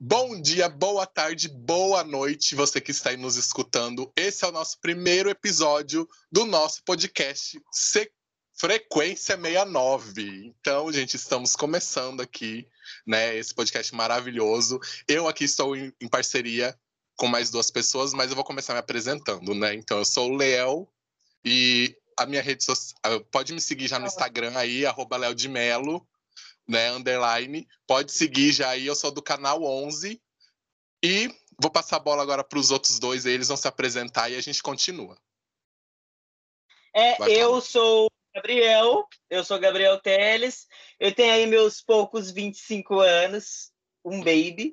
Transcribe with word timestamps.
Bom 0.00 0.40
dia, 0.40 0.70
boa 0.70 1.06
tarde, 1.06 1.48
boa 1.48 2.02
noite, 2.02 2.54
você 2.54 2.80
que 2.80 2.90
está 2.90 3.10
aí 3.10 3.18
nos 3.18 3.36
escutando. 3.36 4.10
Esse 4.16 4.44
é 4.44 4.48
o 4.48 4.52
nosso 4.52 4.80
primeiro 4.80 5.28
episódio 5.28 6.08
do 6.30 6.46
nosso 6.46 6.82
podcast 6.82 7.60
Se 7.70 8.10
Frequência 8.54 9.36
69. 9.36 10.46
Então, 10.46 10.90
gente, 10.90 11.16
estamos 11.16 11.54
começando 11.54 12.22
aqui, 12.22 12.66
né, 13.06 13.36
esse 13.36 13.54
podcast 13.54 13.94
maravilhoso. 13.94 14.80
Eu 15.06 15.28
aqui 15.28 15.44
estou 15.44 15.76
em, 15.76 15.92
em 16.00 16.08
parceria 16.08 16.74
com 17.16 17.26
mais 17.26 17.50
duas 17.50 17.70
pessoas, 17.70 18.14
mas 18.14 18.30
eu 18.30 18.36
vou 18.36 18.44
começar 18.44 18.72
me 18.72 18.78
apresentando, 18.78 19.54
né? 19.54 19.74
Então, 19.74 19.98
eu 19.98 20.04
sou 20.04 20.32
o 20.32 20.36
Léo 20.36 20.88
e 21.44 21.96
a 22.18 22.26
minha 22.26 22.42
rede 22.42 22.64
social. 22.64 22.98
Ah, 23.02 23.20
pode 23.30 23.52
me 23.52 23.60
seguir 23.60 23.88
já 23.88 23.98
no 23.98 24.06
Instagram 24.06 24.56
aí, 24.56 24.86
arroba 24.86 25.16
Léo 25.16 25.34
de 25.34 25.48
Melo, 25.48 26.06
né? 26.66 26.90
Underline. 26.92 27.66
Pode 27.86 28.12
seguir 28.12 28.52
já 28.52 28.70
aí, 28.70 28.86
eu 28.86 28.94
sou 28.94 29.10
do 29.10 29.22
canal 29.22 29.62
11. 29.62 30.20
E 31.04 31.34
vou 31.60 31.70
passar 31.70 31.96
a 31.96 32.00
bola 32.00 32.22
agora 32.22 32.44
para 32.44 32.58
os 32.58 32.70
outros 32.70 32.98
dois, 32.98 33.26
eles 33.26 33.48
vão 33.48 33.56
se 33.56 33.66
apresentar 33.66 34.30
e 34.30 34.36
a 34.36 34.40
gente 34.40 34.62
continua. 34.62 35.16
É, 36.94 37.16
eu 37.30 37.60
sou 37.60 38.10
Gabriel, 38.34 39.06
eu 39.30 39.44
sou 39.44 39.58
Gabriel 39.58 40.00
Teles, 40.00 40.66
eu 41.00 41.14
tenho 41.14 41.32
aí 41.32 41.46
meus 41.46 41.82
poucos 41.82 42.30
25 42.30 43.00
anos, 43.00 43.72
um 44.04 44.18
baby. 44.18 44.72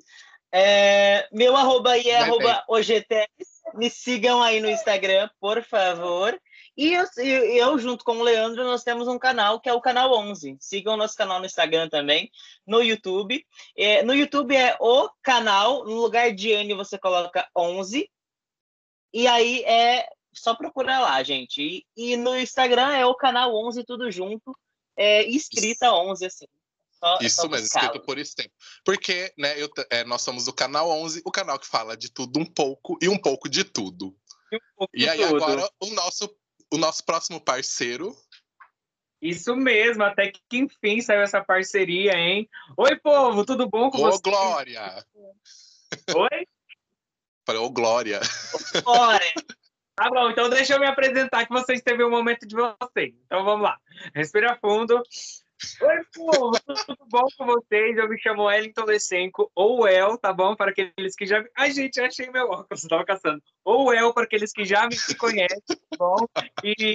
É, 0.52 1.28
meu 1.32 1.56
arroba 1.56 1.92
aí 1.92 2.08
é 2.10 2.18
Vai 2.18 2.28
arroba 2.28 2.64
OGTeles, 2.68 3.62
me 3.74 3.88
sigam 3.88 4.42
aí 4.42 4.60
no 4.60 4.68
Instagram, 4.68 5.28
por 5.40 5.62
favor. 5.62 6.40
E 6.76 6.94
eu, 6.94 7.04
eu, 7.16 7.78
junto 7.78 8.04
com 8.04 8.18
o 8.18 8.22
Leandro, 8.22 8.64
nós 8.64 8.82
temos 8.82 9.08
um 9.08 9.18
canal 9.18 9.60
que 9.60 9.68
é 9.68 9.72
o 9.72 9.80
Canal 9.80 10.12
11. 10.12 10.56
Sigam 10.60 10.94
o 10.94 10.96
nosso 10.96 11.14
canal 11.14 11.38
no 11.38 11.46
Instagram 11.46 11.88
também, 11.88 12.30
no 12.66 12.80
YouTube. 12.80 13.44
É, 13.76 14.02
no 14.02 14.14
YouTube 14.14 14.56
é 14.56 14.76
o 14.80 15.10
canal, 15.22 15.84
no 15.84 16.00
lugar 16.00 16.32
de 16.32 16.50
N 16.50 16.74
você 16.74 16.98
coloca 16.98 17.46
11. 17.56 18.08
E 19.12 19.26
aí 19.26 19.62
é 19.64 20.08
só 20.32 20.54
procurar 20.54 21.00
lá, 21.00 21.22
gente. 21.22 21.60
E, 21.60 21.86
e, 21.96 22.16
no 22.16 22.38
Instagram 22.38 22.92
é 22.92 23.04
o 23.04 23.14
canal 23.14 23.54
11, 23.66 23.84
tudo 23.84 24.10
junto. 24.10 24.56
É, 24.96 25.22
escrita 25.24 25.92
11, 25.92 26.26
assim. 26.26 26.46
Só, 26.92 27.18
Isso 27.20 27.42
só 27.42 27.48
mesmo, 27.48 27.66
escrito 27.66 28.00
por 28.00 28.18
esse 28.18 28.34
tempo. 28.34 28.52
Porque 28.84 29.32
né, 29.36 29.60
eu, 29.60 29.68
é, 29.90 30.04
nós 30.04 30.22
somos 30.22 30.46
o 30.46 30.52
canal 30.52 30.90
11, 30.90 31.22
o 31.24 31.30
canal 31.30 31.58
que 31.58 31.66
fala 31.66 31.96
de 31.96 32.10
tudo 32.10 32.38
um 32.38 32.44
pouco 32.44 32.98
e 33.00 33.08
um 33.08 33.18
pouco 33.18 33.48
de 33.48 33.64
tudo. 33.64 34.14
E, 34.52 34.56
um 34.56 34.60
pouco 34.76 34.92
e 34.94 35.08
aí 35.08 35.18
tudo. 35.18 35.36
agora 35.36 35.70
o 35.80 35.86
nosso, 35.94 36.30
o 36.72 36.78
nosso 36.78 37.04
próximo 37.04 37.40
parceiro. 37.40 38.16
Isso 39.20 39.54
mesmo, 39.54 40.02
até 40.02 40.30
que 40.30 40.56
enfim 40.56 41.00
saiu 41.00 41.20
essa 41.20 41.44
parceria, 41.44 42.12
hein? 42.12 42.48
Oi, 42.76 42.96
povo, 42.96 43.44
tudo 43.44 43.68
bom 43.68 43.90
com 43.90 43.98
Ô, 43.98 44.00
vocês? 44.02 44.16
Ô, 44.16 44.30
Glória! 44.30 45.04
Oi? 46.14 46.46
Falei, 47.46 47.60
ô, 47.60 47.70
Glória! 47.70 48.20
Glória! 48.82 49.34
Tá 49.94 50.08
bom, 50.08 50.30
então 50.30 50.48
deixa 50.48 50.74
eu 50.74 50.80
me 50.80 50.86
apresentar 50.86 51.44
que 51.44 51.52
vocês 51.52 51.82
teve 51.82 52.02
o 52.02 52.06
um 52.06 52.10
momento 52.10 52.46
de 52.46 52.56
vocês. 52.56 53.14
Então 53.26 53.44
vamos 53.44 53.62
lá. 53.62 53.78
Respira 54.14 54.56
fundo. 54.58 55.02
Oi, 55.82 56.04
povo, 56.14 56.52
tudo 56.86 57.06
bom 57.10 57.26
com 57.36 57.44
vocês? 57.44 57.96
Eu 57.96 58.08
me 58.08 58.18
chamo 58.18 58.44
Wellington 58.44 58.84
Lesenco, 58.84 59.50
ou 59.54 59.86
El, 59.86 60.16
tá 60.16 60.32
bom? 60.32 60.56
Para 60.56 60.70
aqueles 60.70 61.14
que 61.14 61.26
já. 61.26 61.44
Ai, 61.54 61.70
gente, 61.70 62.00
achei 62.00 62.30
meu 62.30 62.48
óculos, 62.48 62.82
estava 62.82 63.04
caçando. 63.04 63.42
Ou 63.62 63.92
El, 63.92 64.14
para 64.14 64.24
aqueles 64.24 64.52
que 64.52 64.64
já 64.64 64.88
me 64.88 64.96
conhecem, 65.18 65.60
tá 65.66 65.96
bom? 65.98 66.26
E, 66.64 66.94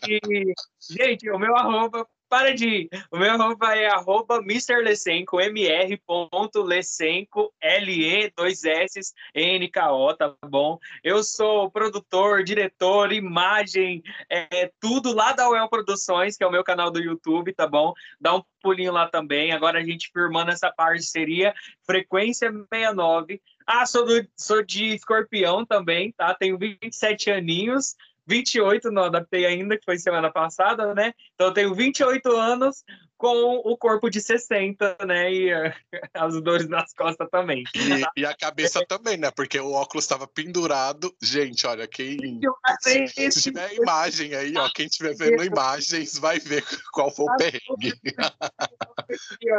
gente, 0.89 1.29
o 1.29 1.37
meu 1.37 1.55
arroba 1.55 2.07
para 2.29 2.53
de. 2.53 2.87
O 3.11 3.17
meu 3.17 3.31
arroba 3.31 3.75
é 3.75 3.87
arroba 3.87 4.39
mrlesenko, 4.41 5.41
mr.lesenko, 5.41 7.51
L-E, 7.61 8.31
dois 8.35 8.63
S, 8.63 9.13
N-K-O, 9.33 10.13
tá 10.13 10.35
bom? 10.45 10.77
Eu 11.03 11.23
sou 11.23 11.71
produtor, 11.71 12.43
diretor, 12.43 13.11
imagem, 13.11 14.03
é, 14.29 14.71
tudo 14.79 15.11
lá 15.13 15.31
da 15.33 15.49
UEL 15.49 15.67
Produções, 15.69 16.37
que 16.37 16.43
é 16.43 16.47
o 16.47 16.51
meu 16.51 16.63
canal 16.63 16.91
do 16.91 17.01
YouTube, 17.01 17.53
tá 17.53 17.65
bom? 17.67 17.93
Dá 18.19 18.35
um 18.35 18.43
pulinho 18.61 18.91
lá 18.91 19.07
também. 19.07 19.51
Agora 19.51 19.79
a 19.79 19.83
gente 19.83 20.11
firmando 20.11 20.51
essa 20.51 20.71
parceria, 20.71 21.53
Frequência 21.85 22.51
69. 22.51 23.41
Ah, 23.67 23.85
sou, 23.85 24.05
do, 24.05 24.27
sou 24.35 24.63
de 24.63 24.93
escorpião 24.93 25.65
também, 25.65 26.11
tá? 26.11 26.35
Tenho 26.35 26.57
27 26.57 27.31
aninhos. 27.31 27.95
28, 28.27 28.91
não 28.91 29.03
adaptei 29.03 29.45
ainda, 29.45 29.77
que 29.77 29.85
foi 29.85 29.97
semana 29.97 30.31
passada, 30.31 30.93
né? 30.93 31.13
Então 31.33 31.47
eu 31.47 31.53
tenho 31.53 31.75
28 31.75 32.29
anos 32.35 32.83
com 33.17 33.61
o 33.63 33.77
corpo 33.77 34.09
de 34.09 34.19
60, 34.19 34.97
né? 35.05 35.31
E 35.31 35.53
uh, 35.53 35.73
as 36.13 36.41
dores 36.41 36.67
nas 36.67 36.93
costas 36.93 37.29
também. 37.29 37.63
E, 37.75 38.21
e 38.21 38.25
a 38.25 38.35
cabeça 38.35 38.83
também, 38.87 39.17
né? 39.17 39.31
Porque 39.31 39.59
o 39.59 39.71
óculos 39.71 40.03
estava 40.03 40.27
pendurado. 40.27 41.15
Gente, 41.21 41.65
olha, 41.65 41.87
quem. 41.87 42.41
Se, 42.81 43.31
se 43.31 43.41
tiver 43.41 43.73
imagem 43.73 44.33
aí, 44.35 44.53
ó, 44.57 44.69
quem 44.73 44.87
estiver 44.87 45.15
vendo 45.15 45.43
imagens 45.43 46.17
vai 46.17 46.39
ver 46.39 46.63
qual 46.91 47.11
foi 47.11 47.25
o 47.25 47.37
perrengue. 47.37 47.93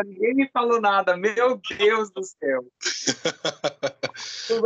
Ninguém 0.06 0.34
me 0.34 0.50
falou 0.50 0.80
nada, 0.80 1.16
meu 1.16 1.60
Deus 1.78 2.10
do 2.10 2.22
céu. 2.22 2.64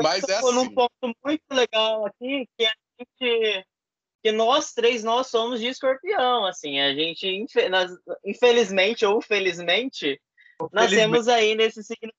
Mas 0.02 0.24
é 0.28 0.36
assim. 0.36 0.54
num 0.54 0.74
ponto 0.74 1.16
muito 1.24 1.44
legal 1.52 2.06
aqui, 2.06 2.48
que 2.58 2.64
a 2.64 2.72
gente 2.98 3.66
que 4.22 4.32
nós 4.32 4.72
três 4.72 5.02
nós 5.02 5.28
somos 5.28 5.60
de 5.60 5.66
escorpião, 5.66 6.44
assim, 6.44 6.80
a 6.80 6.94
gente 6.94 7.26
infelizmente 8.24 9.04
ou 9.04 9.20
felizmente 9.20 10.20
nascemos 10.72 11.26
aí 11.28 11.54
nesse 11.54 11.82
signo 11.82 12.12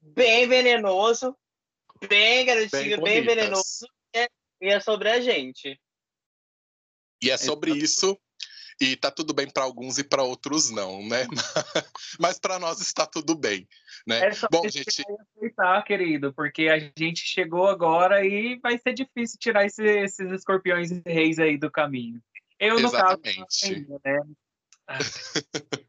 bem 0.00 0.48
venenoso, 0.48 1.36
bem 2.08 2.46
garotinho, 2.46 3.02
bem, 3.02 3.22
bem 3.22 3.24
venenoso, 3.24 3.86
e 4.60 4.68
é 4.68 4.80
sobre 4.80 5.10
a 5.10 5.20
gente. 5.20 5.78
E 7.22 7.30
é 7.30 7.36
sobre 7.36 7.72
isso 7.72 8.18
e 8.80 8.96
tá 8.96 9.10
tudo 9.10 9.34
bem 9.34 9.50
para 9.50 9.64
alguns 9.64 9.98
e 9.98 10.04
para 10.04 10.22
outros 10.22 10.70
não, 10.70 11.06
né? 11.06 11.26
Mas 12.18 12.38
para 12.38 12.58
nós 12.58 12.80
está 12.80 13.06
tudo 13.06 13.34
bem, 13.34 13.66
né? 14.06 14.26
É 14.26 14.32
só 14.32 14.46
Bom, 14.50 14.68
gente, 14.68 15.02
aceitar, 15.36 15.82
querido, 15.84 16.32
porque 16.32 16.68
a 16.68 16.78
gente 16.78 17.26
chegou 17.26 17.66
agora 17.66 18.24
e 18.24 18.58
vai 18.60 18.78
ser 18.78 18.94
difícil 18.94 19.38
tirar 19.40 19.66
esse, 19.66 19.82
esses 19.84 20.30
escorpiões 20.30 20.90
e 20.90 21.02
reis 21.04 21.38
aí 21.38 21.58
do 21.58 21.70
caminho. 21.70 22.20
Eu 22.58 22.78
Exatamente. 22.78 23.38
no 23.38 23.46
caso, 23.46 23.64
ainda, 23.64 24.00
né? 24.04 24.20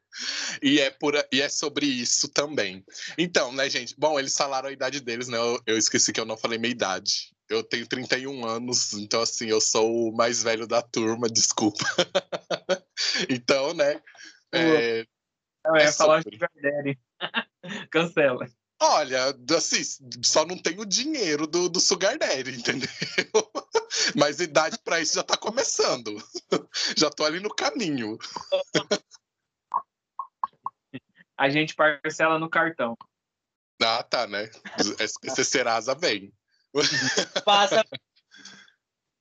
e, 0.62 0.80
é 0.80 0.90
por, 0.90 1.14
e 1.32 1.42
é 1.42 1.50
sobre 1.50 1.86
isso 1.86 2.28
também. 2.30 2.84
Então, 3.18 3.52
né, 3.52 3.70
gente? 3.70 3.96
Bom, 3.98 4.20
eles 4.20 4.36
falaram 4.36 4.70
a 4.70 4.74
idade 4.74 5.00
deles, 5.00 5.28
né? 5.28 5.38
Eu, 5.38 5.62
eu 5.66 5.78
esqueci 5.78 6.12
que 6.12 6.20
eu 6.20 6.26
não 6.26 6.38
falei 6.38 6.58
minha 6.58 6.72
idade. 6.72 7.34
Eu 7.50 7.64
tenho 7.64 7.88
31 7.88 8.46
anos, 8.46 8.94
então 8.94 9.22
assim, 9.22 9.48
eu 9.48 9.60
sou 9.60 10.10
o 10.10 10.16
mais 10.16 10.44
velho 10.44 10.68
da 10.68 10.82
turma, 10.82 11.28
desculpa. 11.34 11.84
então, 13.28 13.74
né? 13.74 14.00
É, 14.54 15.06
não, 15.66 15.76
é, 15.76 15.84
é 15.86 15.92
falar 15.92 16.24
sobre... 16.24 16.38
Cancela. 17.92 18.48
Olha, 18.82 19.36
assim, 19.58 19.82
só 20.24 20.46
não 20.46 20.58
tenho 20.58 20.86
dinheiro 20.86 21.46
do, 21.46 21.68
do 21.68 21.82
Sugar 21.82 22.18
Daddy, 22.18 22.56
entendeu? 22.58 22.90
Mas 24.16 24.40
idade 24.40 24.78
para 24.80 25.02
isso 25.02 25.16
já 25.16 25.24
tá 25.24 25.36
começando. 25.36 26.16
Já 26.96 27.10
tô 27.10 27.26
ali 27.26 27.42
no 27.42 27.54
caminho. 27.54 28.18
A 31.38 31.50
gente 31.50 31.76
parcela 31.76 32.40
no 32.40 32.50
cartão. 32.50 32.98
Ah, 33.81 34.04
tá, 34.04 34.28
né? 34.28 34.50
SPC 35.00 35.44
Serasa 35.44 35.94
vem. 35.94 36.34
Passa. 37.46 37.84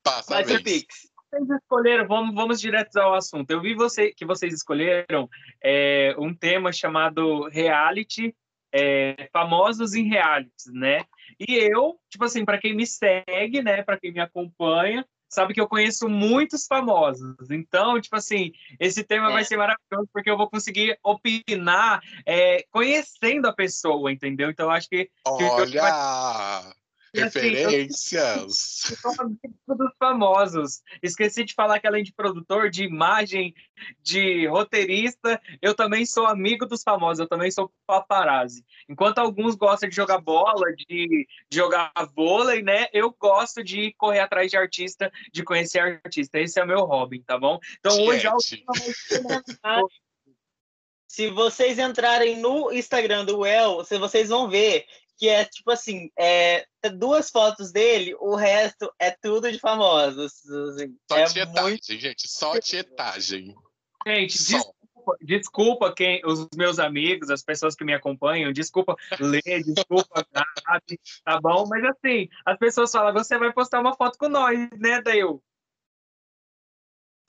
Passa 0.03 0.45
ser 0.45 0.63
Pix. 0.63 1.09
Vocês 1.31 1.51
escolheram, 1.51 2.07
vamos, 2.07 2.35
vamos 2.35 2.61
direto 2.61 2.97
ao 2.97 3.15
assunto. 3.15 3.51
Eu 3.51 3.61
vi 3.61 3.75
você, 3.75 4.13
que 4.13 4.25
vocês 4.25 4.55
escolheram 4.55 5.29
é, 5.63 6.15
um 6.19 6.35
tema 6.35 6.73
chamado 6.73 7.49
reality, 7.49 8.35
é, 8.73 9.29
famosos 9.33 9.95
em 9.95 10.09
realities, 10.09 10.73
né? 10.73 11.05
E 11.39 11.55
eu, 11.55 11.99
tipo 12.09 12.25
assim, 12.25 12.45
para 12.45 12.59
quem 12.59 12.75
me 12.75 12.87
segue, 12.87 13.63
né, 13.63 13.83
para 13.83 13.99
quem 13.99 14.13
me 14.13 14.21
acompanha, 14.21 15.07
sabe 15.29 15.53
que 15.53 15.61
eu 15.61 15.69
conheço 15.69 16.09
muitos 16.09 16.67
famosos. 16.67 17.51
Então, 17.51 18.01
tipo 18.01 18.17
assim, 18.17 18.53
esse 18.81 19.05
tema 19.05 19.29
é. 19.29 19.33
vai 19.33 19.45
ser 19.45 19.59
maravilhoso 19.59 20.09
porque 20.13 20.31
eu 20.31 20.37
vou 20.37 20.49
conseguir 20.49 20.99
opinar 21.03 22.01
é, 22.25 22.65
conhecendo 22.71 23.47
a 23.47 23.53
pessoa, 23.53 24.11
entendeu? 24.11 24.51
Então, 24.51 24.71
acho 24.71 24.89
que. 24.89 25.11
Olha! 25.27 26.75
Referências. 27.15 28.83
Dos 29.67 29.93
famosos. 29.99 30.83
Esqueci 31.03 31.45
de 31.45 31.55
falar 31.55 31.79
que 31.79 31.87
além 31.87 32.03
de 32.03 32.13
produtor, 32.13 32.71
de 32.71 32.85
imagem, 32.85 33.55
de 34.03 34.47
roteirista, 34.47 35.41
eu 35.61 35.75
também 35.75 36.05
sou 36.05 36.27
amigo 36.27 36.67
dos 36.67 36.83
famosos, 36.83 37.21
eu 37.21 37.29
também 37.29 37.51
sou 37.51 37.73
paparazzi. 37.87 38.65
Enquanto 38.89 39.19
alguns 39.19 39.55
gostam 39.55 39.89
de 39.89 39.95
jogar 39.95 40.19
bola, 40.19 40.73
de, 40.75 41.27
de 41.51 41.57
jogar 41.57 41.93
vôlei, 42.15 42.63
né? 42.63 42.87
Eu 42.93 43.15
gosto 43.19 43.63
de 43.63 43.93
correr 43.95 44.21
atrás 44.21 44.51
de 44.51 44.57
artista, 44.57 45.13
de 45.33 45.43
conhecer 45.43 46.01
artista. 46.05 46.39
Esse 46.39 46.59
é 46.59 46.65
o 46.65 46.67
meu 46.67 46.81
hobby, 46.81 47.23
tá 47.23 47.39
bom? 47.39 47.59
Então 47.79 47.93
Gente. 47.93 48.09
hoje 48.09 48.27
eu 48.27 48.37
se 51.09 51.31
vocês 51.31 51.79
entrarem 51.79 52.39
no 52.39 52.71
Instagram 52.71 53.25
do 53.25 53.45
El, 53.45 53.83
vocês 53.99 54.29
vão 54.29 54.49
ver 54.49 54.87
que 55.19 55.29
é 55.29 55.45
tipo 55.45 55.71
assim, 55.71 56.11
é, 56.17 56.65
duas 56.95 57.29
fotos 57.29 57.73
dele, 57.73 58.15
o 58.21 58.37
resto 58.37 58.91
é 58.99 59.11
tudo 59.11 59.51
de 59.51 59.59
famosos. 59.59 60.33
Assim, 60.49 60.97
só 61.11 61.19
é 61.19 61.25
tietagem, 61.25 61.63
muito... 61.63 61.99
gente, 61.99 62.29
só 62.29 62.59
tietagem. 62.61 63.55
Gente, 64.07 64.39
desculpa, 64.39 65.17
desculpa 65.21 65.93
quem, 65.93 66.23
os 66.25 66.47
meus 66.55 66.79
amigos, 66.79 67.31
as 67.31 67.43
pessoas 67.43 67.75
que 67.75 67.85
me 67.85 67.93
acompanham, 67.93 68.53
desculpa 68.53 68.97
ler, 69.19 69.43
desculpa, 69.65 70.25
Gabi, 70.33 71.01
tá 71.25 71.41
bom? 71.41 71.67
Mas 71.69 71.85
assim, 71.85 72.29
as 72.47 72.57
pessoas 72.57 72.93
falam, 72.93 73.13
você 73.13 73.37
vai 73.37 73.53
postar 73.53 73.81
uma 73.81 73.97
foto 73.97 74.17
com 74.17 74.29
nós, 74.29 74.57
né, 74.79 75.03
daí 75.03 75.19
eu 75.19 75.43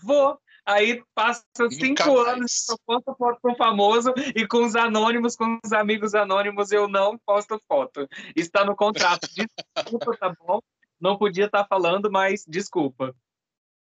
vou. 0.03 0.39
Aí 0.66 1.04
passa 1.16 1.44
cinco 1.72 2.18
anos, 2.18 2.68
eu 2.70 2.78
posto 2.86 3.16
foto 3.16 3.40
com 3.42 3.52
o 3.52 3.56
famoso 3.56 4.14
e 4.36 4.48
com 4.48 4.66
os 4.66 4.76
anônimos, 4.76 5.36
com 5.36 5.60
os 5.64 5.74
amigos 5.74 6.14
anônimos, 6.14 6.72
eu 6.72 6.88
não 6.88 7.18
posto 7.26 7.62
foto. 7.68 8.08
Está 8.36 8.64
no 8.64 8.76
contrato. 8.76 9.28
Desculpa, 9.76 10.18
tá 10.18 10.36
bom? 10.40 10.60
Não 11.00 11.18
podia 11.18 11.46
estar 11.46 11.64
tá 11.64 11.68
falando, 11.68 12.12
mas 12.12 12.44
desculpa. 12.46 13.16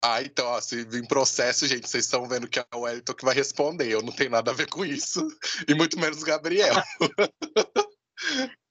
Ah, 0.05 0.23
então, 0.23 0.47
ó, 0.47 0.61
se 0.61 0.85
vir 0.85 1.07
processo, 1.09 1.67
gente, 1.67 1.89
vocês 1.89 2.05
estão 2.05 2.29
vendo 2.29 2.47
que 2.47 2.61
é 2.61 2.67
o 2.75 2.81
Wellington 2.81 3.15
que 3.15 3.25
vai 3.25 3.35
responder. 3.35 3.89
Eu 3.89 4.03
não 4.03 4.13
tenho 4.13 4.31
nada 4.31 4.51
a 4.51 4.55
ver 4.55 4.69
com 4.69 4.85
isso. 4.85 5.27
E 5.67 5.75
muito 5.75 5.99
menos 5.99 6.23
o 6.23 6.27
Gabriel. 6.27 6.75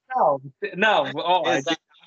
Não, 0.08 0.40
não, 0.78 1.12
ó, 1.16 1.44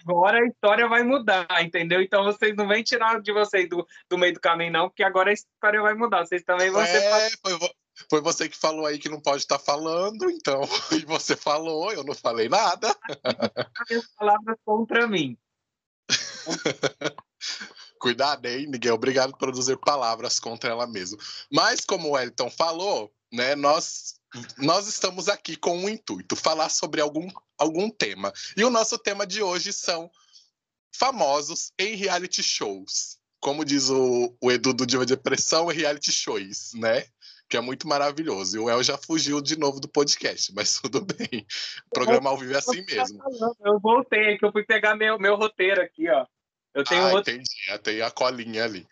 agora 0.02 0.38
a 0.38 0.46
história 0.46 0.88
vai 0.88 1.02
mudar, 1.02 1.46
entendeu? 1.62 2.00
Então 2.00 2.24
vocês 2.24 2.54
não 2.56 2.68
vêm 2.68 2.82
tirar 2.82 3.20
de 3.20 3.32
vocês 3.32 3.68
do, 3.68 3.86
do 4.08 4.18
meio 4.18 4.34
do 4.34 4.40
caminho, 4.40 4.72
não, 4.72 4.88
porque 4.88 5.02
agora 5.02 5.30
a 5.30 5.34
história 5.34 5.80
vai 5.80 5.94
mudar. 5.94 6.26
Vocês 6.26 6.42
também 6.42 6.70
vão 6.70 6.82
é, 6.82 6.86
ser. 6.86 7.38
Foi, 7.42 7.58
foi 8.08 8.20
você 8.20 8.48
que 8.48 8.56
falou 8.56 8.86
aí 8.86 8.98
que 8.98 9.08
não 9.08 9.20
pode 9.20 9.42
estar 9.42 9.58
falando, 9.58 10.30
então. 10.30 10.60
E 10.92 11.04
você 11.04 11.36
falou, 11.36 11.92
eu 11.92 12.04
não 12.04 12.14
falei 12.14 12.48
nada. 12.48 12.94
As 13.90 14.06
palavras 14.16 14.56
contra 14.64 15.06
mim. 15.06 15.36
Cuidado, 17.98 18.46
hein, 18.46 18.68
Miguel? 18.68 18.94
Obrigado 18.94 19.32
por 19.32 19.38
produzir 19.38 19.76
palavras 19.78 20.38
contra 20.38 20.70
ela 20.70 20.86
mesma. 20.86 21.18
Mas, 21.50 21.84
como 21.84 22.10
o 22.10 22.18
Elton 22.18 22.50
falou, 22.50 23.12
né, 23.32 23.56
nós 23.56 24.17
nós 24.58 24.86
estamos 24.86 25.28
aqui 25.28 25.56
com 25.56 25.76
um 25.76 25.88
intuito, 25.88 26.36
falar 26.36 26.68
sobre 26.68 27.00
algum, 27.00 27.28
algum 27.56 27.90
tema. 27.90 28.32
E 28.56 28.64
o 28.64 28.70
nosso 28.70 28.98
tema 28.98 29.26
de 29.26 29.42
hoje 29.42 29.72
são 29.72 30.10
famosos 30.94 31.72
em 31.78 31.94
reality 31.94 32.42
shows. 32.42 33.18
Como 33.40 33.64
diz 33.64 33.88
o, 33.88 34.36
o 34.40 34.50
Edu 34.50 34.74
do 34.74 34.86
Diva 34.86 35.06
de 35.06 35.14
Depressão, 35.14 35.66
reality 35.66 36.10
shows, 36.10 36.72
né? 36.74 37.04
Que 37.48 37.56
é 37.56 37.60
muito 37.60 37.88
maravilhoso. 37.88 38.56
E 38.56 38.60
o 38.60 38.68
El 38.68 38.82
já 38.82 38.98
fugiu 38.98 39.40
de 39.40 39.58
novo 39.58 39.80
do 39.80 39.88
podcast, 39.88 40.52
mas 40.54 40.78
tudo 40.82 41.00
bem. 41.00 41.46
O 41.86 41.90
programa 41.90 42.30
ao 42.30 42.36
vivo 42.36 42.54
é 42.54 42.58
assim 42.58 42.84
mesmo. 42.84 43.22
Eu 43.64 43.78
voltei, 43.80 44.36
que 44.36 44.44
eu 44.44 44.52
fui 44.52 44.64
pegar 44.64 44.96
meu, 44.96 45.18
meu 45.18 45.36
roteiro 45.36 45.80
aqui, 45.80 46.08
ó. 46.10 46.26
Eu 46.74 46.84
tenho 46.84 47.06
ah, 47.06 47.14
um 47.14 47.18
entendi. 47.18 47.48
Tem 47.82 48.02
a 48.02 48.10
colinha 48.10 48.64
ali. 48.64 48.86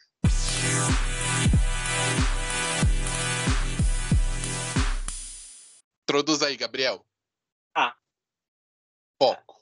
Introduz 6.16 6.42
aí, 6.42 6.56
Gabriel. 6.56 7.04
Ah. 7.74 7.94
Foco. 9.20 9.60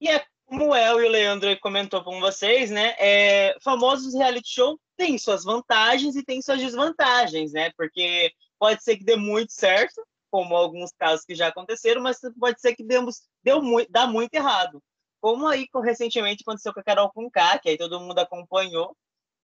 E 0.00 0.08
é 0.08 0.26
como 0.44 0.70
o 0.70 0.74
El 0.74 1.00
e 1.00 1.06
o 1.06 1.08
Leandro 1.08 1.60
comentou 1.60 2.02
com 2.02 2.18
vocês, 2.18 2.68
né? 2.68 2.96
É, 2.98 3.56
famosos 3.62 4.12
reality 4.12 4.54
show 4.54 4.76
têm 4.96 5.16
suas 5.18 5.44
vantagens 5.44 6.16
e 6.16 6.24
têm 6.24 6.42
suas 6.42 6.58
desvantagens, 6.58 7.52
né? 7.52 7.70
Porque 7.76 8.32
pode 8.58 8.82
ser 8.82 8.96
que 8.96 9.04
dê 9.04 9.14
muito 9.14 9.52
certo, 9.52 10.04
como 10.32 10.56
alguns 10.56 10.90
casos 10.98 11.24
que 11.24 11.36
já 11.36 11.46
aconteceram, 11.46 12.02
mas 12.02 12.18
pode 12.40 12.60
ser 12.60 12.74
que 12.74 12.82
demos, 12.82 13.22
deu 13.44 13.62
muito, 13.62 13.88
dá 13.88 14.04
muito 14.04 14.34
errado. 14.34 14.82
Como 15.20 15.46
aí 15.46 15.68
recentemente 15.84 16.42
aconteceu 16.44 16.74
com 16.74 16.80
a 16.80 16.84
Carol 16.84 17.12
Conká, 17.12 17.56
que 17.60 17.68
aí 17.68 17.78
todo 17.78 18.00
mundo 18.00 18.18
acompanhou, 18.18 18.96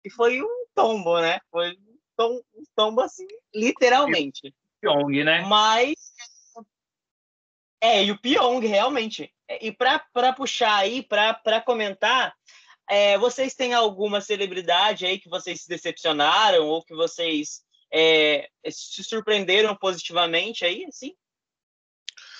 e 0.03 0.09
foi 0.09 0.41
um 0.41 0.65
tombo, 0.73 1.21
né? 1.21 1.39
Foi 1.51 1.73
um 1.73 1.97
tombo, 2.17 2.45
um 2.55 2.63
tombo 2.75 3.01
assim, 3.01 3.27
literalmente. 3.53 4.51
Pyong, 4.81 5.23
né? 5.23 5.41
Mas. 5.41 5.95
É, 7.81 8.03
e 8.03 8.11
o 8.11 8.19
Pyong, 8.19 8.65
realmente. 8.65 9.33
E 9.61 9.71
para 9.71 10.33
puxar 10.33 10.75
aí, 10.75 11.03
para 11.03 11.61
comentar, 11.61 12.35
é, 12.89 13.17
vocês 13.17 13.53
têm 13.53 13.73
alguma 13.73 14.21
celebridade 14.21 15.05
aí 15.05 15.19
que 15.19 15.29
vocês 15.29 15.61
se 15.61 15.69
decepcionaram 15.69 16.65
ou 16.65 16.83
que 16.83 16.95
vocês 16.95 17.61
é, 17.93 18.49
se 18.69 19.03
surpreenderam 19.03 19.75
positivamente 19.75 20.65
aí, 20.65 20.85
assim? 20.85 21.13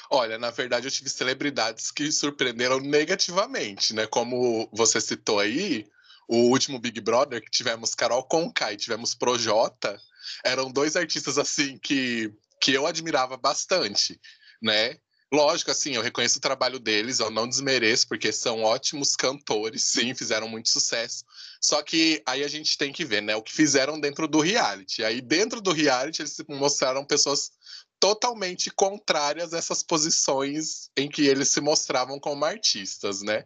Olha, 0.10 0.38
na 0.38 0.52
verdade, 0.52 0.88
eu 0.88 0.92
tive 0.92 1.10
celebridades 1.10 1.92
que 1.92 2.12
surpreenderam 2.12 2.80
negativamente, 2.80 3.94
né? 3.94 4.08
Como 4.08 4.70
você 4.72 5.02
citou 5.02 5.40
aí, 5.40 5.86
o 6.28 6.50
último 6.50 6.80
Big 6.80 7.00
Brother, 7.00 7.42
que 7.42 7.50
tivemos 7.50 7.96
Carol 7.96 8.24
Conká 8.24 8.74
e 8.74 8.78
tivemos 8.78 9.16
Projota, 9.16 10.00
eram 10.44 10.72
dois 10.72 10.96
artistas 10.96 11.38
assim 11.38 11.78
que, 11.78 12.34
que 12.62 12.74
eu 12.74 12.86
admirava 12.86 13.38
bastante, 13.38 14.20
né? 14.62 14.98
Lógico, 15.32 15.72
assim, 15.72 15.94
eu 15.94 16.02
reconheço 16.02 16.38
o 16.38 16.42
trabalho 16.42 16.80
deles, 16.80 17.20
eu 17.20 17.30
não 17.30 17.50
desmereço, 17.50 18.08
porque 18.08 18.32
são 18.32 18.64
ótimos 18.64 19.14
cantores, 19.14 19.84
sim, 19.84 20.16
fizeram 20.16 20.48
muito 20.48 20.70
sucesso. 20.70 21.26
Só 21.62 21.84
que 21.84 22.24
aí 22.26 22.46
a 22.46 22.48
gente 22.48 22.78
tem 22.78 22.94
que 22.94 23.04
ver, 23.04 23.22
né, 23.22 23.36
o 23.36 23.42
que 23.42 23.52
fizeram 23.52 24.00
dentro 24.00 24.26
do 24.26 24.40
reality. 24.40 25.04
Aí 25.04 25.20
dentro 25.20 25.60
do 25.60 25.74
reality 25.74 26.22
eles 26.22 26.38
mostraram 26.48 27.04
pessoas 27.04 27.52
totalmente 28.00 28.72
contrárias 28.72 29.54
a 29.54 29.58
essas 29.58 29.84
posições 29.84 30.90
em 30.96 31.10
que 31.10 31.26
eles 31.28 31.50
se 31.50 31.60
mostravam 31.60 32.20
como 32.20 32.46
artistas, 32.46 33.22
né? 33.22 33.46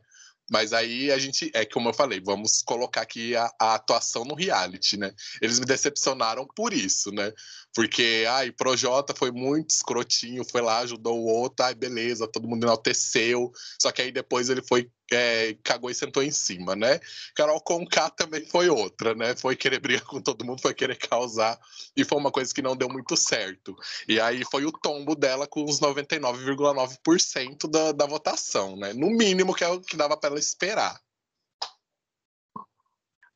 Mas 0.52 0.74
aí 0.74 1.10
a 1.10 1.18
gente, 1.18 1.50
é 1.54 1.66
como 1.66 1.88
eu 1.88 1.94
falei, 1.94 2.20
vamos 2.20 2.62
colocar 2.62 3.02
aqui 3.02 3.34
a, 3.38 3.50
a, 3.58 3.76
atuação 3.76 4.26
no 4.26 4.36
reality, 4.36 4.98
né? 4.98 5.14
Eles 5.42 5.58
me 5.58 5.66
decepcionaram 5.66 6.46
por 6.46 6.74
isso, 6.74 7.10
né? 7.10 7.32
Porque, 7.74 8.26
ai, 8.28 8.52
Projota 8.52 9.14
foi 9.16 9.32
muito 9.32 9.70
escrotinho, 9.70 10.44
foi 10.44 10.62
lá, 10.62 10.80
ajudou 10.80 11.20
o 11.20 11.26
outro, 11.26 11.66
ai, 11.66 11.74
beleza, 11.74 12.28
todo 12.28 12.48
mundo 12.48 12.66
enalteceu. 12.66 13.52
Só 13.82 13.92
que 13.92 14.02
aí 14.02 14.12
depois 14.12 14.50
ele 14.50 14.62
foi, 14.62 14.90
é, 15.12 15.56
cagou 15.64 15.90
e 15.90 15.96
sentou 15.96 16.22
em 16.22 16.32
cima, 16.32 16.76
né? 16.76 17.00
Carol 17.34 17.62
Conká 17.62 18.10
também 18.10 18.46
foi 18.46 18.70
outra, 18.70 19.16
né? 19.16 19.36
Foi 19.38 19.56
querer 19.56 19.80
brigar 19.80 20.04
com 20.04 20.22
todo 20.22 20.44
mundo, 20.44 20.62
foi 20.62 20.74
querer 20.74 20.98
causar, 20.98 21.58
e 21.96 22.04
foi 22.04 22.18
uma 22.18 22.32
coisa 22.32 22.54
que 22.54 22.62
não 22.62 22.76
deu 22.76 22.90
muito 22.90 23.16
certo. 23.16 23.74
E 24.08 24.20
aí 24.20 24.44
foi 24.52 24.66
o 24.66 24.72
tombo 24.72 25.16
dela 25.16 25.48
com 25.48 25.64
os 25.64 25.80
99,9% 25.80 27.70
da, 27.70 27.94
da 27.94 28.06
votação, 28.06 28.76
né? 28.76 28.92
No 28.94 29.08
mínimo 29.12 29.56
que 29.56 29.64
é 29.64 29.70
o 29.70 29.80
que 29.80 29.96
dava 29.96 30.18
para 30.18 30.32
ela 30.32 30.40
esperar. 30.40 31.00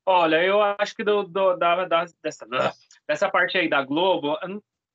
Olha, 0.08 0.44
eu 0.44 0.62
acho 0.62 0.96
que 0.96 1.04
do, 1.04 1.24
do 1.24 1.56
da, 1.56 1.86
da, 1.86 2.06
dessa, 2.22 2.46
dessa 3.08 3.30
parte 3.30 3.58
aí 3.58 3.70
da 3.70 3.84
Globo, 3.84 4.38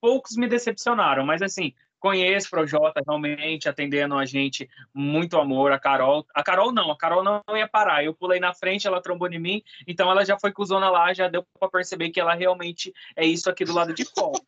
poucos 0.00 0.36
me 0.36 0.48
decepcionaram, 0.48 1.24
mas 1.24 1.42
assim, 1.42 1.74
conheço 2.00 2.48
o 2.48 2.50
Projota 2.50 3.02
realmente 3.06 3.68
atendendo 3.68 4.16
a 4.16 4.24
gente, 4.24 4.68
muito 4.92 5.38
amor, 5.38 5.70
a 5.70 5.78
Carol. 5.78 6.26
A 6.34 6.42
Carol 6.42 6.72
não, 6.72 6.90
a 6.90 6.96
Carol 6.96 7.22
não 7.22 7.42
ia 7.54 7.68
parar. 7.68 8.02
Eu 8.02 8.14
pulei 8.14 8.40
na 8.40 8.54
frente, 8.54 8.86
ela 8.86 9.02
trombou 9.02 9.28
em 9.28 9.38
mim, 9.38 9.62
então 9.86 10.10
ela 10.10 10.24
já 10.24 10.38
foi 10.38 10.50
cuzona 10.50 10.90
lá, 10.90 11.12
já 11.12 11.28
deu 11.28 11.44
para 11.58 11.70
perceber 11.70 12.10
que 12.10 12.18
ela 12.18 12.34
realmente 12.34 12.92
é 13.14 13.24
isso 13.24 13.48
aqui 13.50 13.64
do 13.64 13.74
lado 13.74 13.92
de 13.94 14.04
fora. 14.04 14.40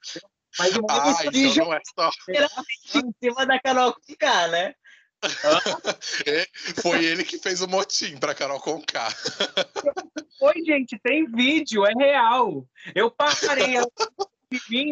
Mas 0.59 0.77
o 0.77 0.85
ah, 0.91 1.15
então 1.33 1.65
não 1.67 1.73
é 1.73 1.81
só. 1.95 2.11
Em 3.07 3.15
cima 3.23 3.47
da 3.47 3.59
Carol 3.59 3.95
ficar, 4.07 4.49
né? 4.49 4.75
É, 6.27 6.47
foi 6.81 7.05
ele 7.05 7.25
que 7.25 7.39
fez 7.39 7.61
o 7.63 7.69
motim 7.69 8.17
para 8.17 8.35
Carol 8.35 8.61
Conká. 8.61 9.09
Foi, 10.39 10.55
gente, 10.65 10.99
tem 11.03 11.31
vídeo, 11.31 11.87
é 11.87 11.93
real. 11.93 12.67
Eu 12.95 13.11
parei, 13.11 13.77
ela, 13.77 13.87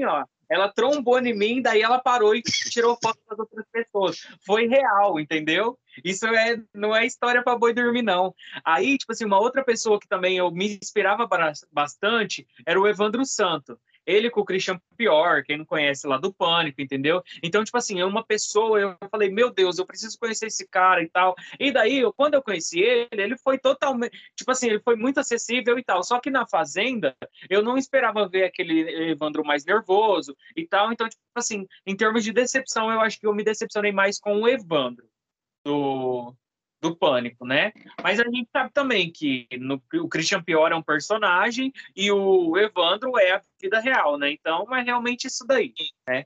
ó, 0.09 0.25
ela 0.49 0.73
trombou 0.73 1.19
em 1.19 1.37
mim, 1.37 1.61
daí 1.61 1.83
ela 1.83 1.99
parou 1.99 2.35
e 2.35 2.43
tirou 2.43 2.99
foto 3.03 3.19
das 3.29 3.39
outras 3.39 3.65
pessoas. 3.73 4.19
Foi 4.45 4.67
real, 4.67 5.19
entendeu? 5.19 5.79
Isso 6.05 6.27
é, 6.27 6.61
não 6.75 6.95
é 6.95 7.05
história 7.07 7.43
para 7.43 7.59
boi 7.59 7.73
dormir, 7.73 8.03
não. 8.03 8.35
Aí, 8.65 8.99
tipo 8.99 9.13
assim, 9.13 9.25
uma 9.25 9.41
outra 9.41 9.65
pessoa 9.65 9.99
que 9.99 10.09
também 10.09 10.37
eu 10.37 10.51
me 10.51 10.79
inspirava 10.81 11.29
bastante 11.73 12.47
era 12.67 12.81
o 12.81 12.87
Evandro 12.87 13.25
Santo 13.25 13.79
Ele 14.11 14.31
com 14.31 14.41
o 14.41 14.45
Christian 14.45 14.81
Pior, 14.97 15.43
quem 15.45 15.59
não 15.59 15.65
conhece 15.65 16.07
lá 16.07 16.19
do 16.19 16.33
Pânico, 16.33 16.81
entendeu? 16.81 17.23
Então, 17.43 17.65
tipo 17.65 17.77
assim, 17.77 18.01
é 18.01 18.05
uma 18.05 18.25
pessoa, 18.25 18.81
eu 18.81 18.97
falei, 19.11 19.31
meu 19.31 19.51
Deus, 19.51 19.79
eu 19.79 19.87
preciso 19.87 20.19
conhecer 20.19 20.47
esse 20.47 20.67
cara 20.69 21.03
e 21.03 21.09
tal. 21.09 21.35
E 21.59 21.73
daí, 21.73 21.99
eu, 22.01 22.13
quando 22.13 22.35
eu 22.35 22.43
conheci 22.43 22.81
ele, 22.81 23.09
ele 23.13 23.37
foi 23.39 23.59
totalmente, 23.59 24.17
tipo 24.37 24.51
assim, 24.51 24.69
ele 24.69 24.81
foi 24.81 24.97
muito 24.97 25.21
acessível 25.21 25.79
e 25.79 25.85
tal. 25.85 26.03
Só 26.03 26.21
que 26.21 26.31
na 26.31 26.47
Fazenda, 26.47 27.17
eu 27.49 27.63
não 27.63 27.79
esperava 27.79 28.29
ver 28.29 28.45
aquele 28.45 29.11
Evandro 29.11 29.45
mais 29.45 29.65
nervoso 29.65 30.37
e 30.57 30.67
tal. 30.67 30.93
Então, 30.93 31.09
tipo 31.09 31.23
assim, 31.35 31.67
em 31.87 31.97
termos 31.97 32.25
de 32.25 32.33
decepção, 32.33 32.91
eu 32.91 33.01
acho 33.01 33.19
que 33.19 33.27
eu 33.27 33.35
me 33.35 33.45
decepcionei 33.45 33.93
mais 33.93 34.19
com 34.19 34.41
o 34.41 34.49
Evandro 34.49 35.09
do, 35.65 36.35
do 36.81 36.97
Pânico, 36.97 37.45
né? 37.47 37.73
Mas 38.03 38.19
a 38.19 38.25
gente 38.25 38.49
sabe 38.51 38.71
também 38.73 39.13
que 39.13 39.47
no, 39.59 39.83
o 39.95 40.09
Christian 40.09 40.43
Pior 40.43 40.73
é 40.73 40.77
um 40.77 40.83
personagem 40.83 41.73
e 41.95 42.11
o 42.11 42.57
Evandro 42.57 43.19
é 43.19 43.33
a 43.33 43.43
vida 43.61 43.81
real, 43.81 44.17
né? 44.19 44.31
Então 44.33 44.75
é 44.75 44.83
realmente 44.83 45.27
isso 45.27 45.45
daí, 45.47 45.75
né? 46.09 46.25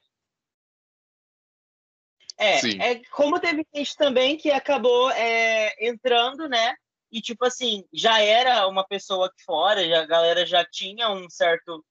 É, 2.36 2.90
é 2.90 3.02
como 3.10 3.38
teve 3.38 3.64
gente 3.74 3.96
também 3.96 4.36
que 4.36 4.50
acabou 4.50 5.10
é, 5.10 5.74
entrando, 5.86 6.48
né? 6.48 6.74
E 7.10 7.20
tipo 7.20 7.44
assim, 7.44 7.84
já 7.92 8.20
era 8.20 8.66
uma 8.66 8.84
pessoa 8.84 9.26
aqui 9.26 9.42
fora, 9.44 9.86
já, 9.88 10.02
a 10.02 10.06
galera 10.06 10.44
já 10.44 10.64
tinha 10.64 11.08
um 11.10 11.30
certo 11.30 11.84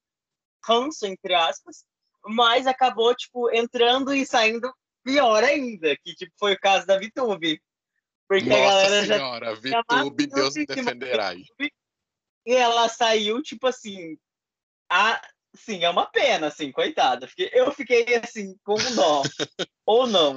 ranço, 0.65 1.05
entre 1.05 1.33
aspas, 1.33 1.85
mas 2.25 2.67
acabou, 2.67 3.13
tipo, 3.15 3.49
entrando 3.51 4.13
e 4.13 4.25
saindo 4.25 4.73
pior 5.03 5.43
ainda, 5.43 5.95
que 5.97 6.13
tipo, 6.15 6.31
foi 6.37 6.53
o 6.53 6.59
caso 6.59 6.85
da 6.85 6.97
VTube. 6.97 7.61
Porque 8.27 8.49
Nossa 8.49 8.61
a 8.61 8.83
galera 8.83 9.05
senhora, 9.05 9.55
já. 9.55 9.81
VTube, 9.81 10.27
Deus 10.27 10.55
me 10.55 10.65
defenderá. 10.65 11.35
E 11.35 12.53
ela 12.53 12.89
saiu, 12.89 13.41
tipo 13.41 13.67
assim. 13.67 14.17
A, 14.89 15.21
sim, 15.55 15.83
é 15.83 15.89
uma 15.89 16.05
pena, 16.05 16.47
assim, 16.47 16.71
coitada. 16.71 17.29
Eu 17.51 17.71
fiquei 17.71 18.15
assim, 18.15 18.55
com 18.63 18.75
dó. 18.95 19.23
Ou 19.85 20.07
não. 20.07 20.35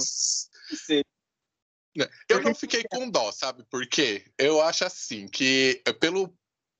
Eu 2.28 2.42
não 2.42 2.54
fiquei 2.54 2.84
com 2.84 3.08
dó, 3.08 3.32
sabe 3.32 3.64
por 3.70 3.86
quê? 3.86 4.30
Eu 4.38 4.60
acho 4.60 4.84
assim 4.84 5.26
que 5.26 5.82
pelo 5.98 6.36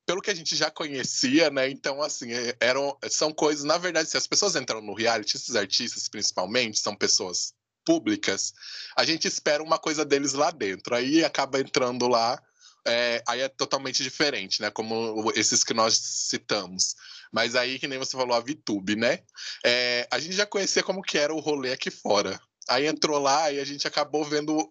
pelo 0.07 0.21
que 0.21 0.31
a 0.31 0.35
gente 0.35 0.55
já 0.55 0.71
conhecia, 0.71 1.49
né? 1.49 1.69
Então, 1.69 2.01
assim, 2.01 2.31
é, 2.31 2.55
eram, 2.61 2.97
são 3.09 3.33
coisas, 3.33 3.65
na 3.65 3.77
verdade, 3.77 4.09
se 4.09 4.15
as 4.15 4.25
pessoas 4.25 4.55
entram 4.55 4.81
no 4.81 4.93
reality, 4.93 5.35
esses 5.35 5.53
artistas 5.53 6.07
principalmente, 6.07 6.79
são 6.79 6.95
pessoas 6.95 7.53
públicas, 7.87 8.53
a 8.97 9.05
gente 9.05 9.29
espera 9.29 9.63
uma 9.63 9.79
coisa 9.79 10.03
deles 10.03 10.33
lá 10.33 10.51
dentro. 10.51 10.93
Aí 10.93 11.23
acaba 11.23 11.57
entrando 11.57 12.05
lá, 12.05 12.37
é, 12.85 13.23
aí 13.25 13.39
é 13.39 13.47
totalmente 13.47 14.03
diferente, 14.03 14.61
né? 14.61 14.69
Como 14.69 15.31
esses 15.33 15.63
que 15.63 15.73
nós 15.73 15.97
citamos. 15.97 16.95
Mas 17.31 17.55
aí, 17.55 17.79
que 17.79 17.87
nem 17.87 17.97
você 17.97 18.17
falou, 18.17 18.35
a 18.35 18.41
VTube, 18.41 18.97
né? 18.97 19.19
É, 19.65 20.05
a 20.11 20.19
gente 20.19 20.35
já 20.35 20.45
conhecia 20.45 20.83
como 20.83 21.01
que 21.01 21.17
era 21.17 21.33
o 21.33 21.39
rolê 21.39 21.71
aqui 21.71 21.89
fora. 21.89 22.37
Aí 22.67 22.85
entrou 22.85 23.19
lá 23.19 23.49
e 23.53 23.59
a 23.61 23.65
gente 23.65 23.87
acabou 23.87 24.25
vendo 24.25 24.69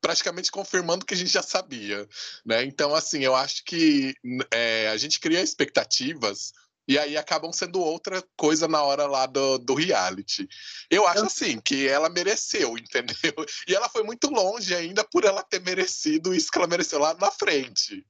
praticamente 0.00 0.50
confirmando 0.50 1.06
que 1.06 1.14
a 1.14 1.16
gente 1.16 1.32
já 1.32 1.42
sabia, 1.42 2.06
né? 2.44 2.64
Então, 2.64 2.94
assim, 2.94 3.24
eu 3.24 3.34
acho 3.34 3.64
que 3.64 4.14
é, 4.50 4.88
a 4.88 4.96
gente 4.98 5.18
cria 5.20 5.40
expectativas 5.40 6.52
e 6.86 6.98
aí 6.98 7.16
acabam 7.16 7.52
sendo 7.52 7.80
outra 7.80 8.22
coisa 8.36 8.66
na 8.66 8.82
hora 8.82 9.06
lá 9.06 9.26
do, 9.26 9.58
do 9.58 9.74
reality. 9.74 10.48
Eu 10.90 11.06
acho 11.06 11.24
assim 11.24 11.60
que 11.60 11.86
ela 11.86 12.08
mereceu, 12.08 12.76
entendeu? 12.78 13.34
E 13.68 13.74
ela 13.74 13.88
foi 13.88 14.02
muito 14.02 14.30
longe 14.30 14.74
ainda 14.74 15.04
por 15.04 15.24
ela 15.24 15.42
ter 15.42 15.60
merecido 15.60 16.34
isso 16.34 16.50
que 16.50 16.58
ela 16.58 16.66
mereceu 16.66 16.98
lá 16.98 17.14
na 17.14 17.30
frente. 17.30 18.04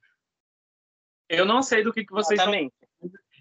Eu 1.28 1.44
não 1.44 1.62
sei 1.62 1.82
do 1.82 1.92
que, 1.92 2.04
que 2.04 2.12
vocês 2.12 2.38
Exatamente. 2.38 2.74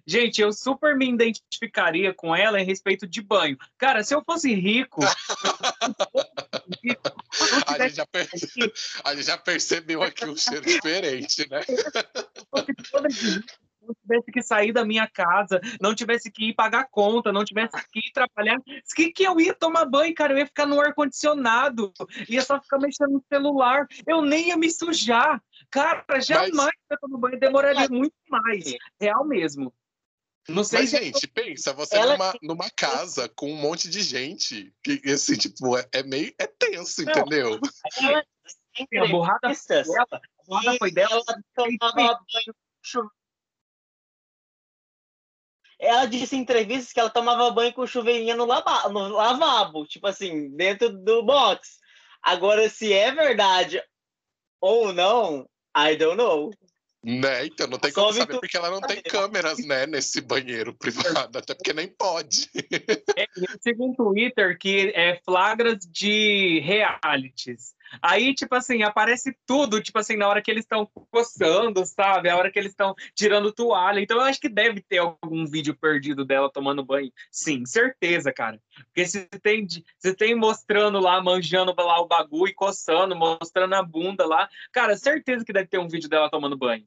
Gente, 0.06 0.42
eu 0.42 0.52
super 0.52 0.98
me 0.98 1.10
identificaria 1.10 2.14
com 2.14 2.36
ela 2.36 2.60
em 2.60 2.66
respeito 2.66 3.08
de 3.08 3.22
banho. 3.22 3.58
Cara, 3.78 4.04
se 4.04 4.16
eu 4.16 4.24
fosse 4.24 4.54
rico. 4.54 5.02
a, 7.68 7.80
gente 7.80 7.96
já 7.96 8.06
perce... 8.08 8.36
a 9.06 9.16
gente 9.16 9.26
já 9.26 9.38
percebeu 9.38 10.02
aqui 10.02 10.26
um 10.26 10.36
cheiro 10.36 10.66
diferente, 10.66 11.48
né? 11.50 11.62
Não 13.92 14.02
tivesse 14.02 14.32
que 14.32 14.42
sair 14.42 14.72
da 14.72 14.86
minha 14.86 15.08
casa, 15.08 15.60
não 15.80 15.94
tivesse 15.94 16.32
que 16.32 16.50
ir 16.50 16.54
pagar 16.54 16.88
conta, 16.90 17.32
não 17.32 17.44
tivesse 17.44 17.76
que 17.92 18.00
ir 18.00 18.12
trabalhar, 18.14 18.58
que, 18.96 19.12
que 19.12 19.24
eu 19.24 19.40
ia 19.40 19.54
tomar 19.54 19.86
banho, 19.86 20.14
cara? 20.14 20.34
Eu 20.34 20.38
ia 20.38 20.46
ficar 20.46 20.66
no 20.66 20.80
ar-condicionado, 20.80 21.92
ia 22.30 22.42
só 22.42 22.60
ficar 22.60 22.80
mexendo 22.80 23.12
no 23.12 23.24
celular, 23.28 23.86
eu 24.08 24.22
nem 24.22 24.50
ia 24.50 24.58
me 24.58 24.70
sujar. 24.70 25.42
Cara, 25.70 26.04
jamais 26.20 26.52
Mas... 26.54 26.72
eu 26.90 26.98
tomar 27.00 27.18
banho, 27.18 27.40
demoraria 27.40 27.88
muito 27.90 28.16
mais. 28.30 28.74
Real 29.00 29.26
mesmo. 29.26 29.74
Não 30.50 30.64
sei 30.64 30.80
Mas, 30.82 30.90
se 30.90 30.98
gente, 30.98 31.28
pensa, 31.28 31.72
você 31.72 31.96
ela... 31.96 32.18
numa, 32.18 32.34
numa 32.42 32.70
casa 32.72 33.30
com 33.30 33.52
um 33.52 33.56
monte 33.56 33.88
de 33.88 34.02
gente, 34.02 34.74
que 34.84 35.00
assim, 35.12 35.38
tipo, 35.38 35.78
é, 35.78 35.88
é 35.92 36.04
meio. 36.04 36.34
É 36.40 36.48
tenso, 36.48 37.04
não, 37.06 37.12
entendeu? 37.12 37.60
Ela... 37.94 38.24
A 38.74 39.08
borrada 39.08 39.54
foi 39.54 39.84
dela. 39.84 40.08
A 40.12 40.46
borrada 40.48 40.78
foi 40.78 40.92
dela. 40.92 41.12
Ela 41.12 41.44
tomava 41.56 41.94
banho 41.94 42.56
ela 45.82 46.06
disse 46.06 46.36
em 46.36 46.40
entrevistas 46.40 46.94
que 46.94 47.00
ela 47.00 47.10
tomava 47.10 47.50
banho 47.50 47.74
com 47.74 47.88
chuveirinho 47.88 48.38
no, 48.38 48.46
lava, 48.46 48.88
no 48.90 49.10
lavabo, 49.10 49.86
tipo 49.88 50.06
assim, 50.06 50.56
dentro 50.56 50.90
do 50.90 51.24
box. 51.24 51.80
Agora, 52.22 52.70
se 52.70 52.94
é 52.94 53.12
verdade 53.12 53.82
ou 54.62 54.94
não, 54.94 55.50
I 55.76 55.96
don't 55.96 56.16
know. 56.16 56.52
Né? 57.04 57.48
Então 57.48 57.66
não 57.66 57.80
tem 57.80 57.92
como 57.92 58.14
saber, 58.14 58.40
porque 58.40 58.56
ela 58.56 58.70
não 58.70 58.80
tem 58.80 59.02
câmeras, 59.02 59.58
né, 59.66 59.88
nesse 59.88 60.22
banheiro 60.22 60.72
privado, 60.78 61.36
até 61.36 61.56
porque 61.56 61.74
nem 61.74 61.88
pode. 61.88 62.48
É, 63.18 63.26
eu 63.36 63.60
sigo 63.60 63.88
um 63.88 63.96
Twitter 63.96 64.56
que 64.60 64.92
é 64.96 65.20
flagras 65.26 65.80
de 65.80 66.60
realities. 66.60 67.74
Aí, 68.02 68.34
tipo 68.34 68.54
assim, 68.54 68.84
aparece 68.84 69.36
tudo, 69.46 69.82
tipo 69.82 69.98
assim, 69.98 70.16
na 70.16 70.28
hora 70.28 70.42
que 70.42 70.52
eles 70.52 70.64
estão 70.64 70.88
coçando, 71.10 71.86
sabe? 71.86 72.30
A 72.30 72.38
hora 72.38 72.52
que 72.52 72.60
eles 72.60 72.72
estão 72.72 72.94
tirando 73.16 73.52
toalha. 73.52 74.00
Então, 74.00 74.18
eu 74.18 74.24
acho 74.24 74.40
que 74.40 74.50
deve 74.50 74.82
ter 74.82 75.00
algum 75.00 75.46
vídeo 75.46 75.76
perdido 75.76 76.24
dela 76.24 76.52
tomando 76.52 76.84
banho. 76.84 77.12
Sim, 77.32 77.66
certeza, 77.66 78.32
cara. 78.32 78.62
Porque 78.86 79.06
se 79.06 79.26
tem, 79.42 79.68
se 79.98 80.14
tem 80.16 80.36
mostrando 80.36 81.00
lá, 81.00 81.22
manjando 81.22 81.74
lá 81.78 82.00
o 82.00 82.08
bagulho 82.08 82.52
e 82.52 82.54
coçando, 82.54 83.16
mostrando 83.16 83.74
a 83.74 83.84
bunda 83.84 84.26
lá, 84.26 84.50
cara, 84.72 84.96
certeza 84.96 85.44
que 85.44 85.54
deve 85.54 85.68
ter 85.68 85.80
um 85.80 85.88
vídeo 85.88 86.10
dela 86.10 86.30
tomando 86.30 86.58
banho. 86.58 86.86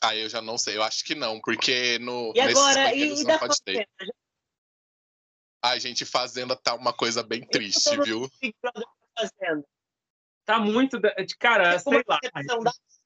Ah, 0.00 0.14
eu 0.14 0.28
já 0.28 0.40
não 0.40 0.56
sei. 0.56 0.76
Eu 0.76 0.82
acho 0.82 1.04
que 1.04 1.14
não, 1.14 1.40
porque 1.40 1.98
no. 1.98 2.32
E 2.34 2.40
agora, 2.40 2.94
e, 2.94 3.20
e 3.20 3.24
da 3.24 3.38
pode 3.38 3.56
Ai, 5.62 5.80
gente, 5.80 6.04
Fazenda 6.04 6.56
tá 6.56 6.74
uma 6.74 6.92
coisa 6.92 7.22
bem 7.22 7.46
triste, 7.46 8.00
viu? 8.02 8.30
Fazenda. 9.16 9.64
Tá 10.44 10.58
muito. 10.58 10.98
De, 10.98 11.12
cara, 11.38 11.74
é 11.74 11.78
sei 11.78 12.02
lá. 12.06 12.18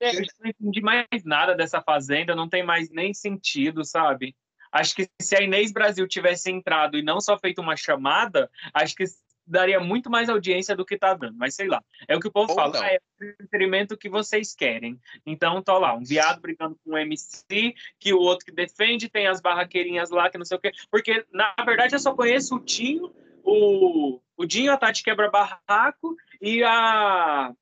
Eu 0.01 0.13
não 0.41 0.51
entendi 0.51 0.81
mais 0.81 1.07
nada 1.25 1.55
dessa 1.55 1.81
Fazenda, 1.81 2.37
não 2.37 2.49
tem 2.49 2.63
mais 2.63 2.91
nem 2.91 3.15
sentido, 3.15 3.85
sabe? 3.85 4.37
Acho 4.71 4.95
que 4.95 5.09
se 5.21 5.37
a 5.37 5.43
Inês 5.43 5.73
Brasil 5.73 6.07
tivesse 6.09 6.51
entrado 6.51 6.97
e 6.97 7.03
não 7.03 7.21
só 7.21 7.39
feito 7.39 7.61
uma 7.61 7.77
chamada, 7.77 8.51
acho 8.73 8.95
que 8.95 9.05
daria 9.47 9.81
muito 9.81 10.11
mais 10.11 10.29
audiência 10.29 10.75
do 10.77 10.85
que 10.85 10.97
tá 10.97 11.15
dando, 11.15 11.37
mas 11.37 11.55
sei 11.55 11.69
lá. 11.69 11.83
É 12.09 12.17
o 12.17 12.21
que 12.21 12.29
o 12.29 12.33
povo 12.33 12.51
Ou 12.51 12.57
fala, 12.57 12.81
ah, 12.83 12.87
é 12.87 12.99
o 13.21 13.25
entretenimento 13.25 13.97
que 13.97 14.09
vocês 14.09 14.55
querem. 14.55 14.99
Então, 15.27 15.63
tá 15.63 15.77
lá, 15.79 15.95
um 15.95 16.05
viado 16.05 16.41
brigando 16.41 16.77
com 16.85 16.93
um 16.93 16.99
MC, 16.99 17.75
que 17.99 18.13
o 18.13 18.19
outro 18.19 18.47
que 18.47 18.53
defende, 18.53 19.09
tem 19.09 19.27
as 19.27 19.41
barraqueirinhas 19.41 20.11
lá, 20.11 20.31
que 20.31 20.39
não 20.39 20.45
sei 20.45 20.57
o 20.57 20.61
quê. 20.61 20.73
Porque, 20.91 21.25
na 21.33 21.55
verdade, 21.65 21.95
eu 21.95 21.99
só 21.99 22.15
conheço 22.15 22.57
o 22.57 22.61
Tinho, 22.61 23.13
o, 23.45 24.21
o 24.37 24.47
Dinho, 24.47 24.73
a 24.73 24.77
Tati 24.77 25.03
Quebra 25.03 25.31
Barraco 25.31 26.17
e 26.41 26.63
a... 26.63 27.53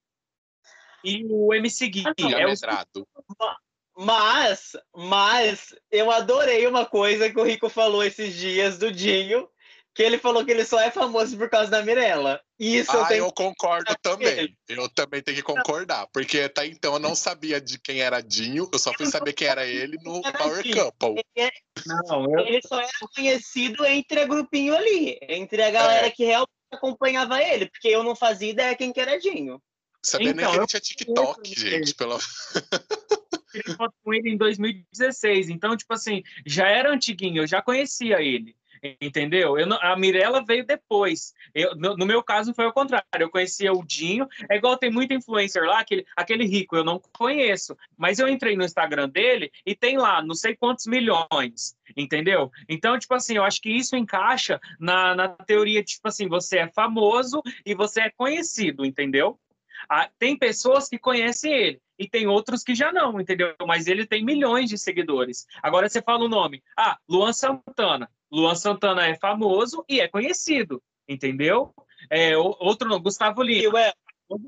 E 1.03 1.25
o 1.25 1.55
MC 1.55 1.89
Gui. 1.89 2.05
E 2.19 2.35
é 2.35 2.47
o... 2.47 2.53
Mas, 4.03 4.77
mas, 4.97 5.75
eu 5.91 6.11
adorei 6.11 6.67
uma 6.67 6.87
coisa 6.87 7.29
que 7.29 7.39
o 7.39 7.43
Rico 7.43 7.69
falou 7.69 8.03
esses 8.03 8.35
dias 8.35 8.79
do 8.79 8.91
Dinho, 8.91 9.47
que 10.01 10.05
ele 10.07 10.17
falou 10.17 10.43
que 10.43 10.51
ele 10.51 10.65
só 10.65 10.81
é 10.81 10.91
famoso 10.91 11.37
por 11.37 11.51
causa 11.51 11.71
da 11.71 11.83
Mirella. 11.83 12.41
Isso 12.59 12.91
ah, 12.93 13.01
eu, 13.01 13.07
tenho... 13.07 13.25
eu 13.27 13.33
concordo 13.33 13.95
também. 14.01 14.57
Eu 14.67 14.89
também 14.89 15.23
tenho 15.23 15.37
que 15.37 15.43
concordar, 15.43 16.07
porque 16.11 16.41
até 16.41 16.67
então 16.67 16.95
eu 16.95 16.99
não 16.99 17.15
sabia 17.15 17.61
de 17.61 17.79
quem 17.79 18.01
era 18.01 18.23
Dinho, 18.23 18.67
eu 18.73 18.79
só 18.79 18.95
fui 18.95 19.05
saber 19.05 19.35
quem 19.35 19.47
era 19.47 19.67
ele 19.67 19.99
no 20.03 20.23
Power 20.23 20.65
Couple. 20.75 21.23
Ele, 21.37 21.47
é... 21.47 21.51
não, 21.85 22.25
eu... 22.33 22.47
ele 22.47 22.63
só 22.67 22.81
era 22.81 22.89
conhecido 23.15 23.85
entre 23.85 24.21
a 24.21 24.27
grupinho 24.27 24.75
ali, 24.75 25.19
entre 25.21 25.63
a 25.63 25.71
galera 25.71 26.07
é. 26.07 26.11
que 26.11 26.25
realmente 26.25 26.49
acompanhava 26.73 27.43
ele, 27.43 27.67
porque 27.67 27.89
eu 27.89 28.03
não 28.03 28.17
fazia 28.17 28.49
ideia 28.49 28.75
quem 28.75 28.95
que 28.95 29.01
era 29.01 29.21
Dinho. 29.21 29.61
Sabia 30.03 30.31
então, 30.31 30.45
nem 30.45 30.53
que 30.55 30.59
ele 30.61 30.67
tinha 30.67 30.81
TikTok, 30.81 31.61
gente, 31.61 31.95
pela 31.95 32.19
tirei 33.51 33.75
foto 33.77 33.95
com 34.03 34.15
ele 34.15 34.31
em 34.31 34.37
2016. 34.37 35.51
Então, 35.51 35.77
tipo 35.77 35.93
assim, 35.93 36.23
já 36.47 36.69
era 36.69 36.93
antiguinho, 36.93 37.43
eu 37.43 37.47
já 37.47 37.61
conhecia 37.61 38.23
ele. 38.23 38.57
Entendeu? 39.01 39.59
Eu, 39.59 39.67
a 39.81 39.97
Mirella 39.97 40.45
veio 40.45 40.65
depois. 40.65 41.35
Eu, 41.55 41.75
no, 41.77 41.97
no, 41.97 42.07
meu 42.07 42.23
caso 42.23 42.55
foi 42.55 42.67
o 42.67 42.73
contrário. 42.73 43.07
Eu 43.19 43.31
conhecia 43.31 43.73
o 43.73 43.85
Dinho. 43.85 44.27
É 44.49 44.57
igual 44.57 44.77
tem 44.77 44.91
muito 44.91 45.13
influencer 45.13 45.63
lá, 45.65 45.81
aquele, 45.81 46.07
aquele 46.17 46.47
rico, 46.47 46.77
eu 46.77 46.85
não 46.85 47.01
conheço. 47.17 47.77
Mas 47.97 48.19
eu 48.19 48.29
entrei 48.29 48.57
no 48.57 48.65
Instagram 48.65 49.09
dele 49.09 49.51
e 49.65 49.75
tem 49.75 49.99
lá 49.99 50.23
não 50.23 50.35
sei 50.35 50.57
quantos 50.57 50.87
milhões, 50.87 51.77
entendeu? 51.97 52.51
Então, 52.69 52.99
tipo 52.99 53.15
assim, 53.15 53.37
eu 53.37 53.45
acho 53.45 53.61
que 53.61 53.71
isso 53.71 53.97
encaixa 53.97 54.61
na, 54.79 55.15
na 55.15 55.29
teoria, 55.29 55.83
tipo 55.83 56.07
assim, 56.09 56.29
você 56.29 56.59
é 56.61 56.69
famoso 56.69 57.43
e 57.65 57.75
você 57.75 58.03
é 58.03 58.11
conhecido, 58.11 58.85
entendeu? 58.85 59.39
Ah, 59.89 60.09
tem 60.19 60.37
pessoas 60.37 60.89
que 60.89 60.99
conhecem 60.99 61.53
ele 61.53 61.81
e 61.99 62.09
tem 62.09 62.27
outros 62.27 62.63
que 62.63 62.75
já 62.75 62.93
não, 62.93 63.21
entendeu? 63.21 63.55
Mas 63.67 63.87
ele 63.87 64.07
tem 64.07 64.25
milhões 64.25 64.69
de 64.69 64.79
seguidores. 64.79 65.47
Agora 65.63 65.89
você 65.89 66.01
fala 66.01 66.25
o 66.25 66.29
nome. 66.29 66.63
Ah, 66.77 66.99
Luan 67.09 67.33
Santana. 67.33 68.11
Luan 68.31 68.55
Santana 68.55 69.07
é 69.07 69.15
famoso 69.17 69.85
e 69.89 70.01
é 70.01 70.09
conhecido, 70.09 70.83
entendeu? 71.09 71.75
É, 72.09 72.37
outro 72.37 72.99
Gustavo 73.01 73.43
Lima. 73.43 73.93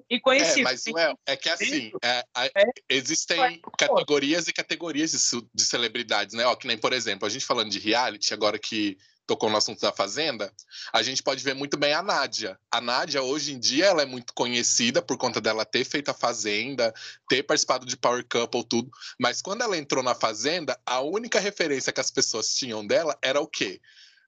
E 0.09 0.21
conhecido. 0.21 0.61
É, 0.61 0.63
mas, 0.63 0.85
Well, 0.87 1.19
é 1.27 1.37
que 1.37 1.49
assim, 1.49 1.91
é, 2.05 2.25
é, 2.39 2.65
existem 2.89 3.61
categorias 3.77 4.47
e 4.47 4.53
categorias 4.53 5.11
de, 5.11 5.49
de 5.53 5.63
celebridades, 5.65 6.37
né? 6.37 6.47
Ó, 6.47 6.55
que 6.55 6.69
nem, 6.69 6.79
por 6.79 6.93
exemplo, 6.93 7.27
a 7.27 7.29
gente 7.29 7.45
falando 7.45 7.69
de 7.69 7.81
reality, 7.81 8.33
agora 8.33 8.61
que 8.61 8.97
tocou 9.33 9.49
no 9.49 9.57
assunto 9.57 9.81
da 9.81 9.91
Fazenda, 9.91 10.53
a 10.93 11.03
gente 11.03 11.23
pode 11.23 11.43
ver 11.43 11.55
muito 11.55 11.79
bem 11.79 11.95
a 11.95 12.03
Nádia. 12.03 12.59
A 12.71 12.83
Nádia, 12.83 13.23
hoje 13.23 13.55
em 13.55 13.59
dia, 13.59 13.87
ela 13.87 14.03
é 14.03 14.07
muito 14.07 14.35
conhecida 14.35 15.01
por 15.01 15.17
conta 15.17 15.41
dela 15.41 15.65
ter 15.65 15.85
feito 15.85 16.11
a 16.11 16.15
Fazenda, 16.15 16.93
ter 17.29 17.43
participado 17.43 17.87
de 17.87 17.97
Power 17.97 18.25
Couple, 18.29 18.65
tudo. 18.65 18.91
Mas 19.19 19.41
quando 19.41 19.63
ela 19.63 19.79
entrou 19.79 20.03
na 20.03 20.15
Fazenda, 20.15 20.79
a 20.85 21.01
única 21.01 21.41
referência 21.41 21.93
que 21.93 22.01
as 22.01 22.11
pessoas 22.11 22.55
tinham 22.55 22.87
dela 22.87 23.17
era 23.23 23.41
o 23.41 23.47
quê? 23.47 23.81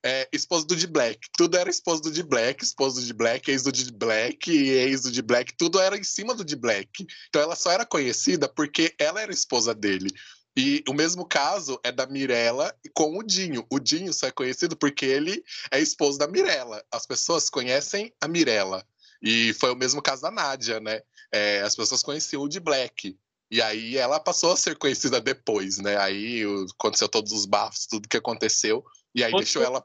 É, 0.03 0.27
esposo 0.33 0.67
do 0.67 0.75
D 0.75 0.87
Black. 0.87 1.29
Tudo 1.37 1.57
era 1.59 1.69
esposo 1.69 2.03
do 2.03 2.11
D 2.11 2.23
Black, 2.23 2.65
esposo 2.65 3.01
do 3.01 3.07
D 3.07 3.13
Black, 3.13 3.51
ex 3.51 3.63
do 3.63 3.73
D 3.73 3.91
Black, 3.91 4.51
ex 4.51 5.03
do 5.03 5.11
D 5.11 5.21
Black, 5.21 5.55
tudo 5.57 5.81
era 5.81 5.99
em 5.99 6.05
cima 6.05 6.35
do 6.35 6.45
D 6.45 6.57
Black. 6.57 7.07
Então 7.29 7.43
ela 7.43 7.57
só 7.57 7.71
era 7.71 7.85
conhecida 7.85 8.49
porque 8.49 8.95
ela 8.99 9.21
era 9.21 9.33
esposa 9.33 9.75
dele. 9.75 10.11
E 10.57 10.85
o 10.89 10.93
mesmo 10.93 11.27
caso 11.27 11.81
é 11.83 11.91
da 11.91 12.07
Mirella 12.07 12.75
com 12.93 13.19
o 13.19 13.23
Dinho. 13.23 13.67
O 13.71 13.81
Dinho 13.81 14.13
só 14.13 14.29
é 14.29 14.31
conhecido 14.31 14.77
porque 14.77 15.05
ele 15.05 15.45
é 15.71 15.81
esposo 15.81 16.19
da 16.19 16.29
Mirella. 16.29 16.85
As 16.93 17.07
pessoas 17.07 17.51
conhecem 17.51 18.13
a 18.21 18.29
Mirella. 18.29 18.87
E 19.21 19.53
foi 19.55 19.73
o 19.73 19.77
mesmo 19.77 20.01
caso 20.01 20.23
da 20.23 20.31
Nádia, 20.31 20.79
né? 20.79 21.01
É, 21.33 21.61
as 21.63 21.75
pessoas 21.75 22.03
conheciam 22.03 22.43
o 22.43 22.49
de 22.49 22.61
Black. 22.61 23.19
E 23.51 23.61
aí 23.61 23.97
ela 23.97 24.21
passou 24.21 24.53
a 24.53 24.57
ser 24.57 24.77
conhecida 24.77 25.21
depois, 25.21 25.79
né? 25.79 25.97
Aí 25.97 26.43
aconteceu 26.73 27.09
todos 27.09 27.33
os 27.33 27.47
bafos, 27.47 27.87
tudo 27.87 28.09
que 28.09 28.17
aconteceu. 28.17 28.85
E 29.15 29.25
aí 29.25 29.33
deixou 29.33 29.63
ela, 29.63 29.85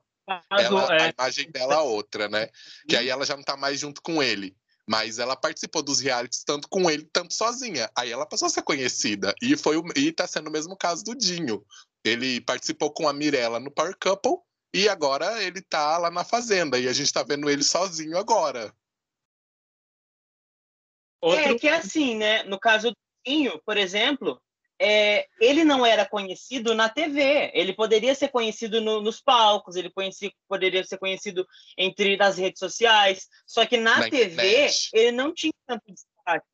ela 0.51 0.91
a 0.91 1.05
é. 1.05 1.13
imagem 1.17 1.51
dela 1.51 1.81
outra, 1.81 2.27
né? 2.27 2.49
Que 2.87 2.95
aí 2.95 3.09
ela 3.09 3.25
já 3.25 3.35
não 3.35 3.43
tá 3.43 3.57
mais 3.57 3.79
junto 3.79 4.01
com 4.01 4.21
ele. 4.21 4.55
Mas 4.89 5.19
ela 5.19 5.35
participou 5.35 5.83
dos 5.83 5.99
realities 5.99 6.43
tanto 6.43 6.67
com 6.67 6.89
ele, 6.89 7.07
tanto 7.13 7.35
sozinha. 7.35 7.87
Aí 7.95 8.11
ela 8.11 8.25
passou 8.25 8.47
a 8.47 8.49
ser 8.49 8.63
conhecida. 8.63 9.35
E 9.39 9.55
foi 9.55 9.77
o, 9.77 9.83
e 9.95 10.11
tá 10.11 10.25
sendo 10.25 10.47
o 10.47 10.51
mesmo 10.51 10.75
caso 10.75 11.03
do 11.03 11.15
Dinho. 11.15 11.63
Ele 12.03 12.41
participou 12.41 12.91
com 12.91 13.07
a 13.07 13.13
Mirella 13.13 13.59
no 13.59 13.69
Power 13.69 13.95
Couple 14.01 14.39
e 14.73 14.89
agora 14.89 15.43
ele 15.43 15.61
tá 15.61 15.95
lá 15.99 16.09
na 16.09 16.23
Fazenda. 16.23 16.79
E 16.79 16.87
a 16.87 16.93
gente 16.93 17.13
tá 17.13 17.21
vendo 17.21 17.47
ele 17.47 17.63
sozinho 17.63 18.17
agora. 18.17 18.73
Outro... 21.21 21.39
É 21.39 21.59
que 21.59 21.67
é 21.67 21.75
assim, 21.75 22.15
né? 22.15 22.41
No 22.45 22.59
caso 22.59 22.89
do 22.89 22.97
Dinho, 23.23 23.61
por 23.63 23.77
exemplo, 23.77 24.41
é, 24.79 25.27
ele 25.41 25.65
não 25.65 25.85
era 25.85 26.05
conhecido 26.05 26.73
na 26.73 26.87
TV. 26.87 27.51
Ele 27.53 27.73
poderia 27.73 28.15
ser 28.15 28.29
conhecido 28.29 28.79
no, 28.79 29.01
nos 29.01 29.19
palcos, 29.21 29.75
ele 29.75 29.89
conhecia, 29.89 30.31
poderia 30.47 30.83
ser 30.83 30.97
conhecido 30.97 31.45
entre 31.77 32.15
nas 32.15 32.37
redes 32.37 32.59
sociais. 32.59 33.27
Só 33.45 33.65
que 33.65 33.77
na, 33.77 33.99
na 33.99 34.09
TV 34.09 34.69
ele 34.93 35.11
não 35.11 35.33
tinha 35.33 35.53
tanto 35.67 35.83
destaque. 35.87 36.45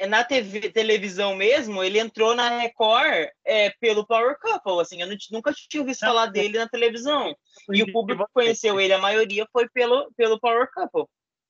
É, 0.00 0.06
na 0.06 0.22
TV, 0.22 0.70
televisão 0.70 1.34
mesmo, 1.34 1.82
ele 1.82 1.98
entrou 1.98 2.32
na 2.34 2.60
Record 2.60 3.28
é, 3.44 3.70
pelo 3.80 4.06
Power 4.06 4.38
Couple. 4.40 4.80
Assim, 4.80 5.02
eu 5.02 5.08
não, 5.08 5.16
nunca 5.32 5.52
tinha 5.52 5.80
ouvido 5.82 5.98
falar 5.98 6.26
dele 6.26 6.56
na 6.56 6.68
televisão. 6.68 7.34
E 7.72 7.82
o 7.82 7.92
público 7.92 8.24
que 8.26 8.32
conheceu 8.32 8.80
ele, 8.80 8.92
a 8.92 8.98
maioria 8.98 9.46
foi 9.52 9.68
pelo, 9.68 10.10
pelo 10.16 10.38
Power 10.38 10.68
Couple. 10.72 11.04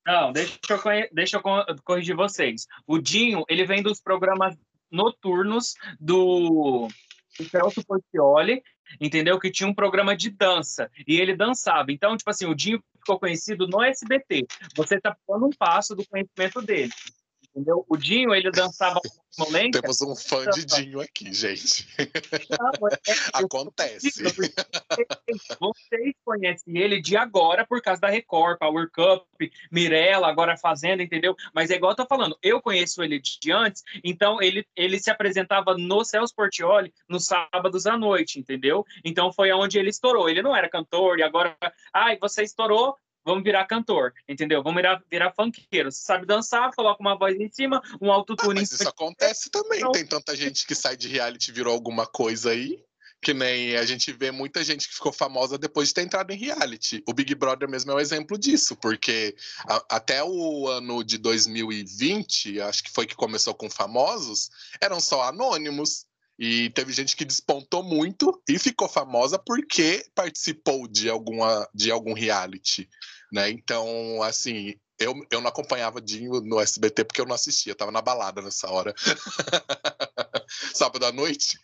Não, 0.07 0.33
deixa 0.33 0.59
eu, 0.67 1.09
deixa 1.13 1.37
eu 1.37 1.43
corrigir 1.85 2.17
vocês. 2.17 2.67
O 2.87 2.99
Dinho, 2.99 3.45
ele 3.47 3.67
vem 3.67 3.83
dos 3.83 4.01
programas 4.01 4.57
noturnos 4.91 5.75
do 6.01 6.89
Celso 7.51 7.85
Portioli, 7.85 8.63
entendeu? 9.01 9.39
Que 9.39 9.51
tinha 9.51 9.69
um 9.69 9.75
programa 9.75 10.17
de 10.17 10.31
dança 10.31 10.91
e 11.07 11.21
ele 11.21 11.37
dançava. 11.37 11.93
Então, 11.93 12.17
tipo 12.17 12.31
assim, 12.31 12.47
o 12.47 12.55
Dinho 12.55 12.83
ficou 12.99 13.19
conhecido 13.19 13.67
no 13.67 13.83
SBT. 13.83 14.47
Você 14.77 14.97
está 14.97 15.17
pondo 15.27 15.47
um 15.47 15.51
passo 15.51 15.95
do 15.95 16.07
conhecimento 16.07 16.61
dele. 16.63 16.93
Entendeu? 17.55 17.85
O 17.89 17.97
Dinho, 17.97 18.35
ele 18.35 18.51
dançava 18.51 19.01
momento. 19.39 19.81
Temos 19.81 20.01
um 20.03 20.15
fã 20.15 20.45
de 20.51 20.65
Dinho 20.65 21.01
aqui, 21.01 21.33
gente. 21.33 21.87
Não, 22.51 22.89
é, 22.89 22.95
é, 22.95 23.15
Acontece. 23.45 24.23
Vocês 25.61 26.15
conhecem 26.25 26.79
ele 26.79 27.01
de 27.01 27.17
agora 27.17 27.67
por 27.67 27.81
causa 27.81 28.01
da 28.01 28.09
Record, 28.09 28.59
Power 28.59 28.91
Cup, 28.91 29.25
Mirella, 29.71 30.29
agora 30.29 30.57
Fazenda, 30.57 31.03
entendeu? 31.03 31.35
Mas 31.55 31.71
é 31.71 31.77
igual 31.77 31.93
eu 31.93 31.97
tô 31.97 32.07
falando, 32.07 32.37
eu 32.43 32.61
conheço 32.61 33.03
ele 33.03 33.21
de 33.21 33.53
antes, 33.53 33.83
então 34.03 34.43
ele, 34.43 34.67
ele 34.77 34.99
se 34.99 35.11
apresentava 35.11 35.77
no 35.77 36.05
Celso 36.05 36.35
Portioli 36.35 36.93
nos 37.09 37.27
sábados 37.27 37.87
à 37.87 37.97
noite, 37.97 38.39
entendeu? 38.39 38.85
Então 39.05 39.33
foi 39.33 39.53
onde 39.53 39.79
ele 39.79 39.91
estourou. 39.91 40.29
Ele 40.29 40.43
não 40.43 40.55
era 40.55 40.69
cantor 40.69 41.19
e 41.19 41.23
agora, 41.23 41.57
ai, 41.93 42.19
você 42.19 42.43
estourou, 42.43 42.97
vamos 43.29 43.45
virar 43.45 43.67
cantor, 43.67 44.15
entendeu? 44.27 44.63
Vamos 44.63 44.77
virar, 44.77 45.03
virar 45.11 45.33
funkeiro. 45.33 45.93
Você 45.93 46.03
sabe 46.03 46.27
dançar, 46.27 46.73
coloca 46.75 47.01
uma 47.01 47.17
voz 47.17 47.39
em 47.39 47.51
cima, 47.51 47.83
um 48.01 48.11
autotune. 48.11 48.59
Ah, 48.59 48.61
mas 48.63 48.73
isso 48.73 48.89
acontece 48.89 49.51
também. 49.51 49.81
Tem 49.93 50.07
tanta 50.07 50.35
gente 50.35 50.67
que 50.67 50.75
sai 50.75 50.97
de 50.97 51.09
reality 51.09 51.51
e 51.51 51.55
virou 51.55 51.75
alguma 51.75 52.07
coisa 52.07 52.51
aí. 52.51 52.83
Que 53.21 53.35
nem 53.35 53.77
a 53.77 53.85
gente 53.85 54.13
vê 54.13 54.31
muita 54.31 54.63
gente 54.63 54.89
que 54.89 54.95
ficou 54.95 55.13
famosa 55.13 55.59
depois 55.59 55.89
de 55.89 55.95
ter 55.95 56.03
entrado 56.03 56.31
em 56.31 56.37
reality. 56.37 57.03
O 57.07 57.13
Big 57.13 57.35
Brother 57.35 57.69
mesmo 57.69 57.91
é 57.91 57.95
um 57.97 58.01
exemplo 58.01 58.39
disso, 58.39 58.77
porque 58.77 59.35
a, 59.69 59.97
até 59.97 60.23
o 60.23 60.69
ano 60.69 61.03
de 61.03 61.19
2020, 61.19 62.61
acho 62.61 62.85
que 62.85 62.93
foi 62.93 63.07
que 63.07 63.17
começou 63.17 63.55
com 63.55 63.69
famosos, 63.69 64.51
eram 64.81 65.01
só 65.01 65.23
anônimos. 65.23 66.07
E 66.39 66.71
teve 66.71 66.93
gente 66.93 67.17
que 67.17 67.25
despontou 67.25 67.83
muito 67.83 68.41
e 68.49 68.57
ficou 68.61 68.89
famosa 68.89 69.37
porque 69.37 70.07
participou 70.15 70.87
de, 70.87 71.11
alguma, 71.11 71.69
de 71.75 71.91
algum 71.91 72.13
reality 72.13 72.89
né? 73.33 73.51
Então, 73.51 74.23
assim, 74.23 74.75
eu, 74.99 75.15
eu 75.31 75.41
não 75.41 75.49
acompanhava 75.49 76.01
Dinho 76.01 76.41
no 76.41 76.61
SBT 76.61 77.05
porque 77.05 77.21
eu 77.21 77.27
não 77.27 77.35
assistia, 77.35 77.73
eu 77.73 77.77
tava 77.77 77.93
na 77.93 78.03
balada 78.03 78.43
nessa 78.43 78.71
hora. 78.71 78.95
Sábado 80.75 81.07
à 81.07 81.13
noite. 81.13 81.59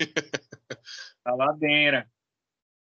Baladeira. 1.25 2.09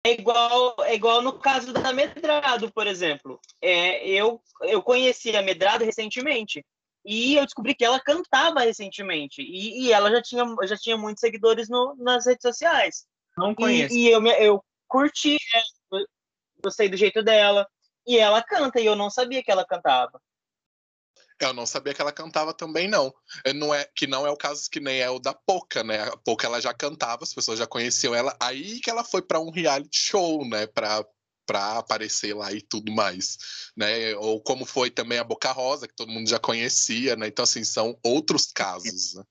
É 0.05 0.11
igual, 0.11 0.75
é 0.81 0.93
igual 0.93 1.21
no 1.23 1.39
caso 1.39 1.73
da 1.73 1.91
Medrado, 1.91 2.71
por 2.71 2.85
exemplo. 2.85 3.39
É, 3.59 4.07
eu, 4.07 4.39
eu 4.61 4.83
conheci 4.83 5.35
a 5.35 5.41
Medrado 5.41 5.83
recentemente. 5.83 6.63
E 7.03 7.35
eu 7.35 7.43
descobri 7.43 7.73
que 7.73 7.83
ela 7.83 7.99
cantava 7.99 8.59
recentemente. 8.61 9.41
E, 9.41 9.85
e 9.85 9.91
ela 9.91 10.11
já 10.11 10.21
tinha, 10.21 10.43
já 10.63 10.77
tinha 10.77 10.95
muitos 10.95 11.21
seguidores 11.21 11.67
no, 11.69 11.95
nas 11.97 12.27
redes 12.27 12.43
sociais. 12.43 13.05
Não 13.35 13.55
conheço. 13.55 13.95
E, 13.95 14.07
e 14.07 14.11
eu, 14.11 14.23
eu 14.27 14.63
curti, 14.87 15.35
é, 15.35 15.61
gostei 16.63 16.87
do 16.87 16.97
jeito 16.97 17.23
dela. 17.23 17.67
E 18.05 18.17
ela 18.17 18.41
canta, 18.43 18.79
e 18.79 18.85
eu 18.85 18.95
não 18.95 19.09
sabia 19.09 19.43
que 19.43 19.51
ela 19.51 19.65
cantava. 19.65 20.21
Eu 21.39 21.53
não 21.53 21.65
sabia 21.65 21.93
que 21.93 22.01
ela 22.01 22.11
cantava 22.11 22.53
também, 22.53 22.87
não. 22.87 23.13
Não 23.55 23.73
é 23.73 23.85
Que 23.95 24.07
não 24.07 24.25
é 24.25 24.31
o 24.31 24.37
caso 24.37 24.69
que 24.69 24.79
nem 24.79 24.99
é 25.01 25.09
o 25.09 25.19
da 25.19 25.33
Poca, 25.33 25.83
né? 25.83 26.03
A 26.03 26.17
Poca 26.17 26.47
ela 26.47 26.61
já 26.61 26.73
cantava, 26.73 27.23
as 27.23 27.33
pessoas 27.33 27.59
já 27.59 27.67
conheciam 27.67 28.15
ela. 28.15 28.35
Aí 28.39 28.79
que 28.79 28.89
ela 28.89 29.03
foi 29.03 29.21
para 29.21 29.39
um 29.39 29.51
reality 29.51 29.97
show, 29.97 30.47
né? 30.47 30.65
Pra, 30.67 31.05
pra 31.45 31.77
aparecer 31.79 32.33
lá 32.33 32.53
e 32.53 32.61
tudo 32.61 32.91
mais, 32.91 33.37
né? 33.75 34.15
Ou 34.15 34.41
como 34.41 34.65
foi 34.65 34.89
também 34.89 35.19
a 35.19 35.23
Boca 35.23 35.51
Rosa, 35.51 35.87
que 35.87 35.95
todo 35.95 36.11
mundo 36.11 36.29
já 36.29 36.39
conhecia, 36.39 37.15
né? 37.15 37.27
Então, 37.27 37.43
assim, 37.43 37.63
são 37.63 37.99
outros 38.03 38.51
casos, 38.51 39.15
né? 39.15 39.23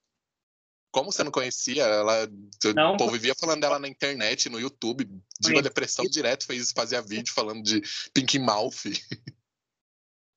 Como 0.94 1.11
você 1.11 1.24
não 1.24 1.33
conhecia? 1.33 1.83
Ela, 1.83 2.28
não, 2.72 2.94
o 2.94 2.96
povo 2.96 3.11
vivia 3.11 3.35
falando 3.35 3.61
dela 3.61 3.80
na 3.80 3.88
internet, 3.88 4.48
no 4.48 4.61
YouTube. 4.61 5.11
Diva 5.40 5.61
Depressão 5.61 6.04
direto 6.04 6.46
fez, 6.46 6.70
fazia 6.70 7.02
vídeo 7.02 7.35
falando 7.35 7.64
de 7.64 7.83
Pink 8.14 8.38
Mouth. 8.38 8.85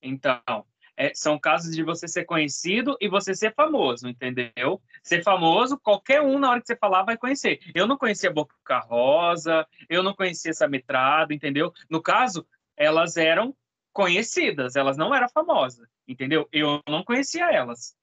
Então, 0.02 0.66
é, 0.96 1.12
são 1.14 1.38
casos 1.38 1.76
de 1.76 1.84
você 1.84 2.08
ser 2.08 2.24
conhecido 2.24 2.96
e 3.00 3.08
você 3.08 3.34
ser 3.34 3.54
famoso, 3.54 4.08
entendeu? 4.08 4.82
Ser 5.00 5.22
famoso, 5.22 5.78
qualquer 5.78 6.22
um, 6.22 6.40
na 6.40 6.50
hora 6.50 6.60
que 6.60 6.66
você 6.66 6.76
falar, 6.76 7.04
vai 7.04 7.16
conhecer. 7.16 7.60
Eu 7.72 7.86
não 7.86 7.96
conhecia 7.96 8.32
Boca 8.32 8.80
Rosa, 8.80 9.64
eu 9.88 10.02
não 10.02 10.12
conhecia 10.12 10.50
essa 10.50 10.66
metrada, 10.66 11.32
entendeu? 11.32 11.72
No 11.88 12.02
caso, 12.02 12.44
elas 12.76 13.16
eram 13.16 13.56
conhecidas, 13.92 14.74
elas 14.74 14.96
não 14.96 15.14
eram 15.14 15.28
famosas, 15.28 15.88
entendeu? 16.06 16.48
Eu 16.52 16.82
não 16.88 17.04
conhecia 17.04 17.48
elas. 17.52 17.96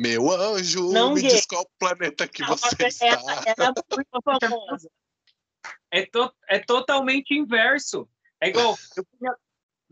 Meu 0.00 0.30
anjo, 0.30 0.92
não 0.92 1.14
me 1.14 1.20
gay. 1.20 1.30
diz 1.30 1.46
qual 1.46 1.68
planeta 1.78 2.26
que 2.26 2.42
não, 2.42 2.56
você 2.56 2.86
está. 2.86 3.06
Ela, 3.06 3.32
ela 3.46 3.68
é 3.68 3.94
muito 3.94 4.08
famosa. 4.40 4.90
é, 5.90 6.06
to, 6.06 6.32
é 6.48 6.58
totalmente 6.58 7.34
inverso. 7.34 8.08
É 8.40 8.48
igual. 8.48 8.76
Eu, 8.96 9.04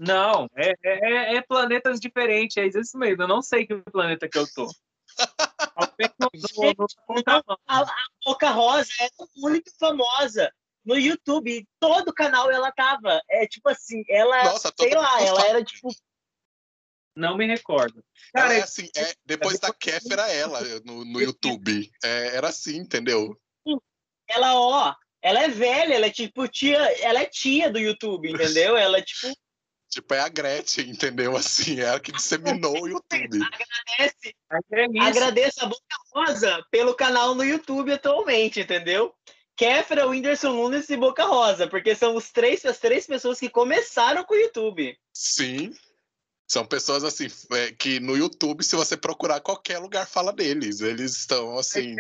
não, 0.03 0.49
é, 0.57 0.73
é, 0.83 1.37
é, 1.37 1.43
planetas 1.43 2.01
diferentes, 2.01 2.57
é 2.57 2.67
isso 2.67 2.97
mesmo. 2.97 3.23
Eu 3.23 3.29
não 3.29 3.43
sei 3.43 3.67
que 3.67 3.77
planeta 3.93 4.27
que 4.27 4.39
eu 4.39 4.47
tô. 4.55 4.67
a, 7.67 7.83
a 7.83 7.87
Boca 8.25 8.51
Rosa 8.51 8.91
é 9.01 9.09
muito 9.37 9.71
famosa 9.79 10.51
no 10.85 10.97
YouTube. 10.97 11.69
Todo 11.79 12.15
canal 12.15 12.51
ela 12.51 12.73
tava. 12.73 13.21
É 13.29 13.47
tipo 13.47 13.69
assim, 13.69 14.03
ela. 14.09 14.45
Nossa, 14.45 14.73
sei 14.79 14.95
lá, 14.95 15.23
ela 15.23 15.47
era 15.47 15.63
tipo. 15.63 15.89
Não 17.15 17.37
me 17.37 17.47
recordo. 17.47 18.03
Cara, 18.33 18.55
é 18.55 18.63
assim, 18.63 18.89
é, 18.97 19.15
depois 19.25 19.59
da 19.59 19.73
Kef 19.73 20.07
era 20.11 20.31
ela 20.31 20.61
no, 20.85 21.05
no 21.05 21.21
YouTube. 21.21 21.91
É, 22.03 22.37
era 22.37 22.49
assim, 22.49 22.77
entendeu? 22.77 23.37
Ela, 24.29 24.55
ó, 24.55 24.95
ela 25.21 25.43
é 25.43 25.49
velha, 25.49 25.95
ela 25.95 26.07
é 26.07 26.11
tipo 26.11 26.47
tia, 26.49 26.79
ela 27.03 27.21
é 27.21 27.27
tia 27.27 27.71
do 27.71 27.79
YouTube, 27.79 28.31
entendeu? 28.31 28.77
Ela 28.77 28.99
é 28.99 29.03
tipo. 29.03 29.35
Tipo, 29.89 30.15
é 30.15 30.21
a 30.21 30.29
Gretchen, 30.29 30.89
entendeu? 30.89 31.37
Assim, 31.37 31.81
é 31.81 31.85
ela 31.85 31.99
que 31.99 32.13
disseminou 32.13 32.81
o 32.81 32.89
YouTube. 32.89 33.41
Agradece, 33.43 34.37
é 34.73 35.01
agradeço 35.01 35.65
a 35.65 35.67
Boca 35.67 35.97
Rosa 36.15 36.65
pelo 36.71 36.95
canal 36.95 37.35
no 37.35 37.43
YouTube 37.43 37.93
atualmente, 37.93 38.61
entendeu? 38.61 39.13
Kéfera, 39.57 40.07
Whindersson 40.07 40.53
Nunes 40.53 40.89
e 40.89 40.97
Boca 40.97 41.25
Rosa, 41.25 41.67
porque 41.67 41.95
são 41.95 42.15
os 42.15 42.31
três, 42.31 42.65
as 42.65 42.79
três 42.79 43.07
pessoas 43.07 43.39
que 43.39 43.51
começaram 43.51 44.25
com 44.25 44.33
o 44.33 44.39
YouTube. 44.39 44.97
Sim. 45.13 45.75
São 46.51 46.67
pessoas 46.67 47.05
assim, 47.05 47.29
é, 47.53 47.71
que 47.71 48.01
no 48.01 48.17
YouTube, 48.17 48.65
se 48.65 48.75
você 48.75 48.97
procurar 48.97 49.41
qualquer 49.41 49.79
lugar, 49.79 50.05
fala 50.05 50.33
deles. 50.33 50.81
Eles 50.81 51.17
estão 51.17 51.57
assim. 51.57 51.95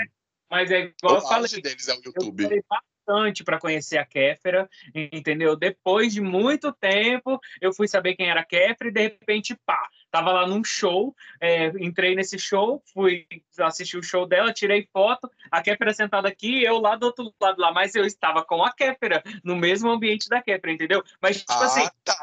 Mas 0.51 0.69
é 0.73 0.93
igual 0.99 1.15
eu 1.15 1.21
falei. 1.21 1.63
deles 1.63 1.87
é 1.87 1.95
o 1.95 2.03
YouTube. 2.05 2.43
Eu 2.43 2.65
bastante 2.69 3.45
para 3.45 3.61
conhecer 3.61 3.99
a 3.99 4.05
Kéfera, 4.05 4.69
entendeu? 4.93 5.55
Depois 5.55 6.13
de 6.13 6.21
muito 6.21 6.73
tempo, 6.73 7.39
eu 7.61 7.73
fui 7.73 7.87
saber 7.87 8.17
quem 8.17 8.29
era 8.29 8.41
a 8.41 8.45
Kéfera 8.45 8.91
e 8.91 8.93
de 8.93 9.03
repente, 9.03 9.57
pá, 9.65 9.89
Tava 10.11 10.33
lá 10.33 10.47
num 10.47 10.65
show, 10.65 11.15
é, 11.41 11.69
entrei 11.79 12.17
nesse 12.17 12.39
show, 12.39 12.83
fui 12.93 13.27
assistir 13.59 13.97
o 13.97 14.03
show 14.03 14.27
dela, 14.27 14.53
tirei 14.53 14.89
foto, 14.93 15.31
a 15.51 15.63
Kéfera 15.63 15.95
sentada 15.95 16.29
aqui, 16.29 16.65
eu 16.65 16.79
lá 16.79 16.97
do 16.97 17.07
outro 17.07 17.33
lado 17.41 17.61
lá, 17.61 17.73
mas 17.73 17.95
eu 17.95 18.05
estava 18.05 18.45
com 18.45 18.65
a 18.65 18.73
Kéfera, 18.73 19.23
no 19.45 19.55
mesmo 19.55 19.89
ambiente 19.89 20.29
da 20.29 20.43
Kéfera, 20.43 20.73
entendeu? 20.73 21.05
Mas, 21.23 21.39
tipo 21.39 21.53
ah, 21.53 21.65
assim, 21.65 21.89
tá. 22.05 22.17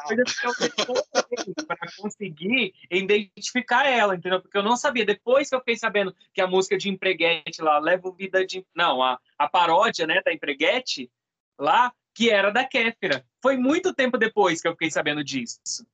para 1.65 1.77
conseguir 1.97 2.73
identificar 2.91 3.85
ela, 3.85 4.15
entendeu? 4.15 4.41
Porque 4.41 4.57
eu 4.57 4.63
não 4.63 4.75
sabia. 4.75 5.05
Depois 5.05 5.49
que 5.49 5.55
eu 5.55 5.59
fiquei 5.59 5.77
sabendo 5.77 6.13
que 6.33 6.41
a 6.41 6.47
música 6.47 6.77
de 6.77 6.89
Empreguete 6.89 7.61
lá, 7.61 7.79
Levo 7.79 8.11
Vida 8.11 8.45
de. 8.45 8.65
Não, 8.75 9.01
a, 9.01 9.19
a 9.37 9.47
paródia, 9.47 10.05
né, 10.05 10.21
da 10.25 10.33
Empreguete, 10.33 11.09
lá, 11.57 11.93
que 12.13 12.29
era 12.29 12.51
da 12.51 12.65
Kéfera. 12.65 13.25
Foi 13.41 13.55
muito 13.55 13.93
tempo 13.93 14.17
depois 14.17 14.61
que 14.61 14.67
eu 14.67 14.73
fiquei 14.73 14.91
sabendo 14.91 15.23
disso. 15.23 15.85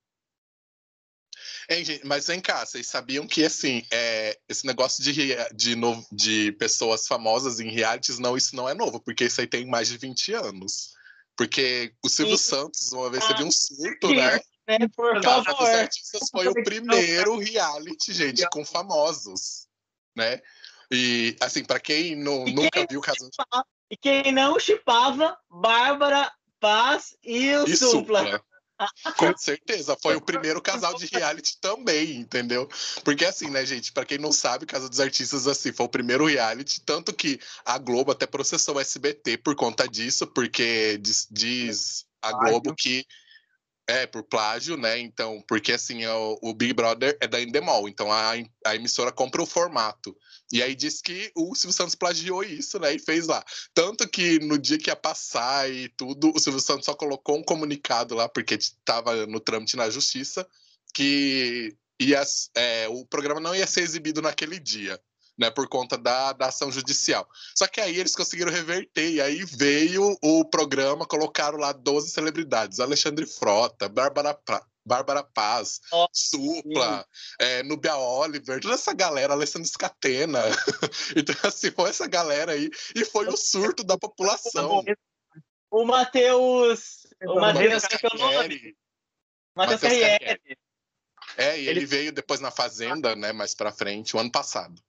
Hein, 1.70 1.86
gente, 1.86 2.06
mas 2.06 2.28
vem 2.28 2.42
cá, 2.42 2.66
vocês 2.66 2.88
sabiam 2.88 3.28
que 3.28 3.44
assim, 3.44 3.84
é, 3.92 4.38
esse 4.50 4.66
negócio 4.66 5.04
de, 5.04 5.14
de, 5.54 5.76
de 6.12 6.52
pessoas 6.54 7.08
famosas 7.08 7.60
em 7.60 7.70
realities, 7.70 8.20
não, 8.20 8.36
isso 8.36 8.56
não 8.56 8.68
é 8.68 8.74
novo, 8.74 9.00
porque 9.00 9.26
isso 9.26 9.40
aí 9.40 9.48
tem 9.48 9.66
mais 9.66 9.88
de 9.88 9.98
20 9.98 10.34
anos. 10.34 10.94
Porque 11.36 11.94
o 12.04 12.10
Silvio 12.10 12.38
Sim. 12.38 12.44
Santos, 12.44 12.92
uma 12.92 13.10
vez 13.10 13.26
teve 13.26 13.44
um 13.44 13.52
surto, 13.52 14.14
né? 14.14 14.40
né? 14.68 14.88
Por 14.96 15.20
Casa 15.22 15.54
dos 15.54 15.70
Artistas 15.70 16.30
foi 16.30 16.48
o 16.48 16.54
primeiro 16.54 17.40
reality, 17.40 18.14
gente, 18.14 18.48
com 18.50 18.64
famosos, 18.64 19.68
né? 20.16 20.40
E, 20.92 21.36
assim, 21.40 21.64
para 21.64 21.80
quem 21.80 22.16
não, 22.16 22.46
nunca 22.46 22.70
quem 22.70 22.88
viu 22.88 23.00
o 23.00 23.04
caso... 23.04 23.30
E 23.90 23.98
quem 23.98 24.32
não 24.32 24.60
chipava, 24.60 25.38
Bárbara 25.50 26.32
Paz 26.60 27.16
e 27.24 27.54
o 27.56 27.68
e 27.68 27.76
Supla. 27.76 28.20
Supla. 28.20 28.46
Com 29.18 29.38
certeza, 29.38 29.98
foi 30.02 30.16
o 30.16 30.22
primeiro 30.22 30.62
casal 30.62 30.94
de 30.96 31.06
reality 31.06 31.58
também, 31.60 32.18
entendeu? 32.18 32.70
Porque 33.04 33.26
assim, 33.26 33.50
né, 33.50 33.66
gente, 33.66 33.92
para 33.92 34.06
quem 34.06 34.18
não 34.18 34.32
sabe, 34.32 34.66
Casa 34.66 34.90
dos 34.90 35.00
Artistas 35.00 35.48
assim, 35.48 35.72
foi 35.72 35.86
o 35.86 35.90
primeiro 35.90 36.26
reality, 36.26 36.82
tanto 36.82 37.14
que 37.14 37.40
a 37.66 37.78
Globo 37.78 38.12
até 38.12 38.26
processou 38.26 38.76
o 38.76 38.80
SBT 38.80 39.38
por 39.38 39.56
conta 39.56 39.88
disso, 39.88 40.28
porque 40.28 40.98
diz, 41.00 41.28
diz 41.30 42.06
a 42.22 42.32
Globo 42.32 42.74
que 42.76 43.06
é, 43.88 44.06
por 44.06 44.24
plágio, 44.24 44.78
né? 44.78 45.00
Então, 45.00 45.44
porque 45.48 45.74
assim, 45.74 46.06
o, 46.06 46.40
o 46.42 46.54
Big 46.54 46.74
Brother 46.74 47.18
é 47.20 47.28
da 47.28 47.42
Endemol, 47.42 47.88
então 47.88 48.12
a, 48.12 48.34
a 48.66 48.76
emissora 48.76 49.12
compra 49.12 49.42
o 49.42 49.46
formato. 49.46 50.16
E 50.52 50.62
aí 50.62 50.76
diz 50.76 51.02
que 51.02 51.32
o 51.36 51.56
Silvio 51.56 51.76
Santos 51.76 51.96
plagiou 51.96 52.44
isso, 52.44 52.80
né? 52.80 52.94
E 52.94 53.00
fez 53.00 53.28
lá. 53.28 53.44
Tanto 53.74 54.08
que 54.08 54.40
no 54.40 54.58
dia 54.58 54.78
que 54.78 54.90
ia 54.90 54.96
passar 54.96 55.70
e 55.70 55.90
tudo, 55.90 56.32
o 56.34 56.40
Silvio 56.40 56.62
Santos 56.62 56.86
só 56.86 56.94
colocou 56.94 57.38
um 57.38 57.44
comunicado 57.44 58.16
lá, 58.16 58.30
porque 58.30 58.56
estava 58.56 59.26
no 59.26 59.40
trâmite 59.40 59.76
na 59.76 59.90
justiça, 59.90 60.48
que 60.94 61.76
ia, 62.00 62.24
é, 62.56 62.88
o 62.88 63.06
programa 63.06 63.40
não 63.40 63.56
ia 63.56 63.68
ser 63.68 63.82
exibido 63.82 64.22
naquele 64.22 64.60
dia. 64.60 65.00
Né, 65.36 65.50
por 65.50 65.68
conta 65.68 65.98
da, 65.98 66.32
da 66.32 66.50
ação 66.50 66.72
judicial. 66.72 67.28
Só 67.58 67.66
que 67.66 67.82
aí 67.82 68.00
eles 68.00 68.16
conseguiram 68.16 68.52
reverter, 68.52 69.14
e 69.14 69.20
aí 69.20 69.44
veio 69.44 70.16
o 70.22 70.46
programa, 70.46 71.08
colocaram 71.08 71.58
lá 71.58 71.72
12 71.72 72.12
celebridades: 72.12 72.80
Alexandre 72.80 73.26
Frota, 73.26 73.90
Bárbara 73.90 74.38
Bárbara 74.86 75.24
Paz, 75.24 75.80
oh, 75.92 76.08
Supla, 76.12 77.06
é, 77.40 77.64
Nubia 77.64 77.96
Oliver, 77.96 78.60
toda 78.60 78.74
essa 78.74 78.94
galera, 78.94 79.34
Alessandro 79.34 79.68
Scatena. 79.68 80.42
então, 81.16 81.36
assim, 81.44 81.72
foi 81.72 81.90
essa 81.90 82.08
galera 82.08 82.52
aí. 82.52 82.70
E 82.94 83.06
foi 83.06 83.28
o 83.28 83.38
surto 83.38 83.84
da 83.84 83.98
população. 83.98 84.84
O 85.72 85.86
Matheus. 85.86 87.08
O 87.26 87.40
Matheus 87.40 87.84
Carriere. 87.84 88.76
Matheus 89.56 89.82
Carriere. 89.82 90.58
É, 91.38 91.58
e 91.58 91.68
ele... 91.68 91.80
ele 91.80 91.86
veio 91.86 92.12
depois 92.12 92.40
na 92.40 92.52
Fazenda, 92.52 93.16
né, 93.16 93.32
mais 93.32 93.56
pra 93.56 93.72
frente, 93.72 94.16
o 94.16 94.20
ano 94.20 94.32
passado. 94.32 94.82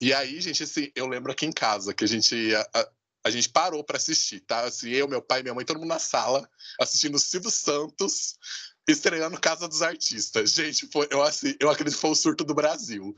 E 0.00 0.12
aí, 0.12 0.40
gente, 0.40 0.62
assim, 0.62 0.90
eu 0.94 1.06
lembro 1.06 1.32
aqui 1.32 1.46
em 1.46 1.52
casa 1.52 1.94
que 1.94 2.04
a 2.04 2.08
gente 2.08 2.54
a, 2.54 2.90
a 3.24 3.30
gente 3.30 3.48
parou 3.48 3.82
para 3.82 3.96
assistir, 3.96 4.40
tá? 4.40 4.60
Assim, 4.64 4.90
eu, 4.90 5.08
meu 5.08 5.20
pai, 5.20 5.42
minha 5.42 5.54
mãe, 5.54 5.64
todo 5.64 5.78
mundo 5.80 5.88
na 5.88 5.98
sala, 5.98 6.48
assistindo 6.78 7.18
Silvio 7.18 7.50
Santos 7.50 8.38
estreando 8.88 9.40
Casa 9.40 9.68
dos 9.68 9.82
Artistas. 9.82 10.52
Gente, 10.52 10.86
foi, 10.92 11.08
eu, 11.10 11.22
assim, 11.22 11.54
eu 11.60 11.68
acredito 11.68 11.94
que 11.94 12.00
foi 12.00 12.10
o 12.10 12.14
surto 12.14 12.44
do 12.44 12.54
Brasil. 12.54 13.14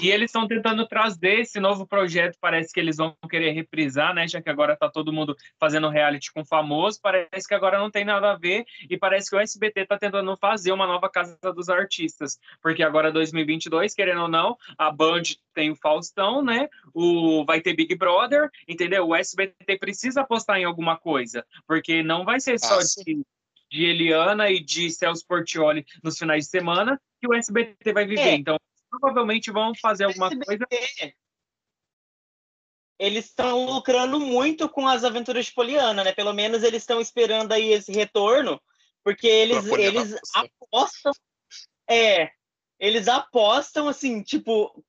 E 0.00 0.10
eles 0.10 0.28
estão 0.28 0.46
tentando 0.46 0.86
trazer 0.86 1.40
esse 1.40 1.58
novo 1.58 1.86
projeto, 1.86 2.38
parece 2.40 2.72
que 2.72 2.78
eles 2.78 2.96
vão 2.96 3.16
querer 3.28 3.50
reprisar, 3.50 4.14
né? 4.14 4.28
Já 4.28 4.40
que 4.40 4.48
agora 4.48 4.74
está 4.74 4.88
todo 4.88 5.12
mundo 5.12 5.36
fazendo 5.58 5.88
reality 5.88 6.32
com 6.32 6.44
famoso, 6.44 7.00
parece 7.02 7.46
que 7.46 7.54
agora 7.54 7.78
não 7.78 7.90
tem 7.90 8.04
nada 8.04 8.30
a 8.30 8.38
ver, 8.38 8.64
e 8.88 8.96
parece 8.96 9.28
que 9.28 9.36
o 9.36 9.40
SBT 9.40 9.80
está 9.80 9.98
tentando 9.98 10.36
fazer 10.36 10.72
uma 10.72 10.86
nova 10.86 11.10
Casa 11.10 11.36
dos 11.54 11.68
Artistas, 11.68 12.38
porque 12.62 12.82
agora 12.82 13.12
2022, 13.12 13.92
querendo 13.92 14.22
ou 14.22 14.28
não, 14.28 14.56
a 14.78 14.90
Band 14.90 15.22
tem 15.52 15.70
o 15.70 15.76
Faustão, 15.76 16.42
né? 16.42 16.68
O 16.94 17.44
vai 17.44 17.60
ter 17.60 17.74
Big 17.74 17.94
Brother, 17.96 18.48
entendeu? 18.68 19.08
O 19.08 19.16
SBT 19.16 19.78
precisa 19.78 20.20
apostar 20.20 20.58
em 20.58 20.64
alguma 20.64 20.96
coisa, 20.96 21.44
porque 21.66 22.02
não 22.02 22.24
vai 22.24 22.38
ser 22.38 22.58
só 22.60 22.78
ah, 22.78 23.04
de 23.04 23.22
de 23.70 23.84
Eliana 23.84 24.50
e 24.50 24.60
de 24.60 24.90
Celso 24.90 25.26
Portioli 25.26 25.84
nos 26.02 26.18
finais 26.18 26.44
de 26.44 26.50
semana 26.50 27.00
que 27.20 27.28
o 27.28 27.34
SBT 27.34 27.92
vai 27.92 28.06
viver. 28.06 28.20
É. 28.20 28.34
Então, 28.34 28.58
provavelmente 28.90 29.50
vão 29.50 29.72
fazer 29.74 30.04
alguma 30.04 30.26
SBT, 30.28 30.46
coisa. 30.46 31.14
Eles 32.98 33.26
estão 33.26 33.66
lucrando 33.66 34.18
muito 34.18 34.68
com 34.68 34.88
as 34.88 35.04
aventuras 35.04 35.46
de 35.46 35.52
Poliana, 35.52 36.02
né? 36.02 36.12
Pelo 36.12 36.32
menos 36.32 36.62
eles 36.62 36.82
estão 36.82 37.00
esperando 37.00 37.52
aí 37.52 37.72
esse 37.72 37.92
retorno, 37.92 38.60
porque 39.04 39.26
eles, 39.26 39.64
eles 39.66 40.14
apostam. 40.34 41.12
É, 41.88 42.30
eles 42.78 43.08
apostam 43.08 43.88
assim, 43.88 44.22
tipo, 44.22 44.84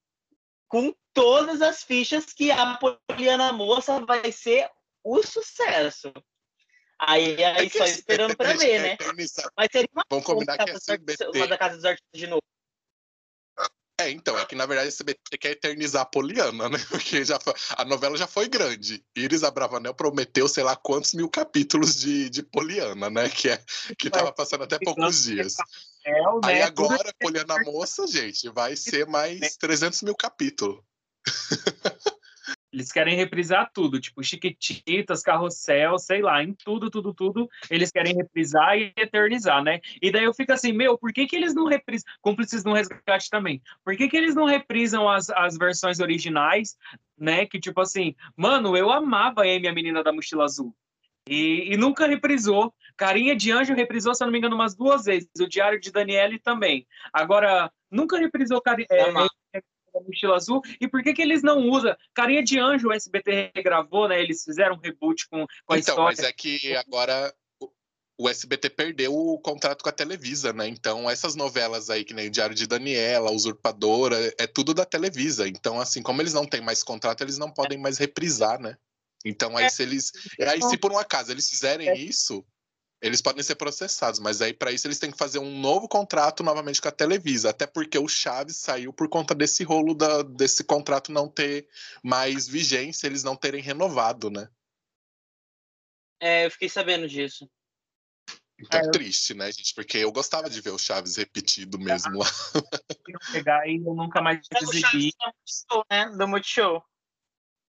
com 0.68 0.94
todas 1.13 1.62
as 1.62 1.84
fichas 1.84 2.34
que 2.34 2.52
a 2.52 2.78
Poliana 3.08 3.52
Moça 3.52 4.04
vai 4.06 4.32
ser 4.32 4.70
o 5.04 5.22
sucesso. 5.24 6.12
Aí, 7.00 7.42
aí 7.44 7.68
é 7.68 7.70
só 7.70 7.86
esperando 7.86 8.36
para 8.36 8.54
ver, 8.58 8.82
né? 8.82 8.98
Mas 9.56 9.70
seria 9.72 9.90
uma 9.94 10.04
Vamos 10.10 10.26
combinar 10.26 10.58
que 10.58 10.72
é. 10.72 10.76
Uma 11.36 11.48
da 11.48 11.58
Casa 11.58 11.76
dos 11.76 11.86
Artistas 11.86 12.20
de 12.20 12.28
novo. 12.28 12.42
É, 14.00 14.10
então, 14.12 14.40
é 14.40 14.46
que 14.46 14.56
na 14.56 14.66
verdade 14.66 14.88
a 14.88 14.92
CBT 14.92 15.38
quer 15.38 15.52
eternizar 15.52 16.04
a 16.04 16.06
Poliana, 16.06 16.70
né? 16.70 16.78
Porque 16.90 17.24
já 17.26 17.38
foi, 17.38 17.54
a 17.76 17.84
novela 17.84 18.18
já 18.18 18.28
foi 18.28 18.48
grande. 18.48 19.04
Iris 19.14 19.44
Abravanel 19.44 19.94
prometeu 19.94 20.48
sei 20.48 20.64
lá 20.64 20.74
quantos 20.76 21.14
mil 21.14 21.30
capítulos 21.30 22.00
de, 22.00 22.30
de 22.30 22.42
Poliana, 22.42 23.10
né? 23.10 23.30
Que, 23.30 23.50
é, 23.50 23.62
que 23.98 24.10
tava 24.10 24.32
passando 24.32 24.64
até 24.64 24.80
poucos 24.80 25.24
dias. 25.24 25.56
Aí 26.46 26.62
agora, 26.62 27.14
Poliana 27.20 27.62
Moça, 27.64 28.08
gente, 28.08 28.48
vai 28.50 28.76
ser 28.78 29.06
mais 29.06 29.40
300 29.60 30.02
mil 30.04 30.16
capítulos. 30.16 30.82
Eles 32.72 32.92
querem 32.92 33.16
reprisar 33.16 33.72
tudo, 33.74 34.00
tipo 34.00 34.24
Chiquititas, 34.24 35.22
Carrossel, 35.22 35.98
sei 35.98 36.22
lá, 36.22 36.44
em 36.44 36.54
tudo, 36.54 36.90
tudo, 36.90 37.14
tudo, 37.14 37.50
eles 37.70 37.92
querem 37.92 38.16
reprisar 38.16 38.78
e 38.78 38.94
eternizar, 38.96 39.64
né? 39.64 39.80
E 40.02 40.12
daí 40.12 40.24
eu 40.24 40.34
fico 40.34 40.54
assim, 40.54 40.72
meu, 40.72 40.98
por 40.98 41.12
que 41.12 41.26
que 41.26 41.36
eles 41.36 41.56
não 41.56 41.66
reprisam, 41.66 42.12
cúmplices 42.22 42.64
no 42.64 42.74
resgate 42.74 43.30
também, 43.30 43.62
por 43.84 43.96
que 43.96 44.08
que 44.08 44.18
eles 44.18 44.36
não 44.36 44.46
reprisam 44.46 45.10
as, 45.10 45.30
as 45.32 45.58
versões 45.58 46.00
originais 46.00 46.78
né? 47.20 47.46
Que 47.46 47.60
tipo 47.60 47.82
assim, 47.82 48.16
mano, 48.36 48.76
eu 48.78 48.90
amava 48.90 49.42
a 49.42 49.44
Amy, 49.44 49.68
a 49.68 49.74
menina 49.74 50.02
da 50.02 50.14
mochila 50.14 50.46
azul. 50.46 50.74
E, 51.28 51.74
e, 51.74 51.78
nunca 51.78 52.08
reprisou. 52.08 52.74
Carinha 52.98 53.36
de 53.36 53.52
Anjo 53.52 53.76
reprisou, 53.76 54.16
se 54.16 54.24
eu 54.24 54.26
não 54.26 54.32
me 54.32 54.40
engano, 54.40 54.56
umas 54.56 54.76
duas 54.76 55.06
vezes. 55.06 55.30
O 55.40 55.48
Diário 55.48 55.80
de 55.80 55.92
Daniele 55.92 56.40
também. 56.40 56.88
Agora, 57.14 57.72
nunca 57.92 58.18
reprisou 58.18 58.62
Carinha 58.62 58.88
é, 58.90 59.62
da 60.00 60.08
Mochila 60.08 60.36
Azul. 60.36 60.62
E 60.80 60.88
por 60.88 61.04
que, 61.04 61.14
que 61.14 61.22
eles 61.22 61.44
não 61.44 61.70
usam? 61.70 61.96
Carinha 62.14 62.44
de 62.44 62.60
Anjo, 62.60 62.90
o 62.90 62.94
SBT 62.94 63.52
regravou, 63.56 64.08
né? 64.08 64.22
Eles 64.22 64.44
fizeram 64.44 64.76
um 64.76 64.80
reboot 64.80 65.28
com, 65.30 65.46
com 65.66 65.74
a 65.74 65.78
então, 65.78 65.94
história. 65.94 66.18
Mas 66.18 66.20
é 66.20 66.32
que 66.32 66.76
agora 66.76 67.34
o 68.20 68.28
SBT 68.28 68.70
perdeu 68.72 69.16
o 69.16 69.40
contrato 69.40 69.82
com 69.82 69.88
a 69.88 69.94
Televisa, 69.94 70.52
né? 70.52 70.68
Então, 70.68 71.10
essas 71.10 71.36
novelas 71.36 71.90
aí, 71.90 72.04
que 72.04 72.14
nem 72.14 72.28
o 72.28 72.32
Diário 72.32 72.54
de 72.54 72.68
Daniela, 72.68 73.32
Usurpadora, 73.32 74.18
é 74.38 74.46
tudo 74.46 74.74
da 74.74 74.84
Televisa. 74.84 75.48
Então, 75.48 75.80
assim, 75.80 76.02
como 76.02 76.22
eles 76.22 76.34
não 76.34 76.46
têm 76.46 76.60
mais 76.60 76.84
contrato, 76.84 77.22
eles 77.22 77.38
não 77.38 77.50
podem 77.50 77.78
mais 77.78 77.98
reprisar, 77.98 78.60
né? 78.60 78.76
Então, 79.24 79.56
aí, 79.56 79.66
é. 79.66 79.70
se 79.70 79.84
eles. 79.84 80.12
Aí, 80.42 80.62
se 80.62 80.78
por 80.78 80.92
um 80.92 80.98
acaso 80.98 81.32
eles 81.32 81.48
fizerem 81.48 81.88
é. 81.88 81.98
isso, 81.98 82.46
eles 83.02 83.22
podem 83.22 83.42
ser 83.42 83.56
processados, 83.56 84.20
mas 84.20 84.42
aí 84.42 84.54
para 84.54 84.72
isso 84.72 84.88
eles 84.88 85.00
têm 85.00 85.12
que 85.12 85.18
fazer 85.18 85.40
um 85.40 85.60
novo 85.60 85.88
contrato 85.88 86.44
novamente 86.44 86.82
com 86.82 86.88
a 86.90 86.92
Televisa, 86.92 87.50
até 87.50 87.66
porque 87.66 87.98
o 87.98 88.08
Chaves 88.08 88.58
saiu 88.58 88.92
por 88.92 89.08
conta 89.08 89.34
desse 89.34 89.64
rolo 89.64 89.94
da, 89.94 90.22
desse 90.22 90.64
contrato 90.64 91.12
não 91.12 91.28
ter 91.28 91.68
mais 92.04 92.48
vigência, 92.48 93.08
eles 93.08 93.24
não 93.24 93.36
terem 93.36 93.62
renovado, 93.62 94.30
né? 94.30 94.50
É, 96.20 96.46
eu 96.46 96.52
fiquei 96.52 96.68
sabendo 96.68 97.08
disso. 97.08 97.50
Então, 98.62 98.82
é, 98.82 98.92
triste, 98.92 99.34
né, 99.34 99.50
gente? 99.52 99.74
Porque 99.74 100.00
eu 100.00 100.12
gostava 100.12 100.50
de 100.50 100.60
ver 100.60 100.72
o 100.72 100.78
Chaves 100.78 101.16
repetido 101.16 101.80
mesmo 101.80 102.18
lá. 102.18 102.26
Pegar 103.32 103.66
e 103.66 103.78
eu 103.78 103.94
nunca 103.94 104.22
mais 104.22 104.46
exibi. 104.62 105.14
Né? 105.90 106.10
Do 106.18 106.28
Multishow. 106.28 106.84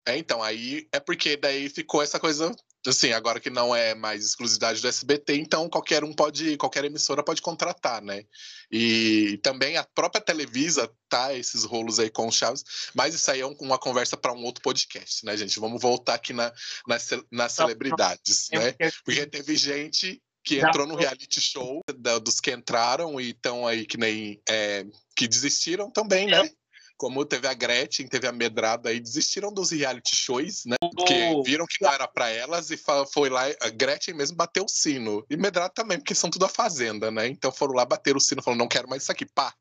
É, 0.08 0.18
então, 0.18 0.42
aí 0.42 0.88
é 0.94 1.02
porque 1.02 1.36
daí 1.36 1.68
ficou 1.68 2.02
essa 2.02 2.18
coisa, 2.18 2.56
assim, 2.90 3.12
agora 3.12 3.40
que 3.40 3.50
não 3.50 3.76
é 3.76 3.94
mais 3.94 4.26
exclusividade 4.26 4.82
do 4.82 4.88
SBT, 4.88 5.36
então 5.36 5.70
qualquer 5.70 6.04
um 6.04 6.14
pode, 6.14 6.58
qualquer 6.58 6.86
emissora 6.86 7.24
pode 7.24 7.42
contratar, 7.42 8.02
né? 8.02 8.24
E 8.72 9.40
também 9.44 9.78
a 9.78 9.84
própria 9.84 10.22
Televisa 10.22 10.92
tá 11.08 11.34
esses 11.34 11.64
rolos 11.64 12.00
aí 12.00 12.10
com 12.10 12.28
o 12.28 12.32
Chaves, 12.32 12.64
mas 12.94 13.16
isso 13.16 13.30
aí 13.32 13.42
é 13.42 13.46
uma 13.46 13.78
conversa 13.78 14.18
para 14.18 14.34
um 14.34 14.44
outro 14.44 14.62
podcast, 14.62 15.26
né, 15.26 15.36
gente? 15.38 15.60
Vamos 15.60 15.82
voltar 15.82 16.16
aqui 16.16 16.34
na, 16.34 16.52
nas, 16.88 17.10
nas 17.32 17.54
celebridades, 17.54 18.50
né? 18.52 18.74
Porque 19.04 19.26
teve 19.26 19.56
gente 19.56 20.22
que 20.44 20.60
entrou 20.60 20.88
no 20.88 20.96
reality 20.96 21.42
show 21.42 21.82
da, 21.98 22.20
dos 22.20 22.40
que 22.40 22.52
entraram 22.52 23.20
e 23.20 23.32
estão 23.32 23.68
aí 23.68 23.86
que 23.86 23.98
nem 23.98 24.42
é, 24.48 24.86
que 25.14 25.28
desistiram 25.28 25.92
também, 25.92 26.28
né? 26.28 26.50
Como 26.98 27.24
teve 27.24 27.48
a 27.48 27.54
Gretchen, 27.54 28.08
teve 28.08 28.28
a 28.28 28.32
Medrada 28.32 28.90
aí, 28.90 29.00
desistiram 29.00 29.54
dos 29.54 29.72
reality 29.72 30.16
shows, 30.16 30.66
né? 30.66 30.76
Porque 30.80 31.14
viram 31.46 31.66
que 31.68 31.82
não 31.82 31.94
era 31.94 32.08
para 32.08 32.30
elas 32.30 32.72
e 32.72 32.78
foi 33.14 33.30
lá, 33.30 33.44
a 33.62 33.70
Gretchen 33.70 34.16
mesmo 34.16 34.36
bateu 34.36 34.66
o 34.66 34.70
sino. 34.70 35.26
E 35.30 35.38
Medrada 35.38 35.70
também, 35.70 36.00
porque 36.00 36.16
são 36.16 36.30
tudo 36.30 36.46
a 36.46 36.50
fazenda, 36.50 37.12
né? 37.12 37.28
Então 37.28 37.52
foram 37.52 37.76
lá 37.76 37.86
bater 37.86 38.18
o 38.18 38.20
sino, 38.20 38.42
falaram, 38.42 38.60
não 38.60 38.68
quero 38.68 38.90
mais 38.90 39.04
isso 39.04 39.12
aqui, 39.12 39.26
pá. 39.26 39.54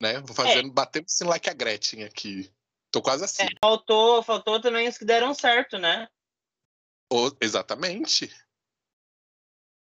Né? 0.00 0.20
Vou 0.20 0.34
fazendo, 0.34 0.68
é. 0.68 0.72
bater 0.72 1.02
o 1.02 1.08
sino 1.08 1.30
lá 1.30 1.38
que 1.38 1.50
a 1.50 1.54
Gretchen 1.54 2.04
aqui. 2.04 2.50
Tô 2.90 3.02
quase 3.02 3.24
assim. 3.24 3.42
É, 3.42 3.48
faltou, 3.60 4.22
faltou 4.22 4.60
também 4.60 4.88
os 4.88 4.96
que 4.96 5.04
deram 5.04 5.34
certo, 5.34 5.76
né? 5.78 6.08
O, 7.12 7.30
exatamente. 7.40 8.30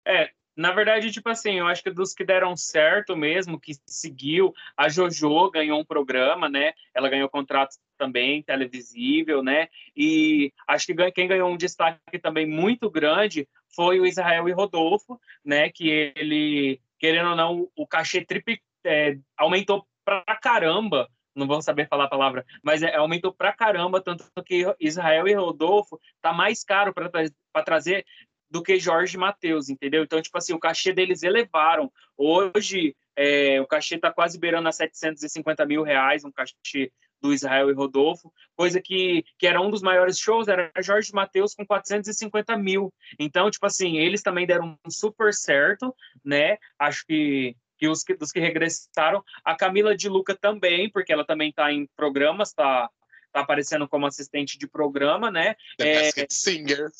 É, 0.06 0.30
na 0.58 0.72
verdade, 0.72 1.12
tipo 1.12 1.28
assim, 1.28 1.60
eu 1.60 1.68
acho 1.68 1.84
que 1.84 1.90
dos 1.90 2.12
que 2.12 2.24
deram 2.24 2.56
certo 2.56 3.16
mesmo, 3.16 3.60
que 3.60 3.74
seguiu, 3.86 4.52
a 4.76 4.88
JoJo 4.88 5.52
ganhou 5.52 5.78
um 5.78 5.84
programa, 5.84 6.48
né? 6.48 6.72
Ela 6.92 7.08
ganhou 7.08 7.28
contrato 7.28 7.76
também 7.96 8.42
televisível, 8.42 9.40
né? 9.40 9.68
E 9.96 10.52
acho 10.66 10.84
que 10.86 11.12
quem 11.12 11.28
ganhou 11.28 11.48
um 11.48 11.56
destaque 11.56 12.18
também 12.18 12.44
muito 12.44 12.90
grande 12.90 13.48
foi 13.72 14.00
o 14.00 14.06
Israel 14.06 14.48
e 14.48 14.52
Rodolfo, 14.52 15.20
né? 15.44 15.70
Que 15.70 16.12
ele, 16.16 16.80
querendo 16.98 17.30
ou 17.30 17.36
não, 17.36 17.68
o 17.76 17.86
cachê 17.86 18.24
triple, 18.24 18.60
é, 18.84 19.16
aumentou 19.36 19.86
pra 20.04 20.24
caramba 20.42 21.08
não 21.38 21.46
vou 21.46 21.62
saber 21.62 21.88
falar 21.88 22.04
a 22.04 22.08
palavra, 22.08 22.44
mas 22.62 22.82
é, 22.82 22.96
aumentou 22.96 23.32
pra 23.32 23.52
caramba, 23.52 24.00
tanto 24.00 24.24
que 24.44 24.64
Israel 24.80 25.28
e 25.28 25.34
Rodolfo 25.34 26.00
tá 26.20 26.32
mais 26.32 26.64
caro 26.64 26.92
para 26.92 27.08
tra 27.08 27.24
trazer 27.64 28.04
do 28.50 28.62
que 28.62 28.78
Jorge 28.78 29.16
Matheus, 29.16 29.68
entendeu? 29.68 30.02
Então, 30.02 30.20
tipo 30.22 30.36
assim, 30.38 30.52
o 30.52 30.58
cachê 30.58 30.92
deles 30.92 31.22
elevaram. 31.22 31.92
Hoje, 32.16 32.96
é, 33.16 33.60
o 33.60 33.66
cachê 33.66 33.96
está 33.96 34.10
quase 34.10 34.38
beirando 34.38 34.68
a 34.68 34.72
750 34.72 35.66
mil 35.66 35.82
reais, 35.82 36.24
um 36.24 36.32
cachê 36.32 36.90
do 37.20 37.32
Israel 37.32 37.70
e 37.70 37.74
Rodolfo, 37.74 38.32
coisa 38.56 38.80
que, 38.80 39.24
que 39.36 39.46
era 39.46 39.60
um 39.60 39.70
dos 39.70 39.82
maiores 39.82 40.18
shows, 40.18 40.48
era 40.48 40.70
Jorge 40.80 41.12
Matheus 41.12 41.54
com 41.54 41.66
450 41.66 42.56
mil. 42.56 42.92
Então, 43.18 43.50
tipo 43.50 43.66
assim, 43.66 43.98
eles 43.98 44.22
também 44.22 44.46
deram 44.46 44.78
um 44.86 44.90
super 44.90 45.34
certo, 45.34 45.94
né? 46.24 46.58
Acho 46.78 47.04
que, 47.06 47.56
que 47.76 47.88
os 47.88 48.04
que, 48.04 48.14
dos 48.14 48.30
que 48.30 48.40
regressaram. 48.40 49.22
A 49.44 49.56
Camila 49.56 49.96
de 49.96 50.08
Luca 50.08 50.36
também, 50.36 50.90
porque 50.90 51.12
ela 51.12 51.24
também 51.24 51.50
está 51.50 51.72
em 51.72 51.88
programas, 51.96 52.50
está 52.50 52.88
tá 53.32 53.40
aparecendo 53.40 53.88
como 53.88 54.06
assistente 54.06 54.58
de 54.58 54.66
programa, 54.66 55.30
né? 55.30 55.56
The 55.76 56.08
é, 56.08 56.26
Singer. 56.30 56.90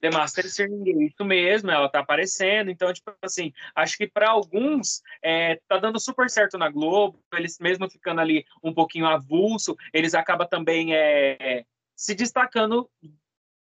The 0.00 0.10
Master 0.10 0.44
Ninguém, 0.68 1.06
isso 1.06 1.24
mesmo, 1.24 1.70
ela 1.70 1.88
tá 1.88 2.00
aparecendo, 2.00 2.70
então, 2.70 2.92
tipo 2.92 3.12
assim, 3.22 3.52
acho 3.74 3.96
que 3.96 4.06
para 4.06 4.30
alguns 4.30 5.02
é, 5.22 5.60
tá 5.68 5.78
dando 5.78 5.98
super 5.98 6.30
certo 6.30 6.56
na 6.56 6.68
Globo, 6.68 7.20
eles 7.32 7.58
mesmo 7.58 7.88
ficando 7.90 8.20
ali 8.20 8.44
um 8.62 8.72
pouquinho 8.72 9.06
avulso, 9.06 9.76
eles 9.92 10.14
acabam 10.14 10.46
também 10.48 10.94
é, 10.94 11.64
se 11.96 12.14
destacando 12.14 12.88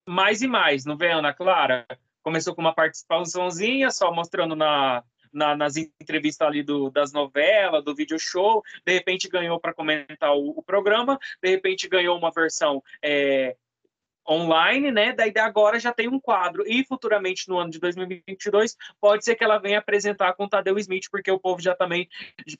mais 0.08 0.42
e 0.42 0.48
mais, 0.48 0.86
não 0.86 0.96
vê, 0.96 1.12
Ana 1.12 1.34
Clara? 1.34 1.86
Começou 2.22 2.54
com 2.54 2.62
uma 2.62 2.74
participaçãozinha, 2.74 3.90
só 3.90 4.14
mostrando 4.14 4.56
na, 4.56 5.04
na, 5.32 5.56
nas 5.56 5.76
entrevistas 5.78 6.48
ali 6.48 6.64
do, 6.64 6.90
das 6.90 7.12
novelas, 7.12 7.84
do 7.84 7.96
video 7.96 8.18
show, 8.20 8.64
de 8.86 8.94
repente 8.94 9.30
ganhou 9.30 9.60
para 9.60 9.74
comentar 9.74 10.34
o, 10.34 10.50
o, 10.50 10.64
programa, 10.64 11.20
de 11.42 11.50
repente 11.50 11.88
ganhou 11.88 12.18
uma 12.18 12.32
versão 12.32 12.84
é, 13.02 13.56
online, 14.30 14.92
né? 14.92 15.14
Daí 15.14 15.32
agora 15.38 15.80
já 15.80 15.94
tem 15.94 16.08
um 16.08 16.20
quadro. 16.20 16.64
E 16.68 16.84
futuramente, 16.86 17.48
no 17.48 17.58
ano 17.58 17.72
de 17.72 17.80
2022, 17.80 18.76
pode 19.00 19.24
ser 19.24 19.36
que 19.36 19.44
ela 19.44 19.58
venha 19.58 19.80
apresentar 19.80 20.34
com 20.34 20.48
Tadeu 20.48 20.78
Smith, 20.78 21.08
porque 21.10 21.32
o 21.32 21.40
povo 21.40 21.62
já 21.62 21.76
também 21.76 22.08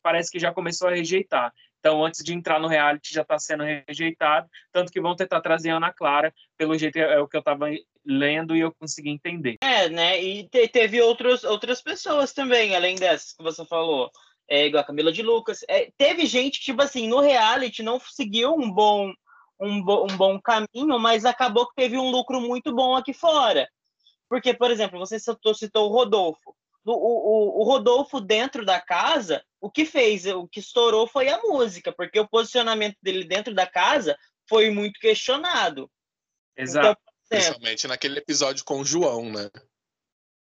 parece 0.02 0.32
que 0.32 0.40
já 0.40 0.54
começou 0.54 0.88
a 0.88 0.92
rejeitar. 0.92 1.54
Então, 1.80 2.04
antes 2.04 2.24
de 2.24 2.34
entrar 2.34 2.60
no 2.60 2.68
reality, 2.68 3.14
já 3.14 3.22
está 3.22 3.38
sendo 3.38 3.64
rejeitado. 3.64 4.50
Tanto 4.72 4.92
que 4.92 5.02
vão 5.02 5.16
tentar 5.16 5.42
trazer 5.42 5.70
Ana 5.70 5.94
Clara, 5.94 6.34
pelo 6.58 6.78
jeito 6.78 6.98
é 6.98 7.20
o 7.20 7.28
que 7.28 7.38
eu 7.38 7.40
estava 7.40 7.70
lendo 8.06 8.56
e 8.56 8.62
eu 8.62 8.74
consegui 8.74 9.10
entender. 9.10 9.58
É, 9.62 9.90
né? 9.90 10.22
E 10.22 10.48
te, 10.48 10.68
teve 10.68 11.02
outros, 11.02 11.44
outras 11.44 11.82
pessoas 11.82 12.34
também, 12.34 12.76
além 12.76 12.96
dessas 12.96 13.34
que 13.34 13.44
você 13.44 13.66
falou. 13.66 14.10
É, 14.50 14.66
igual 14.66 14.82
a 14.82 14.86
Camila 14.86 15.12
de 15.12 15.22
Lucas. 15.22 15.60
É, 15.68 15.92
teve 15.98 16.26
gente 16.26 16.60
que, 16.60 16.66
tipo 16.66 16.82
assim, 16.82 17.08
no 17.08 17.20
reality 17.20 17.84
não 17.84 18.00
seguiu 18.00 18.56
um 18.56 18.72
bom 18.72 19.14
um, 19.60 19.82
bo 19.82 20.06
um 20.06 20.18
bom 20.18 20.40
caminho, 20.40 21.00
mas 21.00 21.26
acabou 21.26 21.68
que 21.68 21.76
teve 21.76 21.98
um 21.98 22.10
lucro 22.10 22.40
muito 22.40 22.74
bom 22.74 22.96
aqui 22.96 23.14
fora. 23.14 23.68
Porque, 24.30 24.54
por 24.54 24.72
exemplo, 24.72 25.00
você 25.00 25.20
citou, 25.20 25.54
citou 25.54 25.90
o 25.90 25.94
Rodolfo. 25.94 26.56
O, 26.86 26.92
o, 26.92 27.62
o, 27.62 27.64
Rodolfo, 27.64 28.22
dentro 28.22 28.66
da 28.66 28.80
casa, 28.80 29.44
o 29.60 29.70
que 29.70 29.86
fez, 29.86 30.26
o 30.26 30.48
que 30.48 30.60
estourou 30.60 31.06
foi 31.06 31.28
a 31.28 31.42
música, 31.42 31.92
porque 31.92 32.20
o 32.20 32.28
posicionamento 32.28 32.96
dele 33.02 33.26
dentro 33.26 33.54
da 33.54 33.68
casa 33.68 34.18
foi 34.48 34.70
muito 34.70 35.00
questionado. 35.00 35.90
Exato. 36.56 36.88
Então, 36.88 37.08
Principalmente 37.30 37.88
naquele 37.88 38.20
episódio 38.20 38.64
com 38.64 38.80
o 38.80 38.86
João, 38.86 39.30
né? 39.30 39.50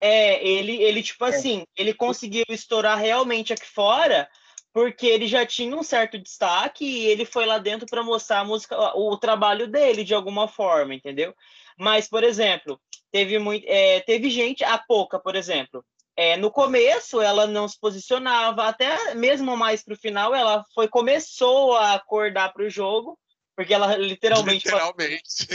É, 0.01 0.45
ele, 0.45 0.75
ele 0.83 1.01
tipo 1.01 1.25
é. 1.25 1.29
assim, 1.29 1.63
ele 1.75 1.93
conseguiu 1.93 2.43
estourar 2.49 2.97
realmente 2.97 3.53
aqui 3.53 3.65
fora, 3.65 4.29
porque 4.75 5.07
ele 5.07 5.25
já 5.25 5.45
tinha 5.45 5.73
um 5.73 5.81
certo 5.81 6.17
destaque 6.17 6.83
e 6.83 7.05
ele 7.05 7.23
foi 7.23 7.45
lá 7.45 7.57
dentro 7.57 7.87
para 7.89 8.03
mostrar 8.03 8.41
a 8.41 8.43
música, 8.43 8.77
o 8.97 9.15
trabalho 9.15 9.67
dele 9.67 10.03
de 10.03 10.13
alguma 10.13 10.49
forma, 10.49 10.93
entendeu? 10.93 11.33
Mas, 11.79 12.09
por 12.09 12.25
exemplo, 12.25 12.77
teve 13.09 13.39
muito, 13.39 13.65
é, 13.69 14.01
teve 14.01 14.29
gente, 14.29 14.65
a 14.65 14.77
pouca, 14.77 15.17
por 15.17 15.33
exemplo, 15.33 15.81
é, 16.13 16.35
no 16.35 16.51
começo 16.51 17.21
ela 17.21 17.47
não 17.47 17.69
se 17.69 17.79
posicionava, 17.79 18.65
até 18.65 19.15
mesmo 19.15 19.55
mais 19.55 19.81
para 19.81 19.93
o 19.93 19.97
final 19.97 20.35
ela 20.35 20.65
foi 20.75 20.89
começou 20.89 21.77
a 21.77 21.93
acordar 21.93 22.51
para 22.51 22.65
o 22.65 22.69
jogo, 22.69 23.17
porque 23.55 23.73
ela 23.73 23.95
literalmente 23.95 24.65
literalmente 24.67 25.47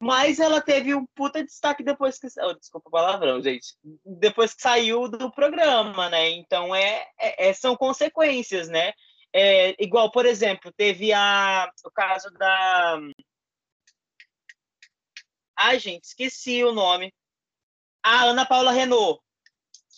Mas 0.00 0.40
ela 0.40 0.62
teve 0.62 0.94
um 0.94 1.04
puta 1.14 1.44
destaque 1.44 1.84
depois 1.84 2.18
que. 2.18 2.26
Oh, 2.40 2.54
desculpa 2.54 2.88
o 2.88 2.92
palavrão, 2.92 3.42
gente. 3.42 3.76
Depois 4.04 4.54
que 4.54 4.62
saiu 4.62 5.08
do 5.08 5.30
programa, 5.30 6.08
né? 6.08 6.30
Então 6.30 6.74
é, 6.74 7.06
é, 7.18 7.48
é 7.48 7.52
são 7.52 7.76
consequências, 7.76 8.68
né? 8.68 8.94
É, 9.30 9.76
igual, 9.78 10.10
por 10.10 10.24
exemplo, 10.24 10.72
teve 10.72 11.12
a, 11.12 11.70
o 11.84 11.90
caso 11.90 12.30
da. 12.30 12.98
Ai, 15.54 15.78
gente, 15.78 16.04
esqueci 16.04 16.64
o 16.64 16.72
nome. 16.72 17.12
A 18.02 18.24
Ana 18.24 18.46
Paula 18.46 18.72
Renault, 18.72 19.20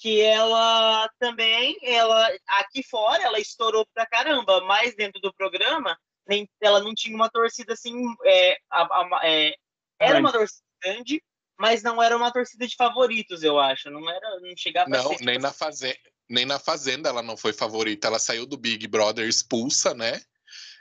que 0.01 0.21
ela 0.21 1.09
também, 1.21 1.79
ela 1.83 2.29
aqui 2.49 2.83
fora, 2.83 3.23
ela 3.23 3.39
estourou 3.39 3.87
pra 3.95 4.05
caramba, 4.05 4.61
mas 4.63 4.97
dentro 4.97 5.21
do 5.21 5.33
programa, 5.33 5.97
nem, 6.27 6.49
ela 6.61 6.81
não 6.81 6.93
tinha 6.93 7.15
uma 7.15 7.31
torcida 7.31 7.75
assim. 7.75 7.95
É, 8.25 8.59
a, 8.69 8.83
a, 8.83 9.21
é, 9.25 9.55
era 10.03 10.19
uma 10.19 10.33
torcida 10.33 10.63
grande, 10.83 11.23
mas 11.59 11.83
não 11.83 12.03
era 12.03 12.17
uma 12.17 12.33
torcida 12.33 12.67
de 12.67 12.75
favoritos, 12.77 13.43
eu 13.43 13.59
acho. 13.59 13.91
Não 13.91 14.09
era, 14.11 14.41
não 14.41 14.57
chegava 14.57 14.89
não, 14.89 14.99
a 14.99 15.03
ser, 15.03 15.11
tipo 15.11 15.25
nem 15.25 15.39
na 15.39 15.53
fazenda, 15.53 15.99
nem 16.29 16.47
na 16.47 16.59
fazenda 16.59 17.09
ela 17.09 17.23
não 17.23 17.37
foi 17.37 17.53
favorita. 17.53 18.09
Ela 18.09 18.19
saiu 18.19 18.47
do 18.47 18.57
Big 18.57 18.87
Brother 18.87 19.29
expulsa, 19.29 19.95
né? 19.95 20.21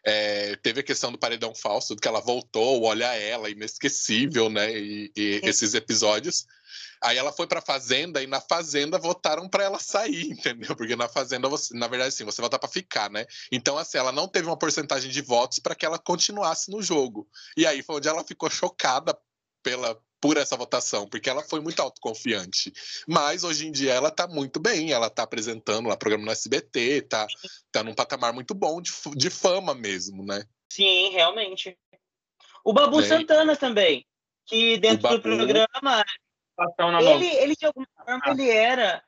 É, 0.03 0.55
teve 0.57 0.79
a 0.79 0.83
questão 0.83 1.11
do 1.11 1.19
paredão 1.19 1.53
falso, 1.53 1.95
que 1.95 2.07
ela 2.07 2.19
voltou, 2.19 2.83
olha 2.83 3.13
ela, 3.13 3.49
inesquecível, 3.49 4.49
né? 4.49 4.75
E, 4.75 5.11
e 5.15 5.41
esses 5.43 5.73
episódios. 5.73 6.45
Aí 7.01 7.17
ela 7.17 7.31
foi 7.31 7.47
pra 7.47 7.61
Fazenda 7.61 8.21
e 8.21 8.27
na 8.27 8.39
Fazenda 8.39 8.99
votaram 8.99 9.49
para 9.49 9.63
ela 9.63 9.79
sair, 9.79 10.29
entendeu? 10.31 10.75
Porque 10.75 10.95
na 10.95 11.09
Fazenda, 11.09 11.49
você, 11.49 11.75
na 11.75 11.87
verdade, 11.87 12.13
sim, 12.13 12.23
você 12.23 12.41
vota 12.41 12.59
para 12.59 12.69
ficar, 12.69 13.09
né? 13.09 13.25
Então, 13.51 13.77
assim, 13.77 13.97
ela 13.97 14.11
não 14.11 14.27
teve 14.27 14.47
uma 14.47 14.57
porcentagem 14.57 15.09
de 15.09 15.21
votos 15.21 15.59
para 15.59 15.75
que 15.75 15.85
ela 15.85 15.97
continuasse 15.97 16.69
no 16.69 16.81
jogo. 16.81 17.27
E 17.57 17.65
aí 17.65 17.81
foi 17.81 17.95
onde 17.95 18.07
ela 18.07 18.23
ficou 18.23 18.49
chocada 18.49 19.17
pela, 19.63 19.99
por 20.21 20.37
essa 20.37 20.55
votação, 20.55 21.07
porque 21.09 21.29
ela 21.29 21.41
foi 21.43 21.59
muito 21.59 21.81
autoconfiante. 21.81 22.71
Mas 23.07 23.43
hoje 23.43 23.67
em 23.67 23.71
dia 23.71 23.93
ela 23.93 24.09
está 24.09 24.27
muito 24.27 24.59
bem, 24.59 24.91
ela 24.91 25.07
está 25.07 25.23
apresentando 25.23 25.89
lá 25.89 25.97
programa 25.97 26.25
no 26.25 26.31
SBT, 26.31 26.79
está 26.79 27.25
tá 27.71 27.83
num 27.83 27.95
patamar 27.95 28.31
muito 28.31 28.53
bom 28.53 28.79
de, 28.79 28.91
de 29.15 29.29
fama 29.31 29.73
mesmo, 29.73 30.23
né? 30.23 30.45
Sim, 30.71 31.09
realmente. 31.09 31.75
O 32.63 32.71
Babu 32.71 33.01
é. 33.01 33.07
Santana 33.07 33.55
também, 33.57 34.05
que 34.45 34.77
dentro 34.77 35.01
Babu... 35.01 35.17
do 35.17 35.21
programa 35.23 36.05
ele, 37.01 37.27
ele 37.27 37.55
de 37.55 37.65
alguma 37.65 37.87
forma 37.95 38.21
ah. 38.23 38.31
ele 38.31 38.49
era 38.49 39.03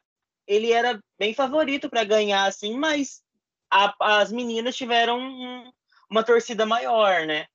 ele 0.45 0.71
era 0.71 0.99
bem 1.17 1.33
favorito 1.33 1.89
para 1.89 2.03
ganhar 2.03 2.45
assim, 2.45 2.77
mas 2.77 3.23
a, 3.71 3.93
as 4.19 4.31
meninas 4.31 4.75
tiveram 4.75 5.19
um, 5.19 5.71
uma 6.09 6.23
torcida 6.23 6.65
maior, 6.65 7.25
né? 7.25 7.47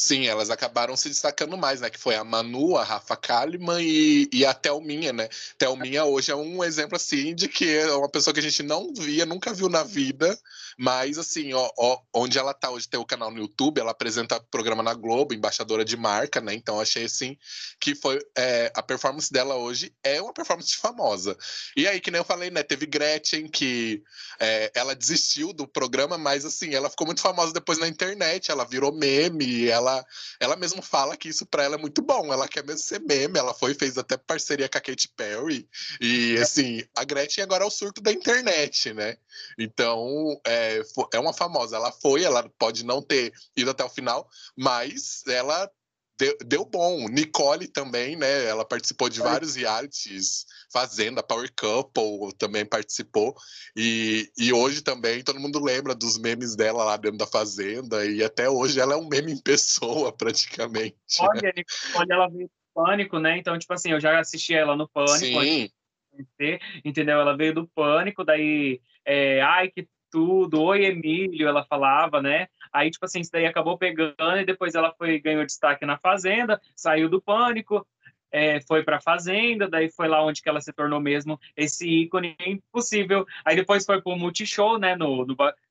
Sim, 0.00 0.28
elas 0.28 0.48
acabaram 0.48 0.96
se 0.96 1.08
destacando 1.08 1.58
mais, 1.58 1.80
né? 1.80 1.90
Que 1.90 1.98
foi 1.98 2.14
a 2.14 2.22
Manu, 2.22 2.76
a 2.76 2.84
Rafa 2.84 3.16
Kalimann 3.16 3.82
e, 3.82 4.28
e 4.32 4.46
a 4.46 4.54
Thelminha, 4.54 5.12
né? 5.12 5.28
Thelminha 5.58 6.04
hoje 6.04 6.30
é 6.30 6.36
um 6.36 6.62
exemplo, 6.62 6.94
assim, 6.94 7.34
de 7.34 7.48
que 7.48 7.68
é 7.68 7.92
uma 7.92 8.08
pessoa 8.08 8.32
que 8.32 8.38
a 8.38 8.42
gente 8.42 8.62
não 8.62 8.94
via, 8.94 9.26
nunca 9.26 9.52
viu 9.52 9.68
na 9.68 9.82
vida, 9.82 10.38
mas, 10.78 11.18
assim, 11.18 11.52
ó, 11.52 11.68
ó, 11.76 12.00
onde 12.14 12.38
ela 12.38 12.54
tá 12.54 12.70
hoje, 12.70 12.88
tem 12.88 13.00
o 13.00 13.04
canal 13.04 13.32
no 13.32 13.40
YouTube, 13.40 13.80
ela 13.80 13.90
apresenta 13.90 14.38
programa 14.52 14.84
na 14.84 14.94
Globo, 14.94 15.34
embaixadora 15.34 15.84
de 15.84 15.96
marca, 15.96 16.40
né? 16.40 16.54
Então, 16.54 16.78
achei, 16.78 17.04
assim, 17.04 17.36
que 17.80 17.96
foi... 17.96 18.20
É, 18.36 18.70
a 18.76 18.82
performance 18.82 19.32
dela 19.32 19.56
hoje 19.56 19.92
é 20.04 20.22
uma 20.22 20.32
performance 20.32 20.76
famosa. 20.76 21.36
E 21.76 21.88
aí, 21.88 22.00
que 22.00 22.12
nem 22.12 22.20
eu 22.20 22.24
falei, 22.24 22.50
né? 22.52 22.62
Teve 22.62 22.86
Gretchen, 22.86 23.48
que 23.48 24.00
é, 24.38 24.70
ela 24.76 24.94
desistiu 24.94 25.52
do 25.52 25.66
programa, 25.66 26.16
mas, 26.16 26.44
assim, 26.44 26.72
ela 26.72 26.88
ficou 26.88 27.04
muito 27.04 27.20
famosa 27.20 27.52
depois 27.52 27.78
na 27.78 27.88
internet, 27.88 28.52
ela 28.52 28.64
virou 28.64 28.92
meme, 28.92 29.66
ela 29.66 29.87
ela, 29.88 30.06
ela 30.40 30.56
mesmo 30.56 30.82
fala 30.82 31.16
que 31.16 31.28
isso 31.28 31.46
para 31.46 31.64
ela 31.64 31.76
é 31.76 31.78
muito 31.78 32.02
bom. 32.02 32.32
Ela 32.32 32.48
quer 32.48 32.64
mesmo 32.64 32.82
ser 32.82 33.00
meme. 33.00 33.38
Ela 33.38 33.54
foi 33.54 33.74
fez 33.74 33.96
até 33.96 34.16
parceria 34.16 34.68
com 34.68 34.78
a 34.78 34.80
Katy 34.80 35.08
Perry. 35.16 35.68
E 36.00 36.36
assim, 36.38 36.84
a 36.94 37.04
Gretchen 37.04 37.44
agora 37.44 37.64
é 37.64 37.66
o 37.66 37.70
surto 37.70 38.00
da 38.00 38.12
internet, 38.12 38.92
né? 38.92 39.16
Então 39.58 40.40
é, 40.46 40.82
é 41.12 41.18
uma 41.18 41.32
famosa. 41.32 41.76
Ela 41.76 41.92
foi, 41.92 42.24
ela 42.24 42.48
pode 42.58 42.84
não 42.84 43.02
ter 43.02 43.32
ido 43.56 43.70
até 43.70 43.84
o 43.84 43.88
final, 43.88 44.28
mas 44.56 45.22
ela 45.26 45.70
deu, 46.18 46.36
deu, 46.44 46.64
bom. 46.64 47.08
Nicole 47.08 47.68
também, 47.68 48.16
né? 48.16 48.44
Ela 48.46 48.64
participou 48.64 49.08
de 49.08 49.20
vários 49.20 49.54
realities, 49.56 50.44
Fazenda, 50.72 51.22
Power 51.22 51.50
Couple 51.54 52.36
também 52.36 52.66
participou. 52.66 53.34
E, 53.76 54.30
e 54.36 54.52
hoje 54.52 54.82
também 54.82 55.22
todo 55.22 55.40
mundo 55.40 55.62
lembra 55.62 55.94
dos 55.94 56.18
memes 56.18 56.56
dela 56.56 56.84
lá 56.84 56.96
dentro 56.96 57.18
da 57.18 57.26
Fazenda. 57.26 58.04
E 58.04 58.22
até 58.22 58.50
hoje 58.50 58.80
ela 58.80 58.94
é 58.94 58.96
um 58.96 59.08
meme 59.08 59.32
em 59.32 59.42
pessoa, 59.42 60.12
praticamente. 60.16 60.96
Olha, 61.20 61.40
né? 61.42 61.52
Nicole, 61.56 62.12
ela 62.12 62.28
veio 62.28 62.46
do 62.46 62.52
Pânico, 62.74 63.18
né? 63.18 63.38
Então, 63.38 63.58
tipo 63.58 63.72
assim, 63.72 63.92
eu 63.92 64.00
já 64.00 64.18
assisti 64.18 64.54
ela 64.54 64.76
no 64.76 64.88
Pânico. 64.88 65.40
Sim. 65.40 65.70
Entendeu? 66.84 67.20
Ela 67.20 67.36
veio 67.36 67.54
do 67.54 67.68
Pânico, 67.68 68.24
daí, 68.24 68.80
é, 69.04 69.40
ai, 69.40 69.70
que 69.70 69.88
tudo, 70.10 70.62
oi 70.62 70.84
Emílio, 70.84 71.46
ela 71.46 71.64
falava, 71.64 72.20
né? 72.20 72.48
Aí, 72.78 72.92
tipo 72.92 73.04
assim, 73.04 73.20
isso 73.20 73.32
daí 73.32 73.44
acabou 73.44 73.76
pegando 73.76 74.38
e 74.40 74.44
depois 74.44 74.76
ela 74.76 74.94
foi 74.96 75.18
ganhou 75.18 75.44
destaque 75.44 75.84
na 75.84 75.98
Fazenda, 75.98 76.60
saiu 76.76 77.08
do 77.08 77.20
pânico, 77.20 77.84
é, 78.30 78.60
foi 78.60 78.84
para 78.84 78.98
a 78.98 79.00
Fazenda, 79.00 79.68
daí 79.68 79.90
foi 79.90 80.06
lá 80.06 80.24
onde 80.24 80.42
que 80.42 80.48
ela 80.48 80.60
se 80.60 80.72
tornou 80.72 81.00
mesmo 81.00 81.40
esse 81.56 81.88
ícone 81.88 82.36
impossível. 82.46 83.26
Aí 83.44 83.56
depois 83.56 83.84
foi 83.84 84.00
para 84.00 84.12
o 84.12 84.16
Multishow, 84.16 84.78
né, 84.78 84.94
no, 84.94 85.26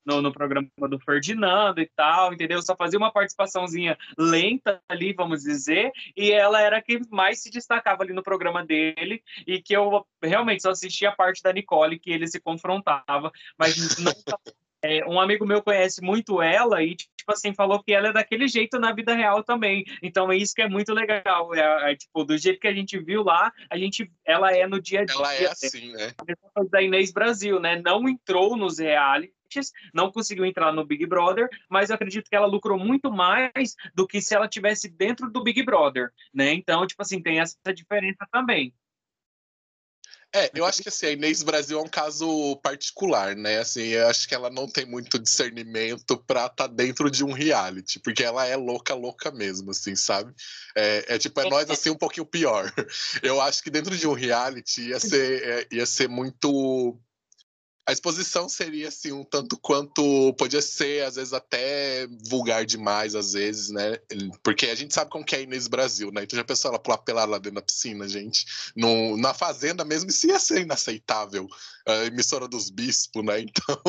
no, 0.06 0.22
no, 0.22 0.32
programa 0.34 0.70
do 0.90 1.00
Ferdinando 1.00 1.80
e 1.80 1.90
tal, 1.96 2.34
entendeu? 2.34 2.62
Só 2.62 2.76
fazia 2.76 3.00
uma 3.00 3.12
participaçãozinha 3.12 3.98
lenta 4.18 4.82
ali, 4.90 5.14
vamos 5.14 5.44
dizer, 5.44 5.92
e 6.16 6.32
ela 6.32 6.62
era 6.62 6.82
quem 6.82 7.00
mais 7.10 7.42
se 7.42 7.50
destacava 7.50 8.04
ali 8.04 8.12
no 8.12 8.24
programa 8.24 8.66
dele, 8.66 9.24
e 9.46 9.62
que 9.62 9.76
eu 9.76 10.06
realmente 10.22 10.64
só 10.64 10.72
assistia 10.72 11.10
a 11.10 11.16
parte 11.16 11.42
da 11.42 11.54
Nicole, 11.54 12.00
que 12.00 12.12
ele 12.12 12.28
se 12.28 12.42
confrontava, 12.42 13.32
mas 13.58 13.76
não 14.04 14.12
é, 14.84 15.06
um 15.06 15.20
amigo 15.20 15.46
meu 15.46 15.62
conhece 15.62 16.02
muito 16.02 16.42
ela 16.42 16.84
e, 16.84 16.96
tipo 16.96 17.12
assim, 17.30 17.54
falou 17.54 17.84
que 17.84 17.94
ela 17.94 18.10
é 18.10 18.14
daquele 18.14 18.48
jeito 18.48 18.80
na 18.80 18.92
vida 18.92 19.14
real 19.14 19.44
também. 19.44 19.84
Então, 20.02 20.32
é 20.32 20.38
isso 20.38 20.54
que 20.54 20.62
é 20.62 20.70
muito 20.70 20.94
legal. 20.94 21.54
É, 21.54 21.92
é 21.92 21.96
tipo, 21.96 22.24
do 22.24 22.38
jeito 22.38 22.60
que 22.60 22.68
a 22.68 22.74
gente 22.74 22.98
viu 23.00 23.24
lá, 23.24 23.52
a 23.70 23.78
gente, 23.78 24.12
ela 24.26 24.52
é 24.56 24.68
no 24.68 24.82
dia 24.82 25.02
a 25.02 25.06
dia. 25.06 25.16
Ela 25.16 25.34
é 25.34 25.48
assim, 25.48 25.92
né? 25.92 26.14
A 26.56 26.64
da 26.64 26.82
Inês 26.82 27.12
Brasil, 27.12 27.60
né? 27.60 27.82
Não 27.84 28.08
entrou 28.08 28.56
nos 28.56 28.80
realities, 28.80 29.72
não 29.94 30.12
conseguiu 30.12 30.46
entrar 30.46 30.72
no 30.72 30.86
Big 30.86 31.06
Brother, 31.06 31.50
mas 31.70 31.90
eu 31.90 31.96
acredito 31.96 32.30
que 32.30 32.36
ela 32.36 32.48
lucrou 32.48 32.78
muito 32.78 33.12
mais 33.12 33.76
do 33.96 34.08
que 34.08 34.22
se 34.22 34.36
ela 34.36 34.48
tivesse 34.48 34.90
dentro 34.90 35.30
do 35.30 35.44
Big 35.44 35.64
Brother, 35.64 36.12
né? 36.34 36.54
Então, 36.54 36.86
tipo 36.86 37.02
assim, 37.02 37.22
tem 37.22 37.40
essa 37.40 37.74
diferença 37.74 38.28
também. 38.32 38.74
É, 40.36 40.52
eu 40.54 40.66
acho 40.66 40.82
que 40.82 40.90
assim, 40.90 41.06
a 41.06 41.12
Inês 41.12 41.42
Brasil 41.42 41.80
é 41.80 41.82
um 41.82 41.88
caso 41.88 42.58
particular, 42.58 43.36
né? 43.36 43.60
Assim, 43.60 43.88
eu 43.88 44.08
acho 44.08 44.28
que 44.28 44.36
ela 44.36 44.50
não 44.50 44.68
tem 44.68 44.86
muito 44.86 45.18
discernimento 45.18 46.18
pra 46.28 46.48
estar 46.48 46.68
tá 46.68 46.68
dentro 46.68 47.10
de 47.10 47.24
um 47.24 47.32
reality, 47.32 48.00
porque 48.00 48.24
ela 48.24 48.46
é 48.46 48.56
louca, 48.56 48.94
louca 48.94 49.32
mesmo, 49.32 49.72
assim, 49.72 49.96
sabe? 49.96 50.34
É, 50.76 51.16
é 51.16 51.18
tipo, 51.18 51.40
é 51.40 51.50
nós 51.50 51.70
assim 51.70 51.90
um 51.90 51.98
pouquinho 51.98 52.26
pior. 52.26 52.72
Eu 53.24 53.42
acho 53.42 53.64
que 53.64 53.70
dentro 53.70 53.98
de 53.98 54.08
um 54.08 54.14
reality 54.14 54.90
ia 54.90 55.00
ser, 55.00 55.44
é, 55.44 55.68
ia 55.76 55.86
ser 55.86 56.10
muito 56.10 57.00
a 57.88 57.94
exposição 57.94 58.50
seria 58.50 58.90
assim 58.90 59.14
um 59.14 59.24
tanto 59.24 59.58
quanto 59.58 60.34
podia 60.34 60.62
ser 60.62 61.06
às 61.06 61.16
vezes 61.16 61.32
até 61.32 62.06
vulgar 62.30 62.66
demais 62.66 63.16
às 63.16 63.32
vezes 63.32 63.70
né? 63.70 63.98
Porque 64.44 64.66
a 64.66 64.76
gente 64.76 64.94
sabe 64.94 65.10
como 65.10 65.24
que 65.24 65.34
é 65.34 65.44
Inês 65.44 65.70
Brasil 65.70 66.12
né? 66.12 66.24
Então 66.24 66.36
já 66.36 66.44
pensou 66.44 66.70
ela 66.70 66.80
pular 66.80 66.98
pelada 66.98 67.32
lá 67.32 67.38
dentro 67.38 67.56
da 67.56 67.62
piscina 67.62 68.06
gente? 68.06 68.46
No, 68.76 69.16
na 69.16 69.34
fazenda 69.34 69.86
mesmo 69.86 70.10
isso 70.10 70.28
ia 70.28 70.38
ser 70.38 70.62
inaceitável. 70.62 71.48
A 71.88 72.06
emissora 72.06 72.46
dos 72.46 72.70
bispos 72.70 73.24
né? 73.24 73.40
Então 73.40 73.80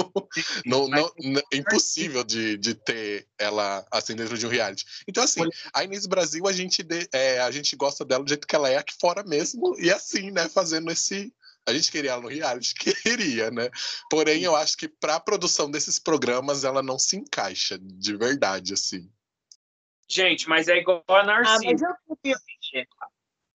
não, 0.65 0.89
não, 0.89 1.13
não, 1.19 1.43
é 1.53 1.57
impossível 1.57 2.23
de, 2.23 2.57
de 2.57 2.77
ter 2.77 3.27
ela 3.37 3.85
assim 3.91 4.15
dentro 4.15 4.39
de 4.39 4.47
um 4.47 4.51
reality. 4.51 4.85
Então 5.09 5.25
assim 5.25 5.43
a 5.75 5.83
Inês 5.83 6.07
Brasil 6.07 6.47
a 6.47 6.53
gente 6.53 6.85
de, 6.85 7.09
é, 7.13 7.41
a 7.41 7.51
gente 7.51 7.75
gosta 7.75 8.05
dela 8.05 8.23
do 8.23 8.29
jeito 8.29 8.47
que 8.47 8.55
ela 8.55 8.71
é 8.71 8.77
aqui 8.77 8.95
fora 9.01 9.25
mesmo 9.25 9.75
e 9.81 9.91
assim 9.91 10.31
né? 10.31 10.49
Fazendo 10.49 10.89
esse 10.93 11.33
a 11.69 11.75
gente 11.75 11.91
queria 11.91 12.13
ela 12.13 12.23
no 12.23 12.29
reality? 12.29 12.75
Queria, 13.03 13.51
né? 13.51 13.71
Porém, 14.11 14.43
eu 14.43 14.57
acho 14.57 14.77
que 14.77 14.89
para 14.89 15.17
a 15.17 15.21
produção 15.21 15.71
desses 15.71 15.99
programas 15.99 16.65
ela 16.65 16.83
não 16.83 16.99
se 16.99 17.17
encaixa 17.17 17.79
de 17.79 18.17
verdade, 18.17 18.73
assim. 18.73 19.11
Gente, 20.09 20.49
mas 20.49 20.69
é 20.69 20.79
igual 20.79 21.05
a 21.09 21.23
Narcisa. 21.23 21.59
Ah, 21.59 21.71
mas 21.71 21.83
eu 21.83 22.87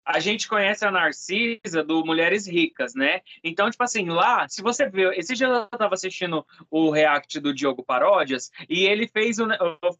a 0.04 0.20
gente 0.20 0.46
conhece 0.46 0.84
a 0.84 0.90
Narcisa 0.90 1.82
do 1.82 2.04
Mulheres 2.04 2.46
Ricas, 2.46 2.94
né? 2.94 3.22
Então, 3.42 3.70
tipo 3.70 3.82
assim, 3.82 4.10
lá, 4.10 4.46
se 4.48 4.60
você 4.60 4.88
viu, 4.88 5.12
esse 5.12 5.34
dia 5.34 5.46
eu 5.46 5.64
estava 5.64 5.94
assistindo 5.94 6.46
o 6.70 6.90
react 6.90 7.40
do 7.40 7.54
Diogo 7.54 7.82
Paródias 7.82 8.50
e 8.68 8.84
ele 8.84 9.08
fez 9.08 9.38
um, 9.38 9.48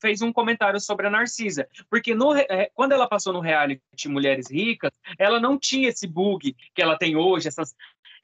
fez 0.00 0.20
um 0.20 0.32
comentário 0.32 0.78
sobre 0.78 1.06
a 1.06 1.10
Narcisa, 1.10 1.66
porque 1.88 2.14
no, 2.14 2.32
quando 2.74 2.92
ela 2.92 3.08
passou 3.08 3.32
no 3.32 3.40
reality 3.40 4.08
Mulheres 4.08 4.50
Ricas, 4.50 4.90
ela 5.18 5.40
não 5.40 5.58
tinha 5.58 5.88
esse 5.88 6.06
bug 6.06 6.54
que 6.74 6.82
ela 6.82 6.98
tem 6.98 7.16
hoje, 7.16 7.48
essas 7.48 7.74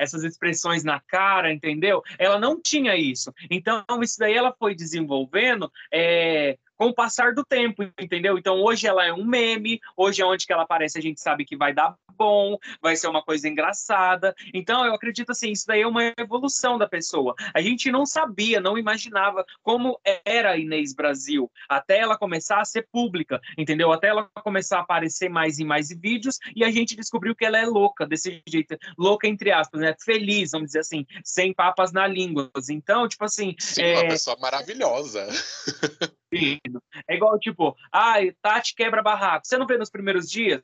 essas 0.00 0.24
expressões 0.24 0.82
na 0.82 0.98
cara, 0.98 1.52
entendeu? 1.52 2.02
Ela 2.18 2.38
não 2.38 2.60
tinha 2.60 2.96
isso. 2.96 3.32
Então, 3.50 3.84
isso 4.02 4.18
daí 4.18 4.34
ela 4.34 4.54
foi 4.58 4.74
desenvolvendo 4.74 5.70
é, 5.92 6.58
com 6.80 6.86
o 6.86 6.94
passar 6.94 7.34
do 7.34 7.44
tempo, 7.44 7.82
entendeu? 8.00 8.38
Então 8.38 8.58
hoje 8.62 8.86
ela 8.86 9.04
é 9.04 9.12
um 9.12 9.22
meme, 9.22 9.78
hoje 9.94 10.22
é 10.22 10.24
onde 10.24 10.46
que 10.46 10.52
ela 10.52 10.62
aparece 10.62 10.96
a 10.96 11.02
gente 11.02 11.20
sabe 11.20 11.44
que 11.44 11.54
vai 11.54 11.74
dar 11.74 11.94
bom, 12.16 12.56
vai 12.80 12.96
ser 12.96 13.06
uma 13.06 13.22
coisa 13.22 13.46
engraçada. 13.46 14.34
Então 14.54 14.86
eu 14.86 14.94
acredito 14.94 15.30
assim, 15.30 15.52
isso 15.52 15.66
daí 15.66 15.82
é 15.82 15.86
uma 15.86 16.14
evolução 16.16 16.78
da 16.78 16.88
pessoa. 16.88 17.34
A 17.52 17.60
gente 17.60 17.92
não 17.92 18.06
sabia, 18.06 18.62
não 18.62 18.78
imaginava 18.78 19.44
como 19.62 20.00
era 20.24 20.52
a 20.52 20.56
Inês 20.56 20.94
Brasil, 20.94 21.50
até 21.68 21.98
ela 21.98 22.16
começar 22.16 22.62
a 22.62 22.64
ser 22.64 22.88
pública, 22.90 23.38
entendeu? 23.58 23.92
Até 23.92 24.08
ela 24.08 24.30
começar 24.42 24.78
a 24.78 24.80
aparecer 24.80 25.28
mais 25.28 25.58
e 25.58 25.64
mais 25.64 25.90
vídeos 25.90 26.38
e 26.56 26.64
a 26.64 26.70
gente 26.70 26.96
descobriu 26.96 27.36
que 27.36 27.44
ela 27.44 27.58
é 27.58 27.66
louca 27.66 28.06
desse 28.06 28.42
jeito, 28.48 28.74
louca 28.96 29.28
entre 29.28 29.52
aspas, 29.52 29.82
né? 29.82 29.94
Feliz, 30.02 30.52
vamos 30.52 30.68
dizer 30.68 30.80
assim, 30.80 31.04
sem 31.22 31.52
papas 31.52 31.92
na 31.92 32.06
língua. 32.06 32.50
Então, 32.70 33.06
tipo 33.06 33.26
assim, 33.26 33.54
Sim, 33.58 33.82
é... 33.82 33.98
uma 33.98 34.08
pessoa 34.08 34.38
maravilhosa. 34.40 35.28
É 36.32 37.14
igual, 37.14 37.38
tipo, 37.38 37.76
ai, 37.92 38.32
Tati 38.40 38.74
quebra 38.74 39.02
barraco. 39.02 39.46
Você 39.46 39.58
não 39.58 39.66
vê 39.66 39.76
nos 39.76 39.90
primeiros 39.90 40.30
dias? 40.30 40.62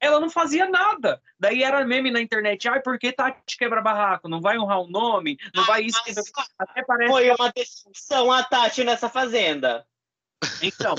Ela 0.00 0.18
não 0.18 0.28
fazia 0.28 0.68
nada. 0.68 1.22
Daí 1.38 1.62
era 1.62 1.84
meme 1.86 2.10
na 2.10 2.20
internet. 2.20 2.68
Ai, 2.68 2.80
por 2.80 2.98
que 2.98 3.12
Tati 3.12 3.56
quebra 3.56 3.80
barraco? 3.80 4.28
Não 4.28 4.40
vai 4.40 4.58
honrar 4.58 4.80
o 4.80 4.88
nome? 4.88 5.38
Não 5.54 5.64
vai 5.64 5.82
isso? 5.82 6.00
Até 6.58 6.82
parece... 6.84 7.10
Foi 7.10 7.30
uma 7.30 7.52
decepção 7.52 8.32
a 8.32 8.42
Tati 8.42 8.82
nessa 8.82 9.08
fazenda. 9.08 9.86
Então, 10.60 10.96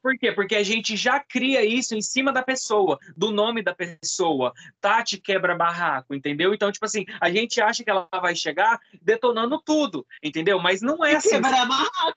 por 0.00 0.16
quê? 0.16 0.30
Porque 0.30 0.54
a 0.54 0.62
gente 0.62 0.96
já 0.96 1.18
cria 1.18 1.64
isso 1.64 1.96
em 1.96 2.00
cima 2.00 2.32
da 2.32 2.40
pessoa, 2.40 3.00
do 3.16 3.32
nome 3.32 3.64
da 3.64 3.74
pessoa. 3.74 4.52
Tati 4.80 5.18
quebra 5.18 5.56
barraco, 5.56 6.14
entendeu? 6.14 6.54
Então, 6.54 6.70
tipo 6.70 6.84
assim, 6.84 7.04
a 7.20 7.28
gente 7.30 7.60
acha 7.60 7.82
que 7.82 7.90
ela 7.90 8.08
vai 8.20 8.36
chegar 8.36 8.80
detonando 9.02 9.60
tudo, 9.60 10.06
entendeu? 10.22 10.60
Mas 10.60 10.80
não 10.80 11.04
é 11.04 11.16
assim. 11.16 11.30
Quebrar 11.30 11.66
barraco 11.66 12.16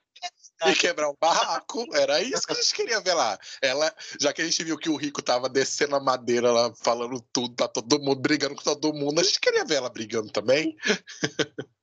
e 0.70 0.76
quebrar 0.76 1.10
um 1.10 1.16
barraco. 1.20 1.84
Era 1.94 2.20
isso 2.22 2.46
que 2.46 2.52
a 2.52 2.56
gente 2.56 2.74
queria 2.74 3.00
ver 3.00 3.14
lá. 3.14 3.38
Ela, 3.62 3.94
já 4.20 4.32
que 4.32 4.42
a 4.42 4.44
gente 4.44 4.62
viu 4.64 4.78
que 4.78 4.88
o 4.88 4.96
Rico 4.96 5.22
tava 5.22 5.48
descendo 5.48 5.96
a 5.96 6.00
madeira 6.00 6.50
lá, 6.50 6.72
falando 6.82 7.20
tudo, 7.32 7.54
tá 7.54 7.68
todo 7.68 8.00
mundo 8.00 8.20
brigando 8.20 8.54
com 8.54 8.62
todo 8.62 8.94
mundo, 8.94 9.20
a 9.20 9.24
gente 9.24 9.40
queria 9.40 9.64
ver 9.64 9.76
ela 9.76 9.90
brigando 9.90 10.30
também. 10.30 10.76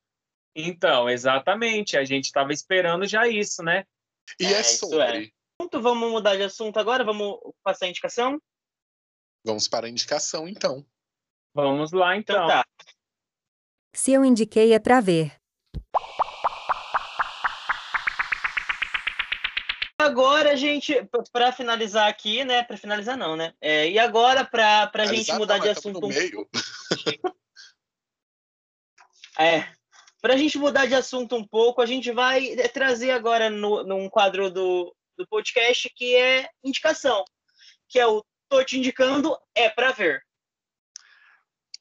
Então, 0.56 1.10
exatamente. 1.10 1.98
A 1.98 2.04
gente 2.04 2.32
tava 2.32 2.52
esperando 2.52 3.08
já 3.08 3.28
isso, 3.28 3.64
né? 3.64 3.86
E 4.40 4.46
é, 4.46 4.60
é 4.60 4.64
sobre. 4.64 5.28
É. 5.28 5.80
Vamos 5.80 6.12
mudar 6.12 6.36
de 6.36 6.44
assunto 6.44 6.78
agora? 6.78 7.04
Vamos 7.04 7.40
passar 7.64 7.86
a 7.86 7.90
indicação? 7.90 8.42
Vamos 9.46 9.68
para 9.68 9.88
a 9.88 9.90
indicação, 9.90 10.48
então. 10.48 10.86
Vamos 11.54 11.92
lá, 11.92 12.16
então. 12.16 12.36
então 12.36 12.48
tá. 12.48 12.66
Se 13.94 14.12
eu 14.12 14.24
indiquei 14.24 14.74
é 14.74 14.80
para 14.80 15.02
ver. 15.02 15.41
Agora, 20.12 20.58
gente, 20.58 20.94
para 21.32 21.54
finalizar 21.54 22.08
aqui, 22.10 22.44
né? 22.44 22.64
Para 22.64 22.76
finalizar, 22.76 23.18
não, 23.18 23.38
né? 23.38 23.54
É, 23.62 23.90
e 23.90 23.98
agora, 23.98 24.44
para 24.44 24.92
a 24.94 25.06
gente 25.06 25.32
mudar 25.34 25.58
de 25.58 25.70
assunto. 25.70 26.02
No 26.02 26.08
meio. 26.10 26.50
é. 29.40 29.68
Para 30.22 30.34
a 30.34 30.38
gente 30.38 30.58
mudar 30.58 30.86
de 30.86 30.94
assunto 30.94 31.36
um 31.36 31.48
pouco, 31.48 31.82
a 31.82 31.86
gente 31.86 32.12
vai 32.12 32.56
trazer 32.74 33.12
agora 33.12 33.50
no, 33.50 33.84
num 33.84 34.10
quadro 34.10 34.52
do, 34.52 34.94
do 35.18 35.26
podcast 35.28 35.90
que 35.96 36.16
é 36.16 36.50
indicação, 36.64 37.24
que 37.88 37.98
é 37.98 38.06
o 38.06 38.24
Tô 38.52 38.62
te 38.66 38.78
indicando, 38.78 39.34
é 39.56 39.70
para 39.70 39.94
ver. 39.94 40.22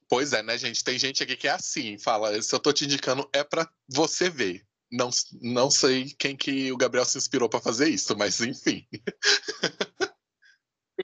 Pois 0.09 0.33
é, 0.33 0.41
né, 0.41 0.57
gente? 0.57 0.85
Tem 0.85 0.97
gente 0.97 1.20
aqui 1.20 1.37
que 1.37 1.49
é 1.49 1.51
assim, 1.51 1.99
fala, 1.99 2.41
se 2.41 2.55
eu 2.55 2.61
tô 2.61 2.72
te 2.72 2.85
indicando, 2.85 3.28
é 3.33 3.43
para 3.43 3.68
você 3.89 4.31
ver. 4.31 4.64
Não, 4.91 5.11
não 5.41 5.70
sei 5.70 6.14
quem 6.18 6.36
que 6.36 6.72
o 6.72 6.76
Gabriel 6.76 7.05
se 7.05 7.16
inspirou 7.16 7.49
para 7.49 7.61
fazer 7.61 7.88
isso, 7.88 8.16
mas 8.16 8.41
enfim. 8.41 8.86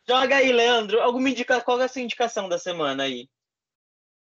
Joga 0.09 0.37
aí, 0.37 0.53
Leandro. 0.53 1.01
Alguma 1.01 1.31
indica... 1.31 1.61
Qual 1.61 1.81
é 1.81 1.85
a 1.85 1.89
sua 1.89 2.03
indicação 2.03 2.49
da 2.49 2.59
semana 2.59 3.05
aí? 3.05 3.29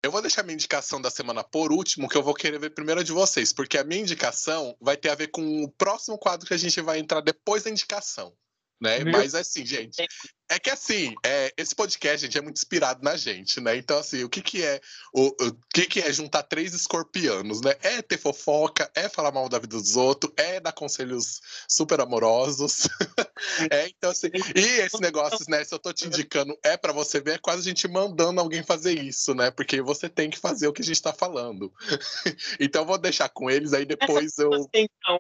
Eu 0.03 0.11
vou 0.11 0.23
deixar 0.23 0.43
minha 0.43 0.55
indicação 0.55 1.01
da 1.01 1.11
semana 1.11 1.43
por 1.43 1.73
último, 1.73 2.09
que 2.09 2.17
eu 2.17 2.23
vou 2.23 2.35
querer 2.35 2.61
ver 2.61 2.71
primeiro 2.71 3.01
a 3.01 3.05
de 3.05 3.13
vocês, 3.13 3.53
porque 3.53 3.77
a 3.77 3.85
minha 3.85 4.03
indicação 4.03 4.77
vai 4.81 4.97
ter 4.97 5.09
a 5.09 5.15
ver 5.15 5.29
com 5.29 5.65
o 5.65 5.71
próximo 5.73 6.17
quadro 6.19 6.47
que 6.47 6.55
a 6.55 6.59
gente 6.59 6.81
vai 6.81 6.99
entrar 6.99 7.21
depois 7.21 7.65
da 7.65 7.71
indicação 7.71 8.33
né? 8.81 9.03
Meu... 9.03 9.13
Mas 9.13 9.35
assim, 9.35 9.65
gente, 9.65 10.05
é 10.49 10.59
que 10.59 10.71
assim, 10.71 11.15
é, 11.25 11.53
esse 11.57 11.75
podcast, 11.75 12.25
gente, 12.25 12.39
é 12.39 12.41
muito 12.41 12.57
inspirado 12.57 13.03
na 13.03 13.17
gente, 13.17 13.61
né? 13.61 13.77
Então, 13.77 13.99
assim, 13.99 14.23
o 14.23 14.29
que 14.29 14.41
que 14.41 14.63
é 14.63 14.81
o, 15.13 15.29
o 15.29 15.59
que 15.75 15.87
que 15.87 16.01
é 16.01 16.13
juntar 16.13 16.43
três 16.45 16.75
escorpianos, 16.75 17.61
né? 17.61 17.75
É 17.83 18.03
ter 18.03 18.19
fofoca, 18.19 18.91
é 18.95 19.09
falar 19.09 19.33
mal 19.33 19.49
da 19.49 19.59
vida 19.59 19.77
dos 19.77 19.97
outros, 19.97 20.33
é 20.37 20.61
dar 20.61 20.73
conselhos 20.73 21.41
super 21.69 22.01
amorosos. 22.01 22.89
é, 23.71 23.89
então, 23.89 24.11
assim, 24.11 24.29
e 24.55 24.81
esse 24.81 25.01
negócio, 25.01 25.45
né? 25.49 25.65
Se 25.65 25.75
eu 25.75 25.79
tô 25.79 25.93
te 25.93 26.07
indicando, 26.07 26.57
é 26.63 26.77
para 26.77 26.93
você 26.93 27.21
ver, 27.21 27.35
é 27.35 27.39
quase 27.39 27.63
a 27.63 27.65
gente 27.65 27.89
mandando 27.89 28.41
alguém 28.41 28.63
fazer 28.63 28.93
isso, 28.93 29.35
né? 29.35 29.51
Porque 29.51 29.81
você 29.81 30.09
tem 30.09 30.31
que 30.31 30.39
fazer 30.39 30.69
o 30.69 30.73
que 30.73 30.83
a 30.83 30.85
gente 30.85 31.03
tá 31.03 31.13
falando. 31.13 31.73
então, 32.61 32.83
eu 32.83 32.87
vou 32.87 32.99
deixar 32.99 33.29
com 33.29 33.51
eles, 33.51 33.73
aí 33.73 33.85
depois 33.85 34.39
eu. 34.39 34.51
Então, 34.73 35.19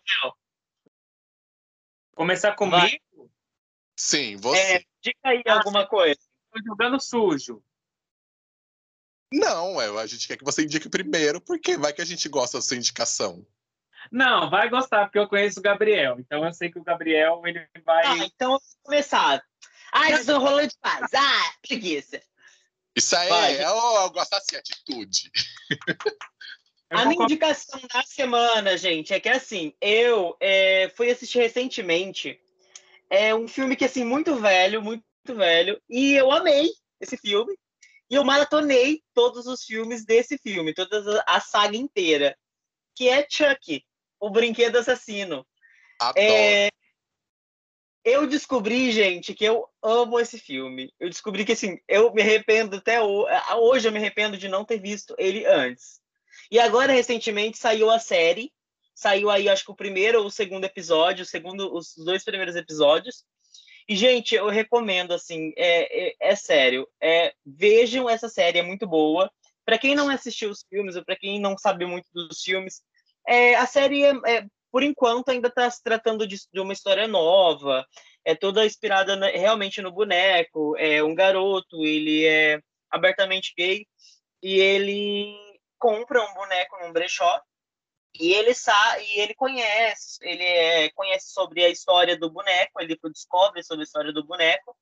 Começar 2.14 2.54
comigo? 2.54 2.96
Sim, 3.96 4.36
você. 4.36 4.60
É, 4.60 4.84
diga 5.02 5.18
aí 5.24 5.42
ah, 5.46 5.54
alguma 5.54 5.86
coisa. 5.86 6.18
Estou 6.46 6.62
jogando 6.64 7.00
sujo. 7.00 7.62
Não, 9.32 9.78
a 9.80 10.06
gente 10.06 10.28
quer 10.28 10.36
que 10.36 10.44
você 10.44 10.62
indique 10.62 10.88
primeiro, 10.88 11.40
porque 11.40 11.76
vai 11.76 11.92
que 11.92 12.02
a 12.02 12.04
gente 12.04 12.28
gosta 12.28 12.58
da 12.58 12.62
sua 12.62 12.76
indicação. 12.76 13.44
Não, 14.10 14.48
vai 14.48 14.68
gostar, 14.68 15.06
porque 15.06 15.18
eu 15.18 15.28
conheço 15.28 15.58
o 15.58 15.62
Gabriel. 15.62 16.20
Então 16.20 16.44
eu 16.44 16.52
sei 16.52 16.70
que 16.70 16.78
o 16.78 16.84
Gabriel 16.84 17.42
ele 17.44 17.66
vai. 17.84 18.06
Ah, 18.06 18.18
então 18.18 18.52
eu 18.52 18.58
vou 18.58 18.84
começar. 18.84 19.42
Ah, 19.92 20.10
estão 20.10 20.40
rolando 20.40 20.68
de 20.68 20.78
paz. 20.80 21.10
Ah, 21.14 21.54
preguiça. 21.66 22.22
Isso 22.94 23.16
aí, 23.16 23.28
vai, 23.28 23.56
é, 23.58 23.70
oh, 23.70 24.02
eu 24.02 24.10
gosto 24.10 24.34
assim, 24.34 24.56
atitude. 24.56 25.30
A 26.88 27.04
minha 27.04 27.24
indicação 27.24 27.80
da 27.92 28.02
semana, 28.04 28.78
gente, 28.78 29.12
é 29.12 29.18
que 29.18 29.28
assim, 29.28 29.74
eu 29.80 30.36
é, 30.38 30.88
fui 30.96 31.10
assistir 31.10 31.38
recentemente 31.38 32.40
é 33.10 33.34
um 33.34 33.46
filme 33.46 33.76
que, 33.76 33.84
assim, 33.84 34.04
muito 34.04 34.36
velho, 34.36 34.82
muito 34.82 35.04
velho. 35.28 35.80
E 35.88 36.14
eu 36.14 36.30
amei 36.30 36.70
esse 37.00 37.16
filme. 37.16 37.56
E 38.08 38.14
eu 38.14 38.24
maratonei 38.24 39.02
todos 39.12 39.46
os 39.46 39.64
filmes 39.64 40.04
desse 40.04 40.38
filme, 40.38 40.72
toda 40.72 41.24
a 41.26 41.40
saga 41.40 41.76
inteira. 41.76 42.36
Que 42.94 43.08
é 43.08 43.26
Chuck, 43.28 43.84
o 44.20 44.30
brinquedo 44.30 44.76
assassino. 44.76 45.46
É... 46.16 46.68
Eu 48.04 48.26
descobri, 48.26 48.92
gente, 48.92 49.34
que 49.34 49.44
eu 49.44 49.68
amo 49.82 50.20
esse 50.20 50.38
filme. 50.38 50.92
Eu 51.00 51.08
descobri 51.08 51.44
que, 51.44 51.52
assim, 51.52 51.78
eu 51.88 52.12
me 52.14 52.22
arrependo 52.22 52.76
até 52.76 53.00
hoje, 53.02 53.88
eu 53.88 53.92
me 53.92 53.98
arrependo 53.98 54.38
de 54.38 54.48
não 54.48 54.64
ter 54.64 54.78
visto 54.78 55.14
ele 55.18 55.44
antes. 55.44 56.00
E 56.48 56.60
agora, 56.60 56.92
recentemente, 56.92 57.58
saiu 57.58 57.90
a 57.90 57.98
série 57.98 58.52
Saiu 58.96 59.28
aí, 59.28 59.46
acho 59.46 59.62
que 59.62 59.70
o 59.70 59.76
primeiro 59.76 60.20
ou 60.20 60.26
o 60.26 60.30
segundo 60.30 60.64
episódio, 60.64 61.22
o 61.22 61.26
segundo, 61.26 61.70
os 61.74 61.94
dois 61.98 62.24
primeiros 62.24 62.56
episódios. 62.56 63.24
E, 63.86 63.94
gente, 63.94 64.34
eu 64.34 64.48
recomendo, 64.48 65.12
assim, 65.12 65.52
é, 65.54 66.08
é, 66.08 66.14
é 66.18 66.34
sério, 66.34 66.88
é, 66.98 67.34
vejam 67.44 68.08
essa 68.08 68.26
série, 68.26 68.58
é 68.58 68.62
muito 68.62 68.86
boa. 68.86 69.30
Para 69.66 69.78
quem 69.78 69.94
não 69.94 70.08
assistiu 70.08 70.48
os 70.48 70.64
filmes, 70.66 70.96
ou 70.96 71.04
para 71.04 71.14
quem 71.14 71.38
não 71.38 71.58
sabe 71.58 71.84
muito 71.84 72.06
dos 72.10 72.40
filmes, 72.42 72.80
é, 73.28 73.54
a 73.56 73.66
série, 73.66 74.02
é, 74.02 74.12
é 74.26 74.46
por 74.72 74.82
enquanto, 74.82 75.28
ainda 75.28 75.48
está 75.48 75.70
se 75.70 75.82
tratando 75.82 76.26
de, 76.26 76.36
de, 76.50 76.60
uma 76.60 76.72
história 76.72 77.06
nova, 77.06 77.86
é 78.24 78.34
toda 78.34 78.64
inspirada 78.64 79.14
na, 79.14 79.26
realmente 79.28 79.82
no 79.82 79.92
boneco. 79.92 80.74
É 80.78 81.02
um 81.02 81.14
garoto, 81.14 81.84
ele 81.84 82.24
é 82.24 82.60
abertamente 82.90 83.52
gay, 83.56 83.86
e 84.42 84.58
ele 84.58 85.36
compra 85.78 86.22
um 86.22 86.34
boneco 86.34 86.78
num 86.80 86.92
brechó, 86.92 87.42
e 88.18 88.32
ele 88.32 88.54
sabe, 88.54 89.02
e 89.04 89.20
ele 89.20 89.34
conhece, 89.34 90.18
ele 90.22 90.42
é, 90.42 90.90
conhece 90.90 91.32
sobre 91.32 91.64
a 91.64 91.68
história 91.68 92.18
do 92.18 92.30
boneco, 92.30 92.80
ele 92.80 92.98
descobre 93.12 93.62
sobre 93.62 93.82
a 93.82 93.84
história 93.84 94.12
do 94.12 94.24
boneco. 94.24 94.76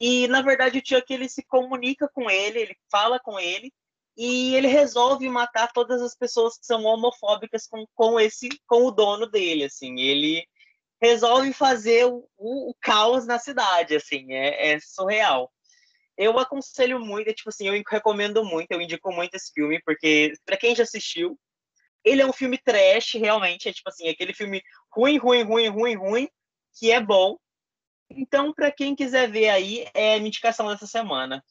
E 0.00 0.26
na 0.28 0.42
verdade 0.42 0.78
o 0.78 0.82
Chuck 0.84 1.12
ele 1.12 1.28
se 1.28 1.42
comunica 1.44 2.08
com 2.08 2.30
ele, 2.30 2.60
ele 2.60 2.76
fala 2.90 3.20
com 3.20 3.38
ele 3.38 3.72
e 4.16 4.54
ele 4.54 4.66
resolve 4.66 5.28
matar 5.28 5.72
todas 5.72 6.02
as 6.02 6.16
pessoas 6.16 6.58
que 6.58 6.66
são 6.66 6.84
homofóbicas 6.84 7.66
com, 7.66 7.86
com 7.94 8.20
esse 8.20 8.48
com 8.66 8.84
o 8.86 8.90
dono 8.90 9.26
dele, 9.26 9.64
assim. 9.64 10.00
Ele 10.00 10.46
resolve 11.00 11.52
fazer 11.52 12.06
o, 12.06 12.28
o, 12.36 12.70
o 12.70 12.74
caos 12.80 13.26
na 13.26 13.38
cidade, 13.38 13.96
assim, 13.96 14.32
é, 14.32 14.72
é 14.72 14.80
surreal 14.80 15.52
eu 16.16 16.38
aconselho 16.38 17.00
muito, 17.00 17.28
é, 17.28 17.32
tipo 17.32 17.48
assim, 17.48 17.68
eu 17.68 17.82
recomendo 17.88 18.44
muito, 18.44 18.70
eu 18.70 18.80
indico 18.80 19.12
muito 19.12 19.34
esse 19.34 19.52
filme, 19.52 19.80
porque 19.84 20.32
para 20.44 20.56
quem 20.56 20.74
já 20.74 20.82
assistiu, 20.82 21.38
ele 22.04 22.22
é 22.22 22.26
um 22.26 22.32
filme 22.32 22.58
trash, 22.58 23.14
realmente. 23.14 23.68
É 23.68 23.72
tipo 23.72 23.88
assim, 23.88 24.08
aquele 24.08 24.32
filme 24.32 24.62
ruim, 24.90 25.18
ruim, 25.18 25.42
ruim, 25.42 25.68
ruim, 25.68 25.96
ruim, 25.96 26.28
que 26.78 26.90
é 26.90 27.00
bom. 27.00 27.36
Então, 28.10 28.52
para 28.52 28.70
quem 28.70 28.94
quiser 28.94 29.30
ver 29.30 29.48
aí, 29.48 29.86
é 29.94 30.14
a 30.14 30.18
indicação 30.18 30.68
dessa 30.68 30.86
semana. 30.86 31.42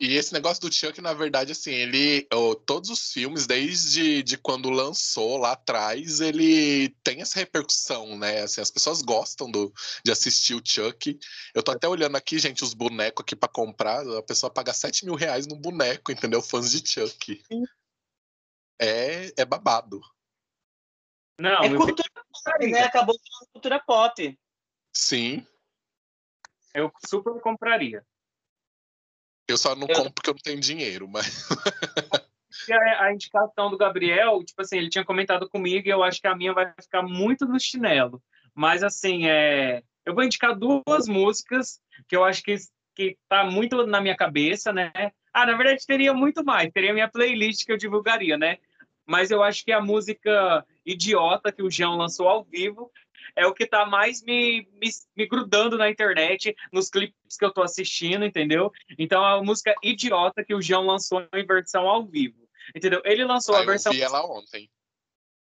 E 0.00 0.16
esse 0.16 0.32
negócio 0.32 0.60
do 0.60 0.74
Chuck, 0.74 1.00
na 1.00 1.14
verdade, 1.14 1.52
assim, 1.52 1.70
ele. 1.70 2.26
Oh, 2.32 2.54
todos 2.56 2.90
os 2.90 3.12
filmes, 3.12 3.46
desde 3.46 4.24
de 4.24 4.36
quando 4.36 4.68
lançou 4.68 5.36
lá 5.36 5.52
atrás, 5.52 6.20
ele 6.20 6.88
tem 7.04 7.20
essa 7.20 7.38
repercussão, 7.38 8.18
né? 8.18 8.42
Assim, 8.42 8.60
as 8.60 8.72
pessoas 8.72 9.02
gostam 9.02 9.48
do, 9.48 9.72
de 10.04 10.10
assistir 10.10 10.54
o 10.54 10.62
Chuck. 10.64 11.16
Eu 11.54 11.62
tô 11.62 11.70
até 11.70 11.88
olhando 11.88 12.16
aqui, 12.16 12.40
gente, 12.40 12.64
os 12.64 12.74
bonecos 12.74 13.22
aqui 13.22 13.36
para 13.36 13.48
comprar. 13.48 14.04
A 14.18 14.22
pessoa 14.22 14.52
paga 14.52 14.72
7 14.72 15.04
mil 15.04 15.14
reais 15.14 15.46
num 15.46 15.60
boneco, 15.60 16.10
entendeu? 16.10 16.42
Fãs 16.42 16.72
de 16.72 16.86
Chuck. 16.86 17.40
É, 18.80 19.32
é 19.36 19.44
babado. 19.44 20.00
Não, 21.38 21.62
é 21.62 21.76
cultura 21.76 22.08
pop, 22.14 22.66
né? 22.66 22.82
Acabou 22.82 23.14
sendo 23.14 23.50
cultura 23.52 23.80
pop. 23.80 24.38
Sim. 24.92 25.46
Eu 26.72 26.92
super 27.06 27.40
compraria. 27.40 28.04
Eu 29.48 29.58
só 29.58 29.74
não 29.74 29.86
eu... 29.88 29.94
compro 29.94 30.12
porque 30.12 30.30
eu 30.30 30.34
não 30.34 30.40
tenho 30.40 30.60
dinheiro, 30.60 31.08
mas. 31.08 31.48
a, 32.70 33.04
a 33.04 33.12
indicação 33.12 33.70
do 33.70 33.76
Gabriel, 33.76 34.42
tipo 34.44 34.62
assim, 34.62 34.78
ele 34.78 34.88
tinha 34.88 35.04
comentado 35.04 35.48
comigo 35.48 35.86
e 35.86 35.90
eu 35.90 36.02
acho 36.02 36.20
que 36.20 36.26
a 36.26 36.36
minha 36.36 36.52
vai 36.52 36.72
ficar 36.80 37.02
muito 37.02 37.46
no 37.46 37.58
chinelo. 37.58 38.22
Mas, 38.54 38.82
assim, 38.82 39.26
é... 39.26 39.82
eu 40.04 40.14
vou 40.14 40.24
indicar 40.24 40.56
duas 40.56 41.08
músicas 41.08 41.80
que 42.08 42.16
eu 42.16 42.24
acho 42.24 42.42
que, 42.42 42.56
que 42.94 43.18
tá 43.28 43.44
muito 43.44 43.86
na 43.86 44.00
minha 44.00 44.16
cabeça, 44.16 44.72
né? 44.72 44.92
Ah, 45.34 45.44
na 45.44 45.56
verdade, 45.56 45.84
teria 45.84 46.14
muito 46.14 46.44
mais. 46.44 46.72
Teria 46.72 46.94
minha 46.94 47.08
playlist 47.08 47.66
que 47.66 47.72
eu 47.72 47.76
divulgaria, 47.76 48.38
né? 48.38 48.58
Mas 49.04 49.32
eu 49.32 49.42
acho 49.42 49.64
que 49.64 49.72
a 49.72 49.80
música 49.80 50.64
Idiota, 50.86 51.50
que 51.50 51.62
o 51.62 51.70
João 51.70 51.96
lançou 51.96 52.28
ao 52.28 52.44
vivo, 52.44 52.90
é 53.34 53.44
o 53.44 53.52
que 53.52 53.66
tá 53.66 53.84
mais 53.84 54.22
me, 54.22 54.68
me, 54.80 54.88
me, 55.16 55.26
grudando 55.26 55.76
na 55.76 55.90
internet, 55.90 56.54
nos 56.72 56.88
clipes 56.88 57.36
que 57.36 57.44
eu 57.44 57.52
tô 57.52 57.62
assistindo, 57.62 58.24
entendeu? 58.24 58.70
Então, 58.96 59.24
a 59.24 59.42
música 59.42 59.74
Idiota, 59.82 60.44
que 60.44 60.54
o 60.54 60.62
João 60.62 60.86
lançou 60.86 61.26
em 61.34 61.44
versão 61.44 61.88
ao 61.88 62.06
vivo, 62.06 62.48
entendeu? 62.74 63.02
Ele 63.04 63.24
lançou 63.24 63.56
ah, 63.56 63.60
a 63.60 63.64
versão... 63.64 63.92
Eu 63.92 63.96
vi 63.96 64.02
ela 64.02 64.24
ontem. 64.24 64.70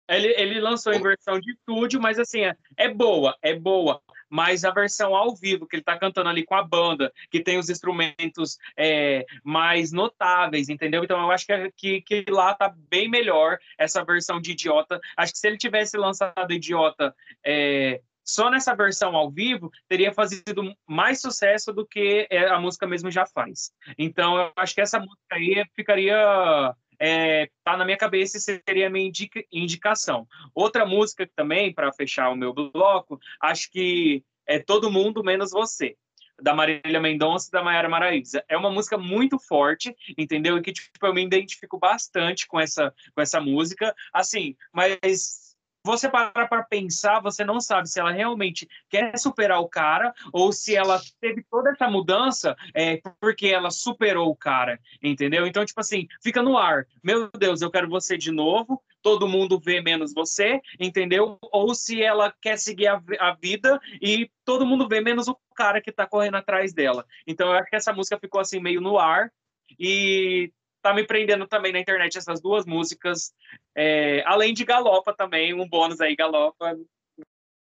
Ele, 0.08 0.28
ele 0.36 0.60
lançou 0.60 0.92
em 0.92 1.02
versão 1.02 1.38
de 1.38 1.52
estúdio, 1.52 2.00
mas 2.00 2.18
assim, 2.18 2.40
é, 2.40 2.56
é 2.76 2.88
boa, 2.88 3.36
é 3.42 3.54
boa. 3.54 4.02
Mas 4.30 4.64
a 4.64 4.70
versão 4.70 5.14
ao 5.14 5.34
vivo, 5.34 5.66
que 5.66 5.76
ele 5.76 5.82
está 5.82 5.98
cantando 5.98 6.28
ali 6.28 6.44
com 6.44 6.54
a 6.54 6.62
banda, 6.62 7.12
que 7.30 7.42
tem 7.42 7.58
os 7.58 7.68
instrumentos 7.68 8.58
é, 8.76 9.26
mais 9.44 9.92
notáveis, 9.92 10.68
entendeu? 10.68 11.04
Então 11.04 11.20
eu 11.20 11.30
acho 11.30 11.46
que, 11.46 11.72
que, 11.76 12.00
que, 12.02 12.24
lá 12.30 12.54
tá 12.54 12.72
bem 12.88 13.08
melhor 13.08 13.58
essa 13.76 14.04
versão 14.04 14.40
de 14.40 14.52
Idiota. 14.52 15.00
Acho 15.16 15.32
que 15.32 15.38
se 15.38 15.46
ele 15.46 15.58
tivesse 15.58 15.96
lançado 15.96 16.52
Idiota 16.52 17.14
é, 17.44 18.00
só 18.24 18.48
nessa 18.48 18.74
versão 18.74 19.16
ao 19.16 19.30
vivo, 19.30 19.70
teria 19.88 20.12
fazido 20.12 20.74
mais 20.86 21.20
sucesso 21.20 21.72
do 21.72 21.84
que 21.84 22.28
é, 22.30 22.48
a 22.48 22.60
música 22.60 22.86
mesmo 22.86 23.10
já 23.10 23.26
faz. 23.26 23.72
Então 23.98 24.38
eu 24.38 24.52
acho 24.56 24.74
que 24.74 24.80
essa 24.80 25.00
música 25.00 25.18
aí 25.32 25.64
ficaria 25.74 26.74
é, 27.00 27.48
tá 27.64 27.76
na 27.76 27.84
minha 27.84 27.96
cabeça 27.96 28.36
e 28.36 28.40
seria 28.40 28.86
a 28.86 28.90
minha 28.90 29.08
indica, 29.08 29.42
indicação. 29.50 30.28
Outra 30.54 30.84
música 30.84 31.28
também, 31.34 31.72
para 31.72 31.92
fechar 31.92 32.28
o 32.28 32.36
meu 32.36 32.52
bloco, 32.52 33.18
acho 33.40 33.70
que 33.70 34.22
é 34.46 34.58
Todo 34.58 34.90
Mundo 34.90 35.24
Menos 35.24 35.50
Você 35.50 35.96
da 36.42 36.54
Marília 36.54 37.00
Mendonça 37.00 37.48
e 37.48 37.52
da 37.52 37.62
Mayara 37.62 37.88
Maraíza. 37.88 38.42
É 38.48 38.56
uma 38.56 38.70
música 38.70 38.96
muito 38.96 39.38
forte, 39.38 39.94
entendeu? 40.16 40.56
E 40.56 40.62
que 40.62 40.72
tipo, 40.72 41.06
eu 41.06 41.14
me 41.14 41.22
identifico 41.22 41.78
bastante 41.78 42.46
com 42.46 42.58
essa, 42.58 42.94
com 43.14 43.20
essa 43.20 43.40
música. 43.40 43.94
Assim, 44.12 44.56
mas 44.72 45.49
você 45.84 46.08
parar 46.08 46.46
para 46.46 46.62
pensar, 46.62 47.20
você 47.20 47.44
não 47.44 47.60
sabe 47.60 47.88
se 47.88 47.98
ela 47.98 48.10
realmente 48.10 48.68
quer 48.88 49.16
superar 49.18 49.60
o 49.60 49.68
cara 49.68 50.12
ou 50.32 50.52
se 50.52 50.76
ela 50.76 51.00
teve 51.20 51.42
toda 51.50 51.70
essa 51.70 51.88
mudança 51.88 52.56
é, 52.74 53.00
porque 53.20 53.48
ela 53.48 53.70
superou 53.70 54.28
o 54.28 54.36
cara, 54.36 54.78
entendeu? 55.02 55.46
Então, 55.46 55.64
tipo 55.64 55.80
assim, 55.80 56.06
fica 56.22 56.42
no 56.42 56.58
ar. 56.58 56.86
Meu 57.02 57.30
Deus, 57.30 57.62
eu 57.62 57.70
quero 57.70 57.88
você 57.88 58.16
de 58.16 58.30
novo, 58.30 58.82
todo 59.02 59.28
mundo 59.28 59.58
vê 59.58 59.80
menos 59.80 60.12
você, 60.12 60.60
entendeu? 60.78 61.38
Ou 61.52 61.74
se 61.74 62.02
ela 62.02 62.34
quer 62.40 62.58
seguir 62.58 62.88
a, 62.88 63.02
a 63.18 63.34
vida 63.34 63.80
e 64.00 64.30
todo 64.44 64.66
mundo 64.66 64.88
vê 64.88 65.00
menos 65.00 65.28
o 65.28 65.38
cara 65.54 65.80
que 65.80 65.92
tá 65.92 66.06
correndo 66.06 66.36
atrás 66.36 66.72
dela. 66.72 67.06
Então, 67.26 67.48
eu 67.48 67.54
acho 67.54 67.70
que 67.70 67.76
essa 67.76 67.92
música 67.92 68.18
ficou 68.18 68.40
assim 68.40 68.60
meio 68.60 68.80
no 68.80 68.98
ar. 68.98 69.32
E 69.78 70.52
tá 70.82 70.94
me 70.94 71.06
prendendo 71.06 71.46
também 71.46 71.72
na 71.72 71.80
internet 71.80 72.16
essas 72.16 72.40
duas 72.40 72.66
músicas. 72.66 73.32
É, 73.74 74.22
além 74.26 74.52
de 74.54 74.64
Galopa 74.64 75.14
também, 75.14 75.54
um 75.54 75.68
bônus 75.68 76.00
aí, 76.00 76.16
Galopa. 76.16 76.76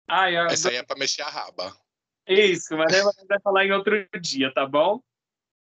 Ai, 0.08 0.36
eu... 0.36 0.46
Essa 0.46 0.70
aí 0.70 0.76
é 0.76 0.82
pra 0.82 0.98
mexer 0.98 1.22
a 1.22 1.28
raba. 1.28 1.76
Isso, 2.26 2.76
mas 2.76 2.92
a 2.94 3.10
gente 3.10 3.26
vai 3.26 3.40
falar 3.40 3.64
em 3.64 3.72
outro 3.72 4.06
dia, 4.20 4.52
tá 4.52 4.66
bom? 4.66 5.00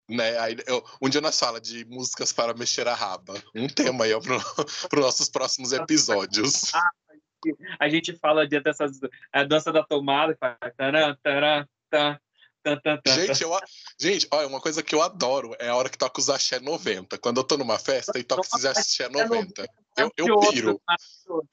Né, 0.10 0.38
aí, 0.38 0.58
eu, 0.68 0.84
um 1.02 1.08
dia 1.08 1.22
nós 1.22 1.40
fala 1.40 1.62
de 1.62 1.86
músicas 1.86 2.34
para 2.34 2.54
mexer 2.54 2.88
a 2.88 2.94
raba. 2.94 3.42
Um 3.56 3.68
tema 3.68 4.04
aí 4.04 4.12
para 4.20 4.36
os 5.00 5.06
nossos 5.06 5.30
próximos 5.30 5.72
episódios. 5.72 6.72
a 7.80 7.90
gente 7.90 8.14
fala 8.18 8.48
de 8.48 8.60
dessas 8.60 9.00
a 9.32 9.44
dança 9.44 9.72
da 9.72 9.84
tomada, 9.84 10.38
taran, 10.76 11.16
taran, 11.24 11.68
Gente, 13.06 13.44
eu, 13.44 13.60
gente, 14.00 14.28
olha, 14.32 14.48
uma 14.48 14.62
coisa 14.62 14.82
que 14.82 14.96
eu 14.96 15.02
adoro 15.02 15.56
é 15.60 15.70
a 15.70 15.76
hora 15.76 15.90
que 15.90 15.98
toca 15.98 16.20
os 16.20 16.30
axé 16.30 16.60
90. 16.60 17.18
Quando 17.18 17.38
eu 17.38 17.44
tô 17.44 17.58
numa 17.58 17.78
festa 17.78 18.18
e 18.18 18.24
toca 18.24 18.42
esses 18.42 18.66
axé 18.66 19.10
90. 19.10 19.68
Eu, 19.98 20.12
eu 20.18 20.40
piro. 20.40 20.82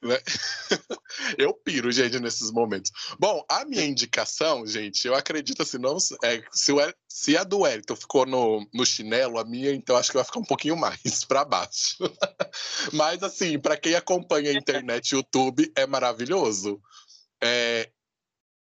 Né? 0.01 0.17
eu 1.37 1.53
piro, 1.53 1.91
gente, 1.91 2.19
nesses 2.19 2.51
momentos. 2.51 2.91
Bom, 3.19 3.43
a 3.47 3.65
minha 3.65 3.85
indicação, 3.85 4.65
gente, 4.65 5.05
eu 5.05 5.13
acredito 5.13 5.61
assim, 5.61 5.77
não, 5.77 5.97
é, 6.23 6.43
se, 6.51 6.71
o, 6.71 6.77
se 7.07 7.37
a 7.37 7.43
do 7.43 7.59
Wellington 7.59 7.95
ficou 7.95 8.25
no, 8.25 8.67
no 8.73 8.85
chinelo, 8.85 9.37
a 9.37 9.45
minha, 9.45 9.71
então 9.71 9.95
acho 9.95 10.09
que 10.09 10.17
vai 10.17 10.25
ficar 10.25 10.39
um 10.39 10.45
pouquinho 10.45 10.75
mais 10.75 10.99
para 11.25 11.45
baixo. 11.45 11.97
Mas, 12.93 13.21
assim, 13.21 13.59
para 13.59 13.77
quem 13.77 13.95
acompanha 13.95 14.49
a 14.49 14.55
internet 14.55 15.11
e 15.11 15.15
YouTube, 15.15 15.71
é 15.75 15.85
maravilhoso. 15.85 16.81
É, 17.43 17.91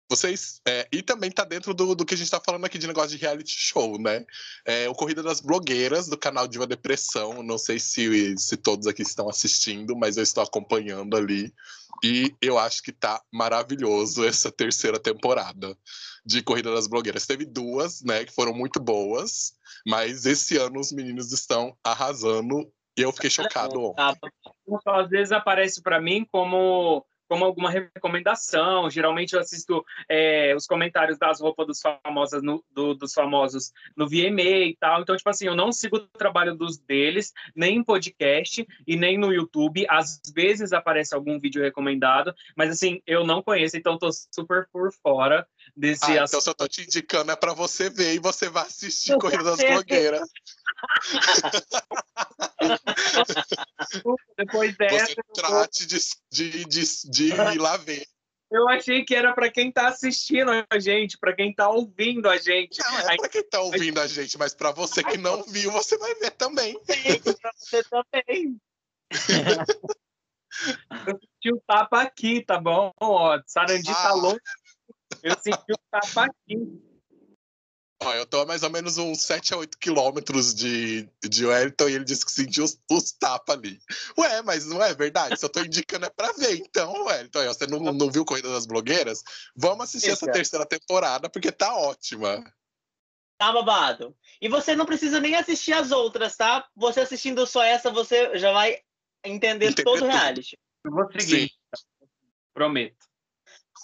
vocês. 0.08 0.60
É, 0.66 0.86
e 0.92 1.02
também 1.02 1.30
tá 1.30 1.44
dentro 1.44 1.74
do, 1.74 1.94
do 1.94 2.04
que 2.04 2.14
a 2.14 2.16
gente 2.16 2.30
tá 2.30 2.40
falando 2.44 2.64
aqui 2.64 2.78
de 2.78 2.86
negócio 2.86 3.10
de 3.10 3.16
reality 3.16 3.50
show, 3.50 3.98
né? 3.98 4.24
É, 4.64 4.88
o 4.88 4.94
Corrida 4.94 5.22
das 5.22 5.40
Blogueiras, 5.40 6.08
do 6.08 6.16
canal 6.16 6.46
Diva 6.46 6.66
Depressão. 6.66 7.42
Não 7.42 7.58
sei 7.58 7.78
se, 7.78 8.36
se 8.38 8.56
todos 8.56 8.86
aqui 8.86 9.02
estão 9.02 9.28
assistindo, 9.28 9.96
mas 9.96 10.16
eu 10.16 10.22
estou 10.22 10.42
acompanhando 10.42 11.16
ali. 11.16 11.52
E 12.04 12.34
eu 12.40 12.58
acho 12.58 12.82
que 12.82 12.92
tá 12.92 13.22
maravilhoso 13.32 14.24
essa 14.24 14.50
terceira 14.50 14.98
temporada 14.98 15.76
de 16.24 16.42
Corrida 16.42 16.72
das 16.72 16.86
Blogueiras. 16.86 17.26
Teve 17.26 17.44
duas, 17.44 18.02
né, 18.02 18.24
que 18.24 18.34
foram 18.34 18.52
muito 18.52 18.80
boas, 18.80 19.54
mas 19.86 20.26
esse 20.26 20.56
ano 20.56 20.80
os 20.80 20.92
meninos 20.92 21.32
estão 21.32 21.76
arrasando 21.82 22.70
e 22.96 23.02
eu 23.02 23.12
fiquei 23.12 23.30
chocado 23.30 23.80
ontem. 23.80 24.30
Às 24.86 25.08
vezes 25.08 25.32
aparece 25.32 25.82
para 25.82 26.00
mim 26.00 26.26
como 26.30 27.04
como 27.28 27.44
alguma 27.44 27.70
recomendação. 27.70 28.90
Geralmente 28.90 29.34
eu 29.34 29.40
assisto 29.40 29.84
é, 30.08 30.54
os 30.54 30.66
comentários 30.66 31.18
das 31.18 31.40
roupas 31.40 31.66
dos 31.66 31.80
famosos 31.80 32.42
no, 32.42 32.64
do, 32.72 32.94
dos 32.94 33.12
famosos 33.12 33.72
no 33.96 34.08
VMA 34.08 34.42
e 34.42 34.76
tal. 34.78 35.02
Então, 35.02 35.16
tipo 35.16 35.28
assim, 35.30 35.46
eu 35.46 35.54
não 35.54 35.72
sigo 35.72 35.96
o 35.96 36.00
trabalho 36.00 36.54
dos 36.54 36.78
deles, 36.78 37.32
nem 37.54 37.76
em 37.76 37.84
podcast 37.84 38.66
e 38.86 38.96
nem 38.96 39.18
no 39.18 39.32
YouTube. 39.32 39.86
Às 39.88 40.20
vezes 40.34 40.72
aparece 40.72 41.14
algum 41.14 41.38
vídeo 41.38 41.62
recomendado, 41.62 42.34
mas 42.56 42.70
assim, 42.70 43.00
eu 43.06 43.26
não 43.26 43.42
conheço, 43.42 43.76
então 43.76 43.98
tô 43.98 44.10
super 44.12 44.68
por 44.72 44.92
fora 44.92 45.46
desse 45.76 46.04
ah, 46.04 46.24
Então, 46.24 46.40
se 46.40 46.48
eu 46.48 46.54
tô 46.54 46.68
te 46.68 46.82
indicando, 46.82 47.32
é 47.32 47.36
para 47.36 47.52
você 47.52 47.88
ver 47.88 48.14
e 48.14 48.18
você 48.18 48.48
vai 48.48 48.64
assistir 48.64 49.16
Corrida 49.18 49.44
das 49.44 49.58
Blogueiras. 49.58 50.28
Depois 54.36 54.76
dessa. 54.76 55.06
Você 55.06 55.14
trate 55.34 55.86
de, 55.86 55.98
de, 56.30 56.64
de, 56.64 57.10
de 57.10 57.32
ir 57.32 57.58
lá 57.58 57.76
ver. 57.76 58.06
Eu 58.50 58.68
achei 58.68 59.04
que 59.04 59.14
era 59.14 59.32
para 59.34 59.50
quem 59.50 59.70
está 59.70 59.88
assistindo 59.88 60.50
a 60.50 60.78
gente, 60.78 61.18
para 61.18 61.34
quem 61.34 61.50
está 61.50 61.68
ouvindo 61.68 62.28
a 62.28 62.36
gente. 62.36 62.78
Não, 62.78 62.98
é 63.00 63.16
para 63.16 63.28
quem 63.28 63.40
está 63.40 63.60
ouvindo 63.60 64.00
a 64.00 64.06
gente, 64.06 64.38
mas 64.38 64.54
para 64.54 64.70
você 64.70 65.02
que 65.02 65.18
não 65.18 65.42
viu, 65.42 65.72
você 65.72 65.98
vai 65.98 66.14
ver 66.14 66.30
também. 66.32 66.78
Sim, 66.84 67.34
para 67.40 67.52
você 67.56 67.82
também. 67.84 68.60
Eu 71.06 71.18
senti 71.18 71.52
o 71.52 71.60
tapa 71.66 72.02
aqui, 72.02 72.44
tá 72.44 72.58
bom? 72.58 72.92
Ó, 73.00 73.38
Sarandi 73.46 73.84
tá 73.84 73.92
ah. 73.92 74.08
tá 74.08 74.14
longe. 74.14 74.40
Eu 75.26 75.36
senti 75.42 75.72
o 75.72 75.78
tapa 75.90 76.26
aqui. 76.26 76.56
Ó, 78.00 78.14
eu 78.14 78.26
tô 78.26 78.40
a 78.40 78.46
mais 78.46 78.62
ou 78.62 78.70
menos 78.70 78.96
uns 78.96 79.22
7 79.22 79.54
a 79.54 79.56
8 79.56 79.78
quilômetros 79.78 80.54
de, 80.54 81.08
de 81.24 81.46
Wellington 81.46 81.88
e 81.88 81.94
ele 81.94 82.04
disse 82.04 82.24
que 82.24 82.30
sentiu 82.30 82.62
os, 82.62 82.78
os 82.90 83.10
tapas 83.12 83.56
ali. 83.56 83.80
Ué, 84.16 84.42
mas 84.42 84.66
não 84.66 84.80
é 84.82 84.94
verdade? 84.94 85.36
Se 85.36 85.44
eu 85.44 85.48
tô 85.48 85.60
indicando 85.60 86.06
é 86.06 86.10
pra 86.10 86.30
ver, 86.32 86.58
então, 86.58 86.92
Wellington. 87.06 87.44
Você 87.46 87.66
não, 87.66 87.80
não 87.80 88.10
viu 88.10 88.24
Corrida 88.24 88.50
das 88.50 88.66
Blogueiras? 88.66 89.22
Vamos 89.56 89.84
assistir 89.84 90.10
essa 90.10 90.30
terceira 90.30 90.64
temporada, 90.64 91.28
porque 91.28 91.50
tá 91.50 91.74
ótima. 91.74 92.44
Tá 93.38 93.52
babado. 93.52 94.16
E 94.40 94.48
você 94.48 94.76
não 94.76 94.86
precisa 94.86 95.18
nem 95.18 95.34
assistir 95.34 95.72
as 95.72 95.90
outras, 95.90 96.36
tá? 96.36 96.68
Você 96.76 97.00
assistindo 97.00 97.44
só 97.46 97.64
essa, 97.64 97.90
você 97.90 98.38
já 98.38 98.52
vai 98.52 98.78
entender, 99.24 99.70
entender 99.70 99.82
todo 99.82 100.04
o 100.04 100.06
reality. 100.06 100.56
Eu 100.84 100.92
vou 100.92 101.10
seguir. 101.10 101.48
Sim. 101.48 101.48
Prometo. 102.54 103.06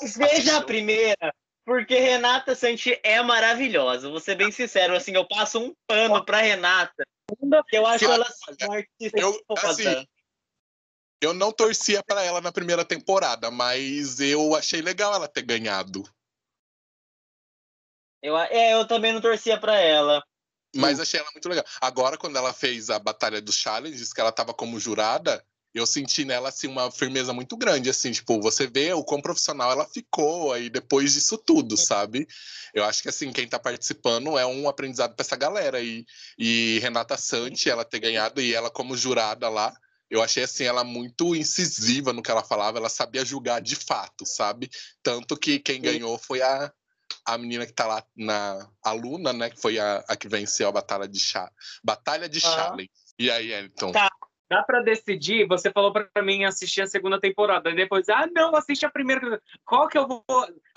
Mas 0.01 0.17
veja 0.17 0.57
a 0.57 0.63
primeira, 0.63 1.35
porque 1.65 1.99
Renata 1.99 2.55
Santi 2.55 2.99
é 3.03 3.23
maravilhosa. 3.23 4.09
Vou 4.09 4.21
ser 4.21 4.35
bem 4.35 4.51
sincero, 4.51 4.95
assim, 4.95 5.13
eu 5.13 5.27
passo 5.27 5.61
um 5.61 5.75
pano 5.87 6.25
pra 6.25 6.41
Renata. 6.41 7.05
Eu 7.73 7.87
acho 7.87 8.05
ela 8.05 8.27
eu, 9.15 9.45
assim, 9.57 10.07
eu 11.21 11.33
não 11.33 11.53
torcia 11.53 12.03
para 12.03 12.23
ela 12.23 12.41
na 12.41 12.51
primeira 12.51 12.85
temporada, 12.85 13.51
mas 13.51 14.19
eu 14.21 14.55
achei 14.57 14.83
legal 14.83 15.15
ela 15.15 15.29
ter 15.29 15.43
ganhado. 15.43 16.03
Eu, 18.21 18.37
é, 18.37 18.75
eu 18.75 18.87
também 18.87 19.13
não 19.13 19.21
torcia 19.21 19.59
para 19.59 19.79
ela. 19.79 20.23
Mas 20.75 20.99
achei 20.99 21.21
ela 21.21 21.31
muito 21.33 21.49
legal. 21.49 21.65
Agora, 21.81 22.17
quando 22.17 22.37
ela 22.37 22.53
fez 22.53 22.91
a 22.91 22.99
Batalha 22.99 23.41
dos 23.41 23.57
Challenges, 23.57 24.13
que 24.13 24.21
ela 24.21 24.33
tava 24.33 24.55
como 24.55 24.81
jurada, 24.81 25.45
eu 25.75 25.87
senti 25.87 26.25
nela 26.25 26.51
assim 26.51 26.69
uma 26.69 26.91
firmeza 26.91 27.33
muito 27.33 27.57
grande, 27.57 27.89
assim, 27.89 28.13
tipo, 28.13 28.41
você 28.41 28.67
vê 28.67 28.93
o 28.93 29.05
quão 29.05 29.21
profissional 29.21 29.71
ela 29.71 29.87
ficou 29.87 30.53
aí 30.53 30.69
depois 30.69 31.15
disso 31.15 31.39
tudo, 31.39 31.77
sabe? 31.77 32.27
Eu 32.75 32.85
acho 32.85 33.03
que 33.03 33.09
assim, 33.09 33.33
quem 33.33 33.49
tá 33.49 33.59
participando 33.59 34.39
é 34.39 34.45
um 34.45 34.69
aprendizado 34.69 35.15
para 35.15 35.25
essa 35.25 35.37
galera 35.37 35.81
e, 35.81 36.05
e 36.39 36.79
Renata 36.81 37.17
Santi, 37.17 37.71
ela 37.71 37.85
ter 37.85 38.01
ganhado 38.01 38.41
e 38.41 38.55
ela 38.55 38.71
como 38.71 38.97
jurada 38.97 39.49
lá, 39.49 39.73
eu 40.11 40.23
achei 40.23 40.43
assim 40.43 40.65
ela 40.65 40.85
muito 40.85 41.35
incisiva 41.35 42.13
no 42.13 42.23
que 42.23 42.31
ela 42.31 42.45
falava, 42.45 42.77
ela 42.77 42.91
sabia 42.91 43.25
julgar 43.25 43.63
de 43.63 43.77
fato, 43.77 44.27
sabe? 44.27 44.69
Tanto 45.03 45.37
que 45.39 45.59
quem 45.59 45.81
ganhou 45.81 46.19
foi 46.19 46.43
a, 46.43 46.71
a 47.25 47.39
menina 47.39 47.65
que 47.65 47.73
tá 47.73 47.87
lá 47.87 48.05
na 48.15 48.69
aluna, 48.83 49.33
né, 49.33 49.49
que 49.49 49.61
foi 49.61 49.79
a, 49.79 50.05
a 50.07 50.15
que 50.15 50.29
venceu 50.29 50.69
a 50.69 50.73
batalha 50.73 51.09
de 51.09 51.19
chá, 51.19 51.51
batalha 51.83 52.29
de 52.29 52.41
challenge. 52.41 52.91
E 53.19 53.31
aí, 53.31 53.53
Elton? 53.53 53.93
Tá. 53.93 54.11
Dá 54.53 54.63
para 54.63 54.83
decidir, 54.83 55.49
você 55.49 55.71
falou 55.71 55.91
para 55.91 56.23
mim 56.23 56.45
assistir 56.45 56.83
a 56.83 56.87
segunda 56.87 57.19
temporada, 57.19 57.71
e 57.71 57.75
depois, 57.75 58.07
ah, 58.11 58.29
não, 58.35 58.55
assiste 58.55 58.85
a 58.85 58.91
primeira. 58.91 59.41
Qual 59.65 59.89
que 59.89 59.97
eu 59.97 60.07
vou. 60.07 60.23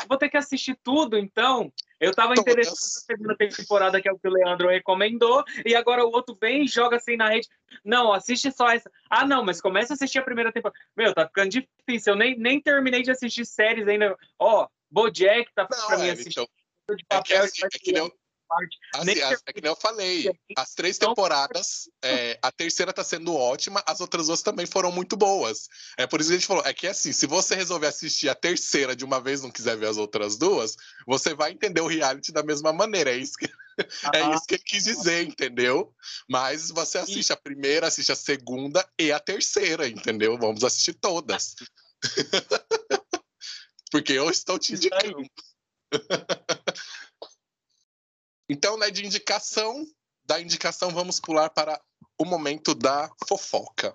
Vou 0.08 0.18
ter 0.18 0.30
que 0.30 0.38
assistir 0.38 0.80
tudo, 0.82 1.18
então. 1.18 1.70
Eu 2.00 2.12
estava 2.12 2.34
interessado 2.36 2.72
na 2.72 3.16
segunda 3.16 3.36
temporada, 3.36 4.02
que 4.02 4.08
é 4.08 4.14
o 4.14 4.18
que 4.18 4.30
o 4.30 4.32
Leandro 4.32 4.70
recomendou, 4.70 5.44
e 5.66 5.76
agora 5.76 6.06
o 6.06 6.10
outro 6.10 6.38
vem 6.40 6.64
e 6.64 6.68
joga 6.70 6.96
assim 6.96 7.18
na 7.18 7.28
rede. 7.28 7.50
Não, 7.84 8.14
assiste 8.14 8.50
só 8.50 8.70
essa. 8.70 8.90
Ah, 9.10 9.28
não, 9.28 9.44
mas 9.44 9.60
começa 9.60 9.92
a 9.92 9.96
assistir 9.96 10.20
a 10.20 10.24
primeira 10.24 10.54
temporada. 10.54 10.80
Meu, 10.96 11.14
tá 11.14 11.28
ficando 11.28 11.50
difícil. 11.50 12.14
Eu 12.14 12.18
nem, 12.18 12.38
nem 12.38 12.62
terminei 12.62 13.04
de 13.04 13.12
assistir 13.12 13.46
séries 13.46 13.86
ainda. 13.90 14.16
Ó, 14.40 14.70
Bojack 14.90 15.52
tá 15.54 15.66
para 15.66 15.98
mim 15.98 16.08
é, 16.08 16.12
assistir. 16.12 16.40
Então, 16.40 16.96
de 16.96 17.04
papel, 17.10 17.44
é 17.44 17.50
que, 17.50 17.62
é, 17.62 17.68
é 17.68 17.70
que 17.78 17.92
nem, 17.92 18.10
Assim, 18.94 19.22
as, 19.22 19.42
é 19.46 19.54
que 19.54 19.62
nem 19.62 19.70
eu 19.70 19.76
falei, 19.76 20.32
as 20.58 20.74
três 20.74 20.98
temporadas, 20.98 21.90
é, 22.04 22.38
a 22.42 22.52
terceira 22.52 22.94
tá 22.94 23.04
sendo 23.04 23.36
ótima, 23.36 23.84
as 23.86 24.00
outras 24.02 24.28
duas 24.28 24.42
também 24.42 24.66
foram 24.66 24.92
muito 24.92 25.18
boas. 25.18 25.68
É 25.98 26.06
por 26.08 26.20
isso 26.20 26.30
que 26.30 26.36
a 26.36 26.38
gente 26.40 26.48
falou, 26.48 26.64
é 26.66 26.74
que 26.74 26.88
assim, 26.88 27.12
se 27.12 27.26
você 27.26 27.56
resolver 27.56 27.88
assistir 27.88 28.30
a 28.30 28.36
terceira 28.36 28.96
de 28.96 29.04
uma 29.04 29.20
vez 29.20 29.42
não 29.42 29.52
quiser 29.52 29.76
ver 29.76 29.88
as 29.88 29.98
outras 29.98 30.38
duas, 30.38 30.76
você 31.06 31.34
vai 31.34 31.52
entender 31.52 31.82
o 31.82 31.88
reality 31.88 32.32
da 32.32 32.44
mesma 32.44 32.72
maneira. 32.72 33.12
É 33.12 33.18
isso 33.18 33.34
que, 33.38 33.50
é 34.14 34.34
isso 34.34 34.46
que 34.48 34.56
ele 34.56 34.64
quis 34.64 34.84
dizer, 34.84 35.28
entendeu? 35.28 35.94
Mas 36.30 36.70
você 36.70 36.98
assiste 36.98 37.34
a 37.34 37.38
primeira, 37.38 37.88
assiste 37.88 38.12
a 38.12 38.16
segunda 38.16 38.88
e 39.00 39.12
a 39.12 39.20
terceira, 39.20 39.88
entendeu? 39.88 40.38
Vamos 40.38 40.64
assistir 40.64 40.94
todas. 40.94 41.56
Porque 43.92 44.14
eu 44.14 44.30
estou 44.30 44.60
te 44.60 44.74
indicando. 44.74 45.26
Então, 48.48 48.78
né, 48.78 48.92
de 48.92 49.04
indicação, 49.04 49.84
da 50.24 50.40
indicação 50.40 50.92
vamos 50.92 51.20
pular 51.20 51.50
para 51.50 51.82
o 52.18 52.26
momento 52.26 52.76
da 52.76 53.10
fofoca. 53.28 53.94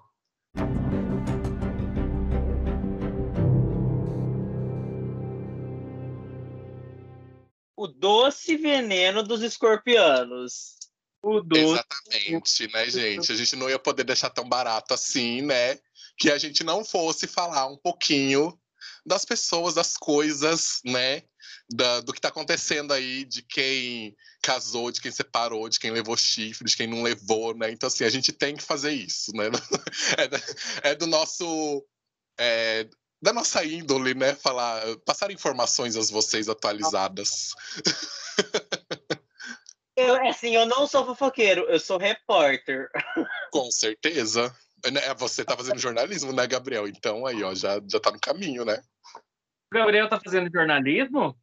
O 7.76 7.86
doce 7.86 8.56
veneno 8.56 9.22
dos 9.22 9.40
escorpianos. 9.40 10.74
O 11.22 11.40
doce. 11.40 11.62
Exatamente, 11.62 12.72
né, 12.72 12.90
gente? 12.90 13.30
A 13.32 13.36
gente 13.36 13.54
não 13.54 13.70
ia 13.70 13.78
poder 13.78 14.04
deixar 14.04 14.30
tão 14.30 14.48
barato 14.48 14.92
assim, 14.92 15.42
né? 15.42 15.78
Que 16.18 16.30
a 16.30 16.38
gente 16.38 16.64
não 16.64 16.84
fosse 16.84 17.28
falar 17.28 17.66
um 17.68 17.76
pouquinho 17.76 18.58
das 19.06 19.24
pessoas, 19.24 19.74
das 19.74 19.96
coisas, 19.96 20.80
né? 20.84 21.22
Da, 21.72 22.00
do 22.00 22.12
que 22.12 22.18
está 22.18 22.28
acontecendo 22.30 22.92
aí, 22.92 23.24
de 23.24 23.42
quem 23.42 24.16
casou, 24.42 24.90
de 24.90 25.00
quem 25.00 25.12
separou, 25.12 25.68
de 25.68 25.78
quem 25.78 25.92
levou 25.92 26.16
chifre, 26.16 26.68
de 26.68 26.76
quem 26.76 26.88
não 26.88 27.02
levou, 27.02 27.54
né? 27.54 27.70
Então, 27.70 27.86
assim, 27.86 28.02
a 28.02 28.10
gente 28.10 28.32
tem 28.32 28.56
que 28.56 28.62
fazer 28.62 28.92
isso, 28.92 29.32
né? 29.34 29.44
É, 30.82 30.90
é 30.90 30.94
do 30.94 31.06
nosso. 31.06 31.86
É, 32.38 32.88
da 33.22 33.32
nossa 33.32 33.64
índole, 33.64 34.14
né? 34.14 34.34
Falar, 34.34 34.82
passar 35.04 35.30
informações 35.30 35.96
a 35.96 36.00
vocês 36.12 36.48
atualizadas. 36.48 37.54
Eu, 40.00 40.16
é 40.16 40.30
assim, 40.30 40.56
eu 40.56 40.64
não 40.64 40.86
sou 40.86 41.04
fofoqueiro, 41.04 41.66
eu 41.68 41.78
sou 41.78 41.98
repórter. 41.98 42.88
Com 43.52 43.70
certeza. 43.70 44.54
Né, 44.90 45.12
você 45.14 45.44
tá 45.44 45.54
fazendo 45.54 45.78
jornalismo, 45.78 46.32
né, 46.32 46.46
Gabriel? 46.46 46.88
Então 46.88 47.26
aí, 47.26 47.42
ó, 47.44 47.54
já, 47.54 47.78
já 47.86 48.00
tá 48.00 48.10
no 48.10 48.18
caminho, 48.18 48.64
né? 48.64 48.82
O 49.70 49.74
Gabriel 49.74 50.08
tá 50.08 50.18
fazendo 50.18 50.50
jornalismo? 50.50 51.36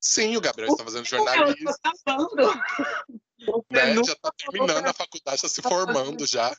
Sim, 0.00 0.36
o 0.36 0.40
Gabriel 0.40 0.72
está 0.72 0.84
fazendo 0.84 1.04
jornalismo. 1.04 1.70
Né? 3.70 3.94
Já 3.94 4.12
está 4.12 4.30
terminando 4.32 4.86
a 4.86 4.92
faculdade, 4.92 5.36
está 5.36 5.48
se 5.48 5.62
formando 5.62 6.26
já. 6.26 6.54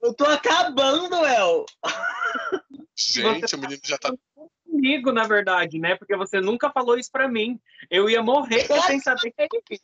Eu 0.00 0.14
tô 0.14 0.24
acabando, 0.24 1.26
El. 1.26 1.66
Gente, 2.96 3.56
o 3.56 3.58
menino 3.58 3.80
já 3.84 3.98
tá. 3.98 4.12
Comigo, 4.82 5.12
na 5.12 5.28
verdade, 5.28 5.78
né? 5.78 5.94
Porque 5.94 6.16
você 6.16 6.40
nunca 6.40 6.68
falou 6.68 6.98
isso 6.98 7.08
pra 7.08 7.28
mim. 7.28 7.60
Eu 7.88 8.10
ia 8.10 8.20
morrer 8.20 8.66
sem 8.84 8.98
saber 8.98 9.30
que 9.30 9.80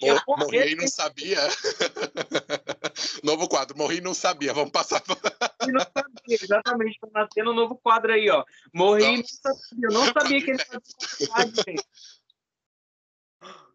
Eu 0.00 0.16
morri 0.38 0.72
e 0.72 0.76
não 0.76 0.86
sabia. 0.86 1.36
novo 3.24 3.48
quadro, 3.48 3.76
morri 3.76 3.96
e 3.96 4.00
não 4.00 4.14
sabia. 4.14 4.54
Vamos 4.54 4.70
passar. 4.70 5.02
não 5.66 5.80
sabia, 5.80 6.38
exatamente. 6.40 7.00
Tá 7.00 7.08
nascendo 7.12 7.50
um 7.50 7.54
novo 7.54 7.74
quadro 7.82 8.12
aí, 8.12 8.30
ó. 8.30 8.44
Morri 8.72 9.02
e 9.02 9.16
não 9.16 9.24
sabia. 9.24 9.78
Eu 9.82 9.90
não 9.90 10.04
sabia 10.12 10.44
que 10.44 10.50
ele 10.52 10.58
fazia 11.26 11.74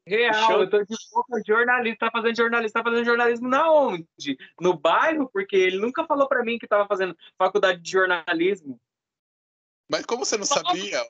Real, 0.08 0.52
Show. 0.52 0.62
eu 0.62 0.70
tô 0.70 0.84
de 0.84 0.96
boca 1.12 1.42
jornalista, 1.46 2.06
tá 2.06 2.12
fazendo 2.12 2.38
jornalista, 2.38 2.80
tá 2.80 2.90
fazendo 2.90 3.06
jornalismo 3.06 3.50
na 3.50 3.70
onde? 3.70 4.38
No 4.62 4.78
bairro, 4.78 5.28
porque 5.34 5.56
ele 5.58 5.80
nunca 5.80 6.06
falou 6.06 6.30
para 6.30 6.44
mim 6.46 6.60
que 6.60 6.68
tava 6.68 6.88
fazendo 6.88 7.18
faculdade 7.38 7.82
de 7.82 7.92
jornalismo. 7.92 8.80
Mas 9.90 10.06
como 10.06 10.26
você 10.26 10.38
não 10.38 10.46
sabia? 10.46 11.06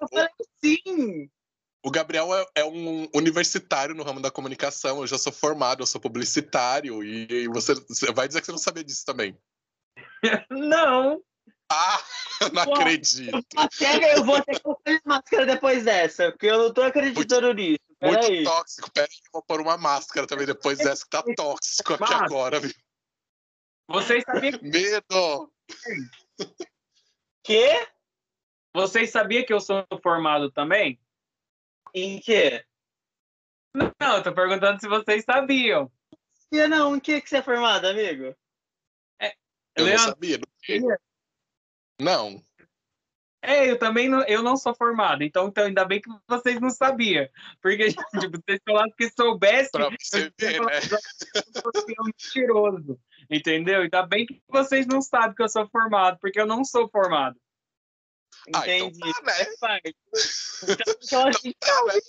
Sim. 0.63 1.30
O 1.84 1.91
Gabriel 1.91 2.34
é, 2.34 2.45
é, 2.55 2.65
um 2.65 3.07
universitário 3.13 3.93
no 3.93 4.03
ramo 4.03 4.19
da 4.19 4.32
comunicação. 4.32 4.99
Eu 4.99 5.07
já 5.07 5.17
sou 5.17 5.32
formado, 5.32 5.84
eu 5.84 5.88
sou 5.88 6.01
publicitário. 6.01 7.03
E, 7.03 7.28
e 7.30 7.47
você, 7.47 7.76
você, 7.76 8.11
vai 8.11 8.28
dizer 8.28 8.41
que 8.41 8.47
você 8.47 8.51
não 8.51 8.59
sabia 8.59 8.84
disso 8.84 9.05
também. 9.05 9.38
não. 10.49 11.21
Ah, 11.71 12.03
não 12.53 12.65
Pô, 12.65 12.76
acredito. 12.76 13.38
Eu 14.15 14.26
vou 14.26 14.41
ter 14.41 14.55
que 14.55 14.61
colocar 14.61 15.01
máscara 15.05 15.45
depois 15.45 15.84
dessa, 15.84 16.32
porque 16.32 16.47
eu 16.47 16.57
não 16.57 16.73
tô 16.73 16.82
acreditando 16.82 17.47
muito, 17.47 17.59
nisso. 17.59 17.80
Pera 17.99 18.11
muito 18.13 18.32
aí. 18.32 18.43
tóxico. 18.43 18.91
Pera 18.91 19.07
aí, 19.09 19.17
eu 19.17 19.30
vou 19.32 19.41
pôr 19.43 19.61
uma 19.61 19.78
máscara 19.78 20.28
também 20.28 20.45
depois 20.45 20.78
dessa, 20.78 21.03
que 21.03 21.09
tá 21.09 21.23
tóxico 21.36 21.93
aqui 21.93 22.03
Mas, 22.03 22.21
agora, 22.21 22.59
viu? 22.59 22.73
Vocês 23.88 24.23
sabiam 24.26 24.57
que... 24.59 24.67
Medo! 24.67 25.53
Quê? 27.43 27.88
Vocês 28.76 29.09
sabiam 29.09 29.45
que 29.45 29.53
eu 29.53 29.61
sou 29.61 29.88
formado 30.03 30.51
também? 30.51 30.99
Em 31.93 32.19
quê? 32.19 32.65
Não, 33.73 34.17
eu 34.17 34.21
tô 34.21 34.34
perguntando 34.34 34.82
se 34.82 34.88
vocês 34.89 35.23
sabiam. 35.23 35.89
E 36.51 36.67
não, 36.67 36.93
em 36.93 36.99
que, 36.99 37.21
que 37.21 37.30
você 37.30 37.38
é 37.38 37.41
formado, 37.41 37.88
amigo? 37.88 38.36
É, 39.17 39.34
eu 39.78 39.86
Leandro, 39.86 40.03
não 40.03 40.09
sabia. 40.09 40.39
Não. 42.01 42.43
É, 43.41 43.71
eu 43.71 43.80
também 43.80 44.09
não, 44.09 44.23
eu 44.23 44.43
não 44.43 44.57
sou 44.57 44.76
formado, 44.76 45.23
então, 45.23 45.47
então 45.47 45.65
ainda 45.65 45.86
bem 45.86 46.01
que 46.01 46.09
vocês 46.28 46.59
não 46.59 46.69
sabiam. 46.69 47.30
Porque 47.61 47.86
tipo, 48.19 48.41
vocês 48.45 48.59
falaram 48.67 48.91
que 48.91 49.09
soubesse, 49.09 49.71
pra 49.71 49.89
você 49.89 50.34
ver, 50.38 50.59
né? 50.59 50.80
eu 51.73 52.03
mentiroso. 52.03 52.99
Entendeu? 53.30 53.84
Ainda 53.84 54.05
bem 54.05 54.26
que 54.26 54.43
vocês 54.49 54.86
não 54.86 55.01
sabem 55.01 55.34
que 55.34 55.41
eu 55.41 55.47
sou 55.47 55.65
formado, 55.69 56.19
porque 56.19 56.41
eu 56.41 56.45
não 56.45 56.65
sou 56.65 56.89
formado. 56.89 57.39
Ah, 58.54 58.68
então 58.68 58.88
Entendi. 58.88 59.00
Então 59.00 59.14
tá, 59.60 59.74
né? 59.74 59.82
Então, 60.64 61.30
então, 61.30 61.54
tá, 61.60 61.84
né? 61.86 62.00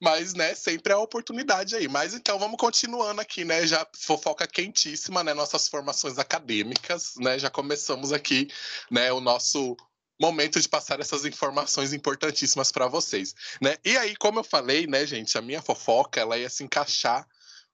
Mas, 0.00 0.34
né, 0.34 0.54
sempre 0.54 0.92
é 0.92 0.96
a 0.96 0.98
oportunidade 0.98 1.74
aí. 1.74 1.88
Mas 1.88 2.14
então 2.14 2.38
vamos 2.38 2.58
continuando 2.58 3.20
aqui, 3.20 3.44
né? 3.44 3.66
Já 3.66 3.86
fofoca 3.96 4.46
quentíssima, 4.46 5.22
né? 5.24 5.32
Nossas 5.32 5.68
formações 5.68 6.18
acadêmicas, 6.18 7.14
né? 7.16 7.38
Já 7.38 7.50
começamos 7.50 8.12
aqui, 8.12 8.48
né? 8.90 9.12
O 9.12 9.20
nosso 9.20 9.76
momento 10.20 10.60
de 10.60 10.68
passar 10.68 11.00
essas 11.00 11.24
informações 11.24 11.92
importantíssimas 11.92 12.72
para 12.72 12.88
vocês, 12.88 13.34
né? 13.60 13.76
E 13.84 13.96
aí, 13.96 14.16
como 14.16 14.40
eu 14.40 14.44
falei, 14.44 14.86
né, 14.86 15.06
gente, 15.06 15.36
a 15.36 15.42
minha 15.42 15.60
fofoca 15.60 16.20
ela 16.20 16.38
ia 16.38 16.48
se 16.48 16.64
encaixar, 16.64 17.26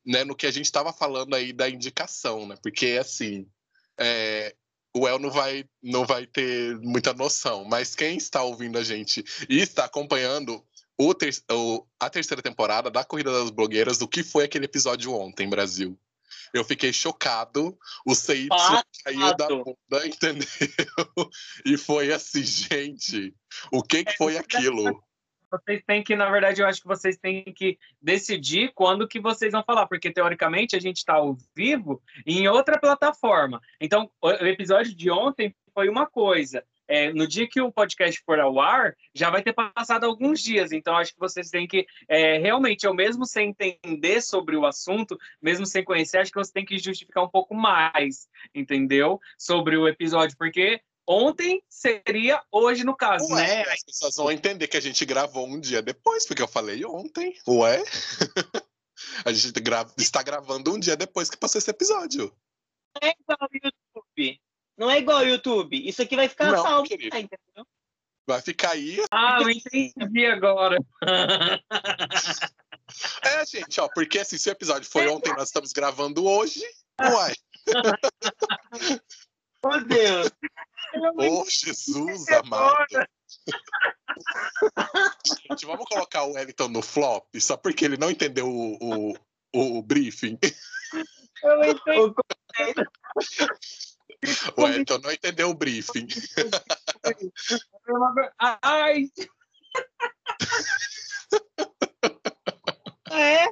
né, 0.04 0.24
no 0.24 0.34
que 0.34 0.46
a 0.46 0.50
gente 0.50 0.64
estava 0.64 0.92
falando 0.92 1.34
aí 1.34 1.52
da 1.52 1.68
indicação, 1.68 2.46
né? 2.46 2.56
Porque 2.60 2.98
assim, 3.00 3.46
é, 3.96 4.54
o 4.94 5.08
El 5.08 5.18
não 5.18 5.30
vai, 5.30 5.64
não 5.82 6.04
vai 6.04 6.26
ter 6.26 6.78
muita 6.80 7.14
noção, 7.14 7.64
mas 7.64 7.94
quem 7.94 8.16
está 8.16 8.42
ouvindo 8.42 8.78
a 8.78 8.84
gente 8.84 9.24
e 9.48 9.60
está 9.60 9.84
acompanhando 9.84 10.62
o 10.98 11.14
ter, 11.14 11.34
o, 11.50 11.86
a 11.98 12.10
terceira 12.10 12.42
temporada 12.42 12.90
da 12.90 13.04
Corrida 13.04 13.32
das 13.32 13.50
Blogueiras, 13.50 13.98
do 13.98 14.06
que 14.06 14.22
foi 14.22 14.44
aquele 14.44 14.66
episódio 14.66 15.12
ontem, 15.12 15.48
Brasil. 15.48 15.98
Eu 16.52 16.64
fiquei 16.64 16.92
chocado, 16.92 17.78
o 18.06 18.14
CY 18.14 18.48
caiu 19.02 19.36
da 19.36 19.48
bunda, 19.48 19.74
entendeu? 20.06 20.46
E 21.64 21.78
foi 21.78 22.12
assim, 22.12 22.44
gente, 22.44 23.34
o 23.70 23.82
que, 23.82 24.04
que 24.04 24.16
foi 24.18 24.36
aquilo? 24.36 25.02
Vocês 25.52 25.82
têm 25.86 26.02
que, 26.02 26.16
na 26.16 26.30
verdade, 26.30 26.62
eu 26.62 26.66
acho 26.66 26.80
que 26.80 26.88
vocês 26.88 27.16
têm 27.16 27.44
que 27.44 27.78
decidir 28.00 28.72
quando 28.74 29.06
que 29.06 29.20
vocês 29.20 29.52
vão 29.52 29.62
falar, 29.62 29.86
porque 29.86 30.10
teoricamente 30.10 30.74
a 30.74 30.80
gente 30.80 30.96
está 30.96 31.14
ao 31.14 31.36
vivo 31.54 32.02
em 32.26 32.48
outra 32.48 32.80
plataforma. 32.80 33.60
Então, 33.80 34.10
o 34.20 34.30
episódio 34.30 34.94
de 34.94 35.10
ontem 35.10 35.54
foi 35.74 35.88
uma 35.88 36.06
coisa. 36.06 36.64
é, 36.92 37.10
no 37.10 37.26
dia 37.26 37.48
que 37.48 37.58
o 37.58 37.72
podcast 37.72 38.20
for 38.22 38.38
ao 38.38 38.60
ar, 38.60 38.94
já 39.14 39.30
vai 39.30 39.42
ter 39.42 39.54
passado 39.54 40.04
alguns 40.04 40.42
dias. 40.42 40.72
Então, 40.72 40.94
acho 40.94 41.14
que 41.14 41.18
vocês 41.18 41.48
têm 41.48 41.66
que, 41.66 41.86
é, 42.06 42.36
realmente, 42.36 42.84
eu 42.84 42.92
mesmo 42.92 43.24
sem 43.24 43.48
entender 43.48 44.20
sobre 44.20 44.56
o 44.56 44.66
assunto, 44.66 45.18
mesmo 45.40 45.64
sem 45.64 45.82
conhecer, 45.82 46.18
acho 46.18 46.30
que 46.30 46.38
você 46.38 46.52
tem 46.52 46.66
que 46.66 46.78
justificar 46.78 47.24
um 47.24 47.30
pouco 47.30 47.54
mais, 47.54 48.28
entendeu? 48.54 49.18
Sobre 49.38 49.76
o 49.76 49.88
episódio, 49.88 50.36
porque 50.36 50.82
ontem 51.12 51.62
seria 51.68 52.42
hoje, 52.50 52.84
no 52.84 52.96
caso, 52.96 53.26
Ué, 53.32 53.46
né? 53.46 53.62
As 53.72 53.82
pessoas 53.84 54.16
vão 54.16 54.30
entender 54.30 54.66
que 54.68 54.76
a 54.76 54.80
gente 54.80 55.04
gravou 55.04 55.46
um 55.46 55.60
dia 55.60 55.82
depois, 55.82 56.26
porque 56.26 56.42
eu 56.42 56.48
falei 56.48 56.84
ontem. 56.84 57.36
Ué? 57.46 57.82
a 59.24 59.32
gente 59.32 59.52
está 59.98 60.22
gravando 60.22 60.72
um 60.72 60.78
dia 60.78 60.96
depois 60.96 61.28
que 61.28 61.36
passou 61.36 61.58
esse 61.58 61.70
episódio. 61.70 62.34
Não 62.94 63.08
é 63.08 63.14
igual 63.18 63.38
ao 63.40 63.48
YouTube. 63.52 64.40
Não 64.76 64.90
é 64.90 64.98
igual 64.98 65.18
ao 65.18 65.26
YouTube. 65.26 65.88
Isso 65.88 66.02
aqui 66.02 66.16
vai 66.16 66.28
ficar 66.28 66.50
Não, 66.50 66.62
salvo, 66.62 66.88
querido. 66.88 67.16
entendeu? 67.16 67.66
Vai 68.26 68.40
ficar 68.40 68.72
aí. 68.72 69.04
Ah, 69.10 69.38
eu 69.42 69.50
entendi 69.50 70.26
agora. 70.26 70.78
É, 73.22 73.46
gente, 73.46 73.80
ó, 73.80 73.88
porque 73.88 74.18
assim, 74.18 74.36
se 74.36 74.50
o 74.50 74.52
episódio 74.52 74.86
foi 74.88 75.08
ontem, 75.08 75.32
nós 75.32 75.48
estamos 75.48 75.72
gravando 75.72 76.26
hoje. 76.26 76.60
Uai. 77.00 77.34
Meu 79.64 79.84
Deus. 79.84 80.30
Ô, 80.94 81.44
Jesus 81.48 82.28
amado. 82.28 82.86
Gente, 85.50 85.66
vamos 85.66 85.86
colocar 85.86 86.24
o 86.24 86.32
Wellington 86.32 86.68
no 86.68 86.82
flop, 86.82 87.26
só 87.40 87.56
porque 87.56 87.84
ele 87.84 87.96
não 87.96 88.10
entendeu 88.10 88.48
o, 88.48 89.12
o, 89.52 89.78
o 89.78 89.82
briefing. 89.82 90.38
Eu 91.42 91.64
entendi. 91.64 92.14
O 94.56 94.62
Wellington 94.62 94.98
não 94.98 95.10
entendeu 95.10 95.50
o 95.50 95.54
briefing. 95.54 96.06
Ai, 98.38 99.10
É? 103.10 103.46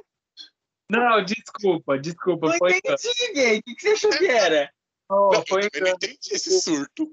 não, 0.89 1.23
desculpa, 1.23 1.99
desculpa. 1.99 2.47
Não 2.49 2.57
Foi 2.57 2.77
entendi, 2.77 3.33
gay. 3.33 3.59
O 3.59 3.63
que 3.63 3.79
você 3.79 3.89
achou 3.89 4.11
que 4.11 4.25
era? 4.27 4.73
Engano, 5.11 5.31
Não, 5.31 5.45
foi 5.47 5.69
eu 5.73 5.81
não 5.81 5.91
entendi 5.91 6.17
esse 6.31 6.61
surto. 6.61 7.11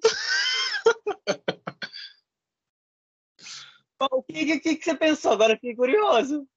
O 4.01 4.23
que, 4.23 4.47
que, 4.47 4.61
que 4.61 4.77
que 4.77 4.85
você 4.85 4.95
pensou? 4.95 5.33
Agora 5.33 5.55
eu 5.55 5.57
fiquei 5.57 5.75
curioso. 5.75 6.49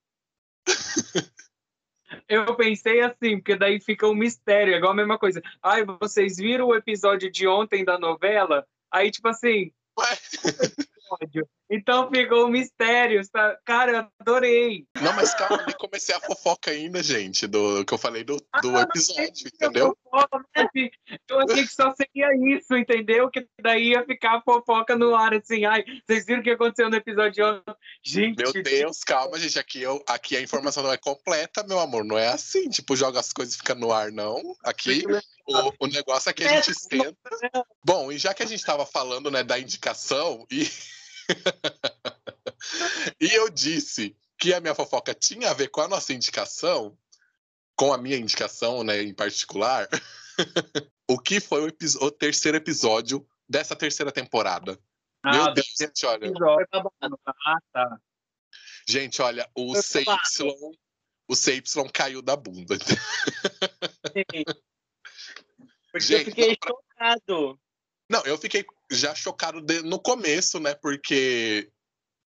Eu 2.27 2.55
pensei 2.55 3.01
assim, 3.01 3.37
porque 3.37 3.55
daí 3.55 3.79
fica 3.79 4.07
um 4.07 4.13
mistério, 4.13 4.73
é 4.73 4.77
igual 4.77 4.91
a 4.91 4.95
mesma 4.95 5.17
coisa. 5.17 5.41
Ai, 5.61 5.83
vocês 5.83 6.37
viram 6.37 6.67
o 6.67 6.75
episódio 6.75 7.31
de 7.31 7.47
ontem 7.47 7.83
da 7.83 7.97
novela? 7.97 8.67
Aí, 8.91 9.09
tipo 9.09 9.27
assim, 9.27 9.71
Ué. 9.97 10.07
Então 11.73 12.09
ficou 12.09 12.47
um 12.47 12.49
mistério? 12.49 13.21
Cara, 13.63 13.91
eu 13.93 14.07
adorei. 14.19 14.85
Não, 15.01 15.13
mas 15.13 15.33
calma, 15.33 15.63
nem 15.65 15.75
comecei 15.77 16.13
a 16.13 16.19
fofoca 16.19 16.69
ainda, 16.69 17.01
gente, 17.01 17.47
do 17.47 17.85
que 17.85 17.93
eu 17.93 17.97
falei 17.97 18.25
do, 18.25 18.35
do 18.61 18.75
Ah, 18.75 18.81
episódio, 18.81 19.47
entendeu? 19.47 19.97
Fofoca, 20.03 20.45
né? 20.57 20.89
Eu 21.29 21.39
achei 21.39 21.63
que 21.63 21.73
só 21.73 21.93
seria 21.95 22.27
isso, 22.57 22.75
entendeu? 22.75 23.29
Que 23.29 23.47
daí 23.61 23.91
ia 23.91 24.03
ficar 24.05 24.41
fofoca 24.43 24.97
no 24.97 25.15
ar, 25.15 25.33
assim. 25.33 25.63
Ai, 25.63 25.85
vocês 26.05 26.25
viram 26.25 26.41
o 26.41 26.43
que 26.43 26.51
aconteceu 26.51 26.89
no 26.89 26.97
episódio 26.97 27.31
de 27.31 27.41
ontem? 27.43 27.75
Gente, 28.03 28.43
Meu 28.43 28.51
Deus, 28.51 28.99
calma, 29.05 29.39
gente. 29.39 29.57
Aqui, 29.57 29.81
eu, 29.81 30.03
aqui 30.07 30.35
a 30.35 30.41
informação 30.41 30.83
não 30.83 30.91
é 30.91 30.97
completa, 30.97 31.63
meu 31.63 31.79
amor. 31.79 32.03
Não 32.03 32.17
é 32.17 32.27
assim, 32.27 32.67
tipo, 32.67 32.97
joga 32.97 33.21
as 33.21 33.31
coisas 33.31 33.55
e 33.55 33.57
fica 33.57 33.75
no 33.75 33.93
ar, 33.93 34.11
não. 34.11 34.41
Aqui 34.65 35.05
o, 35.47 35.85
o 35.85 35.87
negócio 35.87 36.29
é 36.29 36.33
que 36.33 36.43
a 36.43 36.49
gente 36.49 36.71
esquenta. 36.71 37.15
Bom, 37.81 38.11
e 38.11 38.17
já 38.17 38.33
que 38.33 38.43
a 38.43 38.45
gente 38.45 38.59
estava 38.59 38.85
falando, 38.85 39.31
né, 39.31 39.41
da 39.41 39.57
indicação, 39.57 40.45
e. 40.51 40.69
e 43.19 43.33
eu 43.33 43.49
disse 43.49 44.15
que 44.37 44.53
a 44.53 44.59
minha 44.59 44.75
fofoca 44.75 45.13
tinha 45.13 45.49
a 45.51 45.53
ver 45.53 45.69
com 45.69 45.81
a 45.81 45.87
nossa 45.87 46.13
indicação, 46.13 46.97
com 47.75 47.93
a 47.93 47.97
minha 47.97 48.17
indicação, 48.17 48.83
né, 48.83 49.01
em 49.01 49.13
particular, 49.13 49.87
o 51.09 51.19
que 51.19 51.39
foi 51.39 51.67
o, 51.67 51.73
o 52.05 52.11
terceiro 52.11 52.57
episódio 52.57 53.27
dessa 53.47 53.75
terceira 53.75 54.11
temporada. 54.11 54.79
Meu 55.23 55.43
Ah, 55.43 55.51
Deus, 55.51 55.67
gente, 55.79 56.05
olha. 56.05 56.25
episódio. 56.27 56.67
Ah, 57.45 57.57
tá. 57.71 57.99
Gente, 58.87 59.21
olha, 59.21 59.47
o 59.55 59.75
Foi 59.81 60.03
babado. 60.03 60.27
CY, 60.27 60.79
o 61.27 61.35
CY 61.35 61.61
caiu 61.93 62.21
da 62.23 62.35
bunda. 62.35 62.75
Porque 65.91 66.05
Gente, 66.07 66.19
eu 66.21 66.25
fiquei 66.25 66.57
pra- 66.57 66.69
chocado. 66.69 67.59
Não, 68.11 68.21
eu 68.25 68.37
fiquei 68.37 68.65
já 68.91 69.15
chocado 69.15 69.61
de- 69.61 69.83
no 69.83 69.97
começo, 69.97 70.59
né? 70.59 70.73
Porque 70.75 71.71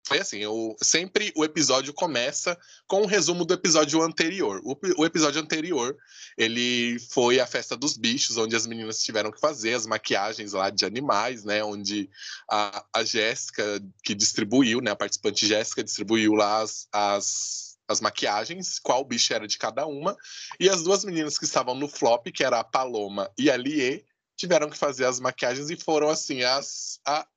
foi 0.06 0.20
assim, 0.20 0.38
eu, 0.38 0.76
sempre 0.84 1.32
o 1.36 1.44
episódio 1.44 1.92
começa 1.94 2.56
com 2.88 3.02
um 3.02 3.06
resumo 3.08 3.44
do 3.44 3.56
episódio 3.56 4.00
anterior. 4.04 4.62
O, 4.64 4.78
o 4.98 5.06
episódio 5.06 5.42
anterior, 5.42 5.98
ele 6.38 7.00
foi 7.10 7.40
a 7.40 7.48
festa 7.48 7.76
dos 7.76 7.98
bichos, 7.98 8.38
onde 8.38 8.56
as 8.56 8.68
meninas 8.68 9.02
tiveram 9.02 9.32
que 9.32 9.40
fazer 9.40 9.74
as 9.74 9.88
maquiagens 9.88 10.54
lá 10.54 10.70
de 10.70 10.86
animais, 10.86 11.44
né? 11.44 11.64
Onde 11.64 12.08
a, 12.52 12.86
a 12.94 13.04
Jéssica, 13.04 13.82
que 14.04 14.14
distribuiu, 14.14 14.80
né? 14.80 14.92
A 14.92 14.96
participante 14.96 15.48
Jéssica 15.48 15.84
distribuiu 15.84 16.34
lá 16.34 16.62
as, 16.62 16.88
as, 16.92 17.78
as 17.88 18.00
maquiagens, 18.00 18.78
qual 18.78 19.04
bicho 19.04 19.34
era 19.34 19.48
de 19.48 19.58
cada 19.58 19.88
uma. 19.88 20.16
E 20.60 20.70
as 20.70 20.84
duas 20.84 21.04
meninas 21.04 21.40
que 21.40 21.46
estavam 21.46 21.74
no 21.74 21.88
flop, 21.88 22.28
que 22.28 22.44
era 22.44 22.60
a 22.60 22.64
Paloma 22.64 23.32
e 23.40 23.50
a 23.50 23.58
Lie, 23.58 24.06
tiveram 24.36 24.70
que 24.70 24.78
fazer 24.78 25.06
as 25.06 25.20
maquiagens 25.20 25.70
e 25.70 25.76
foram 25.76 26.10
assim 26.10 26.44
as 26.44 27.00
a, 27.06 27.28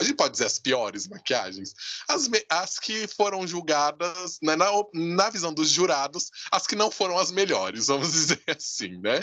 a 0.00 0.04
gente 0.04 0.16
pode 0.16 0.32
dizer 0.32 0.46
as 0.46 0.58
piores 0.58 1.08
maquiagens, 1.08 1.74
as, 2.08 2.28
me- 2.28 2.44
as 2.50 2.78
que 2.78 3.06
foram 3.08 3.46
julgadas 3.46 4.38
né, 4.42 4.54
na, 4.54 4.66
na 4.92 5.30
visão 5.30 5.52
dos 5.52 5.70
jurados, 5.70 6.30
as 6.52 6.66
que 6.66 6.76
não 6.76 6.90
foram 6.90 7.18
as 7.18 7.30
melhores, 7.30 7.86
vamos 7.88 8.12
dizer 8.12 8.42
assim, 8.46 8.98
né? 8.98 9.20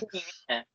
É. 0.49 0.65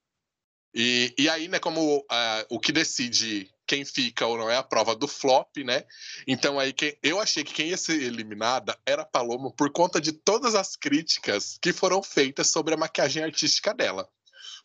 E, 0.75 1.15
e 1.19 1.29
aí, 1.29 1.49
né, 1.49 1.59
como 1.59 2.05
ah, 2.11 2.47
o 2.49 2.61
que 2.61 2.71
decide 2.71 3.51
quem 3.67 3.85
fica 3.85 4.27
ou 4.27 4.39
não 4.39 4.49
é 4.49 4.57
a 4.57 4.63
prova 4.63 4.95
do 4.95 5.09
flop, 5.09 5.59
né? 5.59 5.85
Então 6.27 6.59
aí 6.59 6.73
quem, 6.73 6.97
eu 7.03 7.21
achei 7.21 7.43
que 7.43 7.53
quem 7.53 7.69
ia 7.69 7.77
ser 7.77 8.01
eliminada 8.01 8.79
era 8.87 9.03
a 9.03 9.07
Paloma 9.07 9.51
por 9.51 9.71
conta 9.73 10.01
de 10.01 10.13
todas 10.13 10.55
as 10.55 10.77
críticas 10.77 11.59
que 11.61 11.73
foram 11.73 12.03
feitas 12.03 12.49
sobre 12.51 12.75
a 12.75 12.77
maquiagem 12.79 13.25
artística 13.25 13.75
dela. 13.75 14.09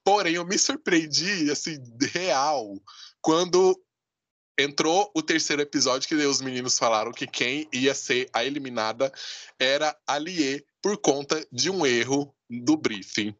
Porém, 0.04 0.36
eu 0.36 0.45
me 0.45 0.58
surpreendi, 0.58 1.49
assim, 1.49 1.78
real, 2.12 2.82
quando 3.22 3.82
entrou 4.58 5.12
o 5.16 5.22
terceiro 5.22 5.62
episódio, 5.62 6.08
que 6.08 6.16
os 6.16 6.41
meninos 6.41 6.78
falaram 6.78 7.12
que 7.12 7.26
quem 7.26 7.68
ia 7.72 7.95
ser 7.95 8.30
a 8.34 8.43
eliminada 8.43 9.12
era 9.58 9.97
a 10.06 10.18
Lie, 10.18 10.66
por 10.82 10.97
conta 10.97 11.45
de 11.51 11.70
um 11.70 11.86
erro 11.86 12.36
do 12.49 12.76
briefing. 12.78 13.34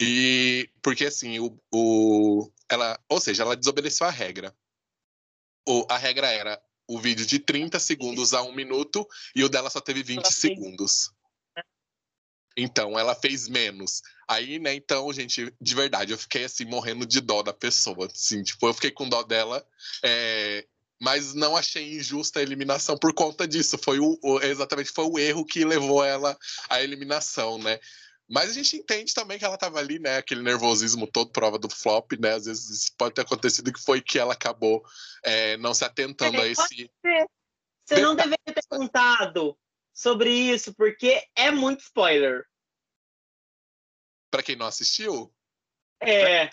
E 0.00 0.70
porque 0.82 1.06
assim, 1.06 1.38
o, 1.40 1.58
o, 1.72 2.52
ela, 2.68 3.00
ou 3.08 3.18
seja, 3.18 3.42
ela 3.42 3.56
desobedeceu 3.56 4.06
a 4.06 4.10
regra. 4.10 4.54
O, 5.66 5.86
a 5.88 5.96
regra 5.96 6.28
era 6.30 6.62
o 6.86 7.00
vídeo 7.00 7.26
de 7.26 7.38
30 7.38 7.80
segundos 7.80 8.32
a 8.34 8.42
um 8.42 8.54
minuto 8.54 9.08
e 9.34 9.42
o 9.42 9.48
dela 9.48 9.70
só 9.70 9.80
teve 9.80 10.02
20 10.02 10.18
Ela 10.18 10.30
fez- 10.30 10.36
segundos. 10.36 11.10
Então, 12.56 12.98
ela 12.98 13.14
fez 13.14 13.48
menos. 13.48 14.00
Aí, 14.26 14.58
né, 14.58 14.74
então, 14.74 15.12
gente, 15.12 15.52
de 15.60 15.74
verdade, 15.74 16.12
eu 16.12 16.18
fiquei 16.18 16.44
assim, 16.44 16.64
morrendo 16.64 17.04
de 17.06 17.20
dó 17.20 17.42
da 17.42 17.52
pessoa. 17.52 18.06
Assim, 18.06 18.42
tipo, 18.42 18.66
eu 18.66 18.74
fiquei 18.74 18.90
com 18.90 19.08
dó 19.08 19.22
dela, 19.22 19.64
é, 20.02 20.66
mas 21.00 21.34
não 21.34 21.56
achei 21.56 21.96
injusta 21.96 22.40
a 22.40 22.42
eliminação 22.42 22.96
por 22.96 23.12
conta 23.12 23.46
disso. 23.46 23.76
Foi 23.78 23.98
o, 24.00 24.18
o- 24.22 24.40
exatamente 24.40 24.90
foi 24.90 25.04
o 25.04 25.18
erro 25.18 25.44
que 25.44 25.64
levou 25.64 26.02
ela 26.02 26.36
à 26.68 26.82
eliminação, 26.82 27.58
né? 27.58 27.78
Mas 28.28 28.50
a 28.50 28.52
gente 28.54 28.76
entende 28.76 29.14
também 29.14 29.38
que 29.38 29.44
ela 29.44 29.56
tava 29.56 29.78
ali, 29.78 30.00
né? 30.00 30.16
Aquele 30.16 30.42
nervosismo 30.42 31.06
todo, 31.06 31.30
prova 31.30 31.58
do 31.58 31.68
flop, 31.70 32.12
né? 32.18 32.32
Às 32.34 32.46
vezes 32.46 32.90
pode 32.98 33.14
ter 33.14 33.20
acontecido 33.20 33.72
que 33.72 33.80
foi 33.80 34.00
que 34.00 34.18
ela 34.18 34.32
acabou 34.32 34.82
é, 35.22 35.56
não 35.58 35.72
se 35.72 35.84
atentando 35.84 36.40
a 36.40 36.46
esse. 36.48 36.90
Você 37.84 38.00
não 38.00 38.16
deveria 38.16 38.38
ter 38.46 38.64
contado 38.68 39.56
sobre 39.96 40.30
isso, 40.30 40.74
porque 40.74 41.26
é 41.34 41.50
muito 41.50 41.80
spoiler. 41.80 42.44
Pra 44.30 44.42
quem 44.42 44.54
não 44.54 44.66
assistiu, 44.66 45.32
É. 46.00 46.50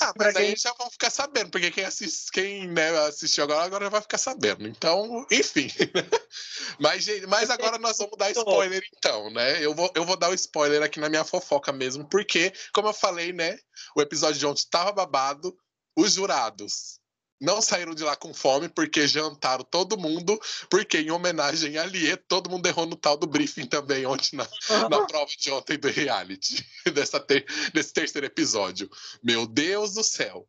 Ah, 0.00 0.12
mas 0.16 0.36
aí 0.36 0.46
quem 0.46 0.56
já 0.56 0.72
vão 0.74 0.88
ficar 0.90 1.10
sabendo, 1.10 1.50
porque 1.50 1.70
quem, 1.72 1.84
quem 2.32 2.68
né, 2.68 2.88
assistiu 3.00 3.44
agora, 3.44 3.64
agora 3.64 3.84
já 3.84 3.90
vai 3.90 4.00
ficar 4.00 4.16
sabendo. 4.16 4.66
Então, 4.66 5.26
enfim. 5.30 5.68
mas, 6.78 7.06
mas 7.26 7.50
agora 7.50 7.76
nós 7.76 7.98
vamos 7.98 8.16
dar 8.16 8.30
spoiler, 8.30 8.82
então, 8.96 9.28
né? 9.30 9.64
Eu 9.64 9.74
vou, 9.74 9.90
eu 9.94 10.04
vou 10.04 10.16
dar 10.16 10.30
o 10.30 10.34
spoiler 10.34 10.82
aqui 10.82 11.00
na 11.00 11.08
minha 11.08 11.24
fofoca 11.24 11.72
mesmo, 11.72 12.08
porque, 12.08 12.52
como 12.72 12.88
eu 12.88 12.94
falei, 12.94 13.32
né? 13.32 13.58
O 13.96 14.00
episódio 14.00 14.38
de 14.38 14.46
ontem 14.46 14.60
estava 14.60 14.92
babado, 14.92 15.56
os 15.96 16.14
jurados 16.14 17.00
não 17.40 17.60
saíram 17.60 17.94
de 17.94 18.02
lá 18.02 18.16
com 18.16 18.32
fome, 18.32 18.68
porque 18.68 19.06
jantaram 19.06 19.64
todo 19.64 19.98
mundo, 19.98 20.38
porque 20.70 20.98
em 20.98 21.10
homenagem 21.10 21.76
a 21.76 21.84
Lie, 21.84 22.16
todo 22.16 22.50
mundo 22.50 22.66
errou 22.66 22.86
no 22.86 22.96
tal 22.96 23.16
do 23.16 23.26
briefing 23.26 23.66
também 23.66 24.06
ontem 24.06 24.36
na, 24.36 24.48
na 24.88 25.04
prova 25.06 25.30
de 25.38 25.50
ontem 25.50 25.78
do 25.78 25.88
reality, 25.88 26.66
dessa 26.92 27.20
ter- 27.20 27.46
desse 27.72 27.92
terceiro 27.92 28.26
episódio. 28.26 28.90
Meu 29.22 29.46
Deus 29.46 29.94
do 29.94 30.02
céu. 30.02 30.46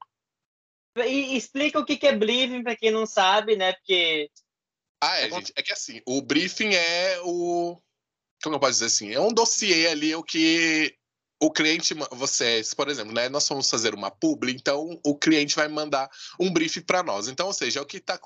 E 0.98 1.38
explica 1.38 1.80
o 1.80 1.86
que 1.86 2.06
é 2.08 2.16
briefing 2.16 2.64
para 2.64 2.76
quem 2.76 2.92
não 2.92 3.06
sabe, 3.06 3.56
né? 3.56 3.74
Porque. 3.74 4.32
Ah, 5.02 5.20
é, 5.20 5.30
gente. 5.30 5.54
É 5.56 5.62
que 5.62 5.72
assim, 5.72 6.02
o 6.08 6.22
briefing 6.22 6.74
é 6.74 7.20
o. 7.24 7.80
Como 8.42 8.56
eu 8.56 8.60
posso 8.60 8.74
dizer 8.74 8.86
assim? 8.86 9.14
É 9.14 9.20
um 9.20 9.34
dossiê 9.34 9.88
ali, 9.88 10.16
o 10.16 10.24
que 10.24 10.96
o 11.40 11.52
cliente, 11.52 11.94
você, 12.12 12.62
por 12.76 12.90
exemplo, 12.90 13.14
né, 13.14 13.30
nós 13.30 13.48
vamos 13.48 13.70
fazer 13.70 13.94
uma 13.94 14.10
publi, 14.10 14.52
então 14.52 15.00
o 15.06 15.16
cliente 15.16 15.56
vai 15.56 15.68
mandar 15.68 16.10
um 16.40 16.52
brief 16.52 16.82
para 16.82 17.04
nós. 17.04 17.28
Então, 17.28 17.48
ou 17.48 17.54
seja, 17.54 17.80
é 17.80 17.82
o 17.82 17.86
que 17.86 17.98
está 17.98 18.20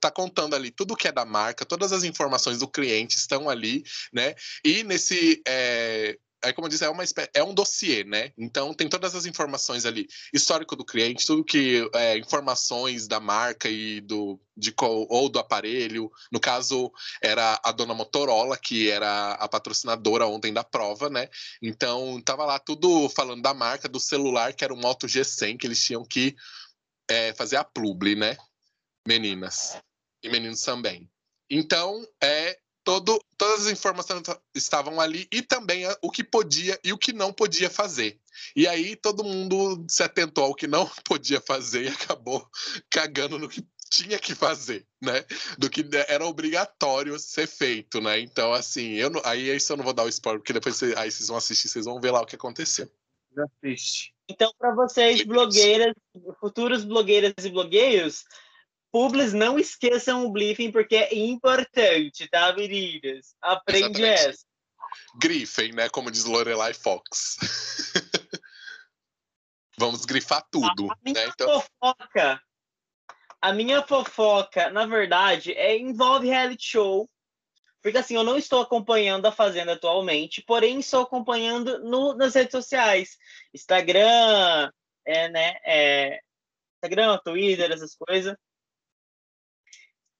tá 0.00 0.10
contando 0.10 0.54
ali 0.54 0.70
tudo 0.70 0.96
que 0.96 1.08
é 1.08 1.12
da 1.12 1.24
marca, 1.24 1.66
todas 1.66 1.92
as 1.92 2.04
informações 2.04 2.58
do 2.58 2.68
cliente 2.68 3.16
estão 3.16 3.48
ali, 3.48 3.82
né? 4.12 4.34
E 4.64 4.84
nesse 4.84 5.42
é, 5.46 6.16
é 6.42 6.52
como 6.52 6.68
eu 6.68 6.86
é, 6.86 6.90
uma, 6.90 7.04
é 7.34 7.42
um 7.42 7.54
dossiê, 7.54 8.04
né? 8.04 8.32
Então 8.36 8.74
tem 8.74 8.88
todas 8.88 9.14
as 9.14 9.26
informações 9.26 9.86
ali, 9.86 10.08
histórico 10.32 10.74
do 10.74 10.84
cliente, 10.84 11.26
tudo 11.26 11.44
que 11.44 11.88
é, 11.94 12.18
informações 12.18 13.06
da 13.06 13.20
marca 13.20 13.68
e 13.68 14.00
do 14.00 14.40
de 14.56 14.74
ou 14.78 15.28
do 15.28 15.38
aparelho. 15.38 16.10
No 16.30 16.40
caso 16.40 16.92
era 17.22 17.60
a 17.64 17.72
dona 17.72 17.94
Motorola 17.94 18.58
que 18.58 18.90
era 18.90 19.32
a 19.32 19.48
patrocinadora 19.48 20.26
ontem 20.26 20.52
da 20.52 20.64
prova, 20.64 21.08
né? 21.08 21.28
Então 21.62 22.20
tava 22.22 22.44
lá 22.44 22.58
tudo 22.58 23.08
falando 23.08 23.42
da 23.42 23.54
marca 23.54 23.88
do 23.88 24.00
celular 24.00 24.52
que 24.52 24.64
era 24.64 24.74
o 24.74 24.76
Moto 24.76 25.06
G100 25.06 25.58
que 25.58 25.66
eles 25.66 25.82
tinham 25.82 26.04
que 26.04 26.34
é, 27.08 27.32
fazer 27.34 27.56
a 27.56 27.64
publi, 27.64 28.16
né? 28.16 28.36
Meninas 29.06 29.78
e 30.22 30.28
meninos 30.28 30.60
também. 30.60 31.08
Então 31.48 32.06
é 32.22 32.58
todo, 32.84 33.22
todas 33.36 33.66
as 33.66 33.72
informações 33.72 34.22
estavam 34.54 35.00
ali 35.00 35.28
e 35.32 35.42
também 35.42 35.84
o 36.00 36.10
que 36.10 36.24
podia 36.24 36.78
e 36.84 36.92
o 36.92 36.98
que 36.98 37.12
não 37.12 37.32
podia 37.32 37.70
fazer. 37.70 38.20
E 38.56 38.66
aí 38.66 38.96
todo 38.96 39.24
mundo 39.24 39.84
se 39.88 40.02
atentou 40.02 40.44
ao 40.44 40.54
que 40.54 40.66
não 40.66 40.86
podia 41.04 41.40
fazer 41.40 41.84
e 41.84 41.88
acabou 41.88 42.46
cagando 42.90 43.38
no 43.38 43.48
que 43.48 43.64
tinha 43.90 44.18
que 44.18 44.34
fazer, 44.34 44.86
né? 45.00 45.24
Do 45.58 45.68
que 45.68 45.84
era 46.08 46.26
obrigatório 46.26 47.18
ser 47.18 47.46
feito, 47.46 48.00
né? 48.00 48.18
Então, 48.20 48.52
assim, 48.52 48.92
eu 48.94 49.10
não, 49.10 49.20
aí 49.22 49.54
isso 49.54 49.72
eu 49.72 49.76
não 49.76 49.84
vou 49.84 49.92
dar 49.92 50.04
o 50.04 50.08
spoiler, 50.08 50.40
porque 50.40 50.54
depois 50.54 50.76
você, 50.76 50.94
aí 50.96 51.10
vocês 51.10 51.28
vão 51.28 51.36
assistir, 51.36 51.68
vocês 51.68 51.84
vão 51.84 52.00
ver 52.00 52.10
lá 52.10 52.22
o 52.22 52.26
que 52.26 52.36
aconteceu. 52.36 52.90
Assiste. 53.36 54.14
Então, 54.28 54.50
para 54.58 54.74
vocês, 54.74 55.22
blogueiras, 55.22 55.94
futuros 56.40 56.84
blogueiras 56.84 57.34
e 57.44 57.50
blogueiros, 57.50 58.24
Publis, 58.92 59.32
não 59.32 59.58
esqueçam 59.58 60.26
o 60.26 60.30
briefing, 60.30 60.70
porque 60.70 60.96
é 60.96 61.14
importante, 61.14 62.28
tá, 62.28 62.54
meninas? 62.54 63.34
Aprende 63.40 64.02
Exatamente. 64.02 64.28
essa. 64.28 64.46
Grifem, 65.18 65.72
né? 65.72 65.88
Como 65.88 66.10
diz 66.10 66.24
Lorelai 66.24 66.74
Fox. 66.74 67.38
Vamos 69.78 70.04
grifar 70.04 70.46
tudo. 70.50 70.92
A 70.92 70.96
minha 71.02 71.24
né? 71.24 71.32
então... 71.32 71.62
fofoca. 71.62 72.42
A 73.40 73.52
minha 73.52 73.82
fofoca, 73.82 74.70
na 74.70 74.84
verdade, 74.84 75.52
é, 75.52 75.76
envolve 75.76 76.28
reality 76.28 76.64
show. 76.64 77.08
Porque 77.82 77.98
assim, 77.98 78.14
eu 78.14 78.22
não 78.22 78.36
estou 78.36 78.60
acompanhando 78.60 79.26
a 79.26 79.32
Fazenda 79.32 79.72
atualmente, 79.72 80.40
porém 80.42 80.78
estou 80.78 81.02
acompanhando 81.02 81.80
no, 81.80 82.14
nas 82.14 82.34
redes 82.34 82.52
sociais. 82.52 83.16
Instagram, 83.52 84.70
é, 85.04 85.28
né? 85.30 85.56
É, 85.64 86.20
Instagram, 86.76 87.18
Twitter, 87.24 87.72
essas 87.72 87.96
coisas. 87.96 88.36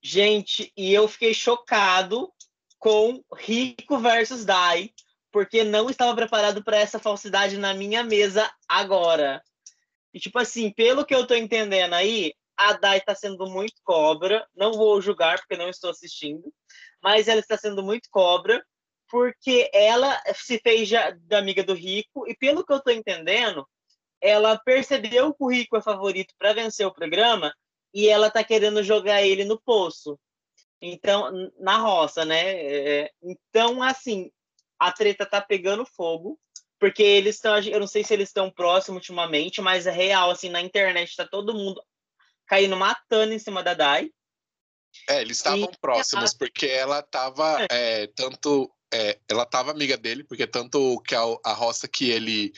Gente, 0.05 0.69
e 0.75 0.93
eu 0.93 1.07
fiquei 1.07 1.33
chocado 1.33 2.29
com 2.77 3.23
Rico 3.37 3.97
versus 3.97 4.43
Dai, 4.43 4.89
porque 5.31 5.63
não 5.63 5.89
estava 5.89 6.13
preparado 6.13 6.61
para 6.61 6.77
essa 6.77 6.99
falsidade 6.99 7.57
na 7.57 7.73
minha 7.73 8.03
mesa 8.03 8.51
agora. 8.67 9.41
E 10.13 10.19
tipo 10.19 10.37
assim, 10.37 10.69
pelo 10.71 11.05
que 11.05 11.15
eu 11.15 11.25
tô 11.25 11.33
entendendo 11.33 11.93
aí, 11.93 12.33
a 12.57 12.73
Dai 12.73 12.97
está 12.97 13.15
sendo 13.15 13.47
muito 13.47 13.75
cobra. 13.81 14.45
Não 14.53 14.73
vou 14.73 15.01
julgar 15.01 15.39
porque 15.39 15.55
não 15.55 15.69
estou 15.69 15.89
assistindo, 15.89 16.53
mas 17.01 17.29
ela 17.29 17.39
está 17.39 17.57
sendo 17.57 17.81
muito 17.81 18.09
cobra 18.11 18.61
porque 19.09 19.69
ela 19.73 20.21
se 20.35 20.59
fez 20.59 20.89
da 21.21 21.37
amiga 21.37 21.63
do 21.63 21.73
Rico 21.73 22.27
e 22.27 22.35
pelo 22.35 22.65
que 22.65 22.73
eu 22.73 22.81
tô 22.81 22.91
entendendo, 22.91 23.65
ela 24.19 24.57
percebeu 24.57 25.33
que 25.33 25.43
o 25.43 25.49
Rico 25.49 25.77
é 25.77 25.81
favorito 25.81 26.33
para 26.37 26.51
vencer 26.51 26.85
o 26.85 26.93
programa 26.93 27.53
e 27.93 28.07
ela 28.07 28.29
tá 28.29 28.43
querendo 28.43 28.83
jogar 28.83 29.21
ele 29.21 29.45
no 29.45 29.61
poço. 29.61 30.19
Então, 30.81 31.31
na 31.59 31.77
roça, 31.77 32.25
né? 32.25 32.55
É, 32.55 33.11
então, 33.21 33.81
assim, 33.81 34.29
a 34.77 34.91
treta 34.91 35.25
tá 35.25 35.39
pegando 35.39 35.85
fogo, 35.85 36.37
porque 36.79 37.03
eles 37.03 37.35
estão, 37.35 37.57
eu 37.59 37.79
não 37.79 37.87
sei 37.87 38.03
se 38.03 38.13
eles 38.13 38.29
estão 38.29 38.51
próximos 38.51 38.97
ultimamente, 38.97 39.61
mas 39.61 39.87
é 39.87 39.91
real, 39.91 40.31
assim, 40.31 40.49
na 40.49 40.59
internet 40.59 41.15
tá 41.15 41.25
todo 41.25 41.53
mundo 41.53 41.81
caindo 42.45 42.75
matando 42.75 43.33
em 43.33 43.39
cima 43.39 43.63
da 43.63 43.73
Dai. 43.73 44.09
É, 45.09 45.21
eles 45.21 45.37
estavam 45.37 45.71
próximos, 45.79 46.33
porque 46.33 46.67
ela 46.67 47.01
tava 47.01 47.65
é. 47.71 48.03
É, 48.03 48.07
tanto. 48.07 48.71
É, 48.93 49.17
ela 49.27 49.45
tava 49.45 49.71
amiga 49.71 49.97
dele, 49.97 50.23
porque 50.23 50.45
tanto 50.45 51.01
que 51.01 51.15
a, 51.15 51.21
a 51.43 51.53
roça 51.53 51.87
que 51.87 52.11
ele 52.11 52.51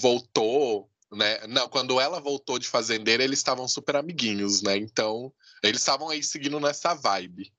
voltou 0.00 0.88
né? 1.14 1.46
Não, 1.46 1.68
quando 1.68 2.00
ela 2.00 2.20
voltou 2.20 2.58
de 2.58 2.68
fazendeira, 2.68 3.22
eles 3.22 3.38
estavam 3.38 3.66
super 3.68 3.96
amiguinhos, 3.96 4.62
né? 4.62 4.76
Então, 4.76 5.32
eles 5.62 5.80
estavam 5.80 6.08
aí 6.10 6.22
seguindo 6.22 6.60
nessa 6.60 6.94
vibe. 6.94 7.52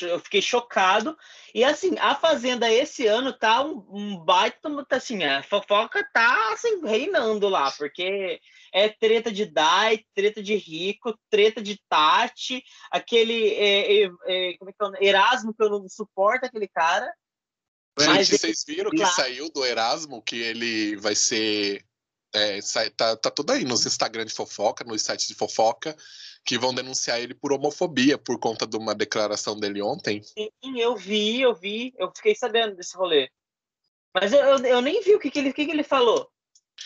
Eu 0.00 0.18
fiquei 0.20 0.40
chocado. 0.40 1.16
E 1.54 1.62
assim, 1.62 1.98
a 1.98 2.14
Fazenda 2.14 2.70
esse 2.70 3.06
ano 3.06 3.32
tá 3.32 3.62
um, 3.62 3.86
um 3.90 4.18
baita. 4.18 4.58
Assim, 4.90 5.22
a 5.22 5.42
fofoca 5.42 6.08
tá 6.14 6.52
assim, 6.52 6.80
reinando 6.82 7.48
lá, 7.48 7.70
porque 7.72 8.40
é 8.72 8.88
treta 8.88 9.30
de 9.30 9.44
Dai, 9.44 10.02
treta 10.14 10.42
de 10.42 10.54
Rico, 10.56 11.18
treta 11.28 11.60
de 11.60 11.78
Tati, 11.88 12.62
aquele 12.90 13.54
é, 13.54 14.04
é, 14.04 14.10
é, 14.26 14.56
como 14.58 14.70
é 14.70 14.72
que 14.72 15.04
é? 15.04 15.08
Erasmo, 15.08 15.52
que 15.52 15.62
eu 15.62 15.68
não 15.68 15.88
suporto 15.88 16.46
aquele 16.46 16.68
cara. 16.68 17.12
Gente, 17.98 18.38
vocês 18.38 18.64
viram 18.66 18.90
que 18.90 19.06
saiu 19.06 19.50
do 19.50 19.64
Erasmo 19.64 20.22
que 20.22 20.36
ele 20.36 20.96
vai 20.96 21.14
ser. 21.14 21.84
É, 22.34 22.58
tá, 22.96 23.16
tá 23.16 23.30
tudo 23.30 23.52
aí 23.52 23.64
nos 23.64 23.86
Instagram 23.86 24.26
de 24.26 24.34
fofoca, 24.34 24.84
nos 24.84 25.02
sites 25.02 25.26
de 25.26 25.34
fofoca, 25.34 25.96
que 26.44 26.58
vão 26.58 26.74
denunciar 26.74 27.18
ele 27.18 27.34
por 27.34 27.52
homofobia 27.52 28.18
por 28.18 28.38
conta 28.38 28.66
de 28.66 28.76
uma 28.76 28.94
declaração 28.94 29.58
dele 29.58 29.80
ontem. 29.80 30.22
Sim, 30.22 30.50
eu 30.76 30.94
vi, 30.94 31.40
eu 31.40 31.54
vi, 31.54 31.94
eu 31.96 32.12
fiquei 32.14 32.34
sabendo 32.34 32.76
desse 32.76 32.94
rolê. 32.96 33.30
Mas 34.12 34.32
eu, 34.32 34.40
eu, 34.40 34.58
eu 34.58 34.80
nem 34.82 35.02
vi 35.02 35.14
o 35.14 35.18
que, 35.18 35.30
que, 35.30 35.38
ele, 35.38 35.52
que, 35.52 35.64
que 35.64 35.70
ele 35.70 35.82
falou. 35.82 36.30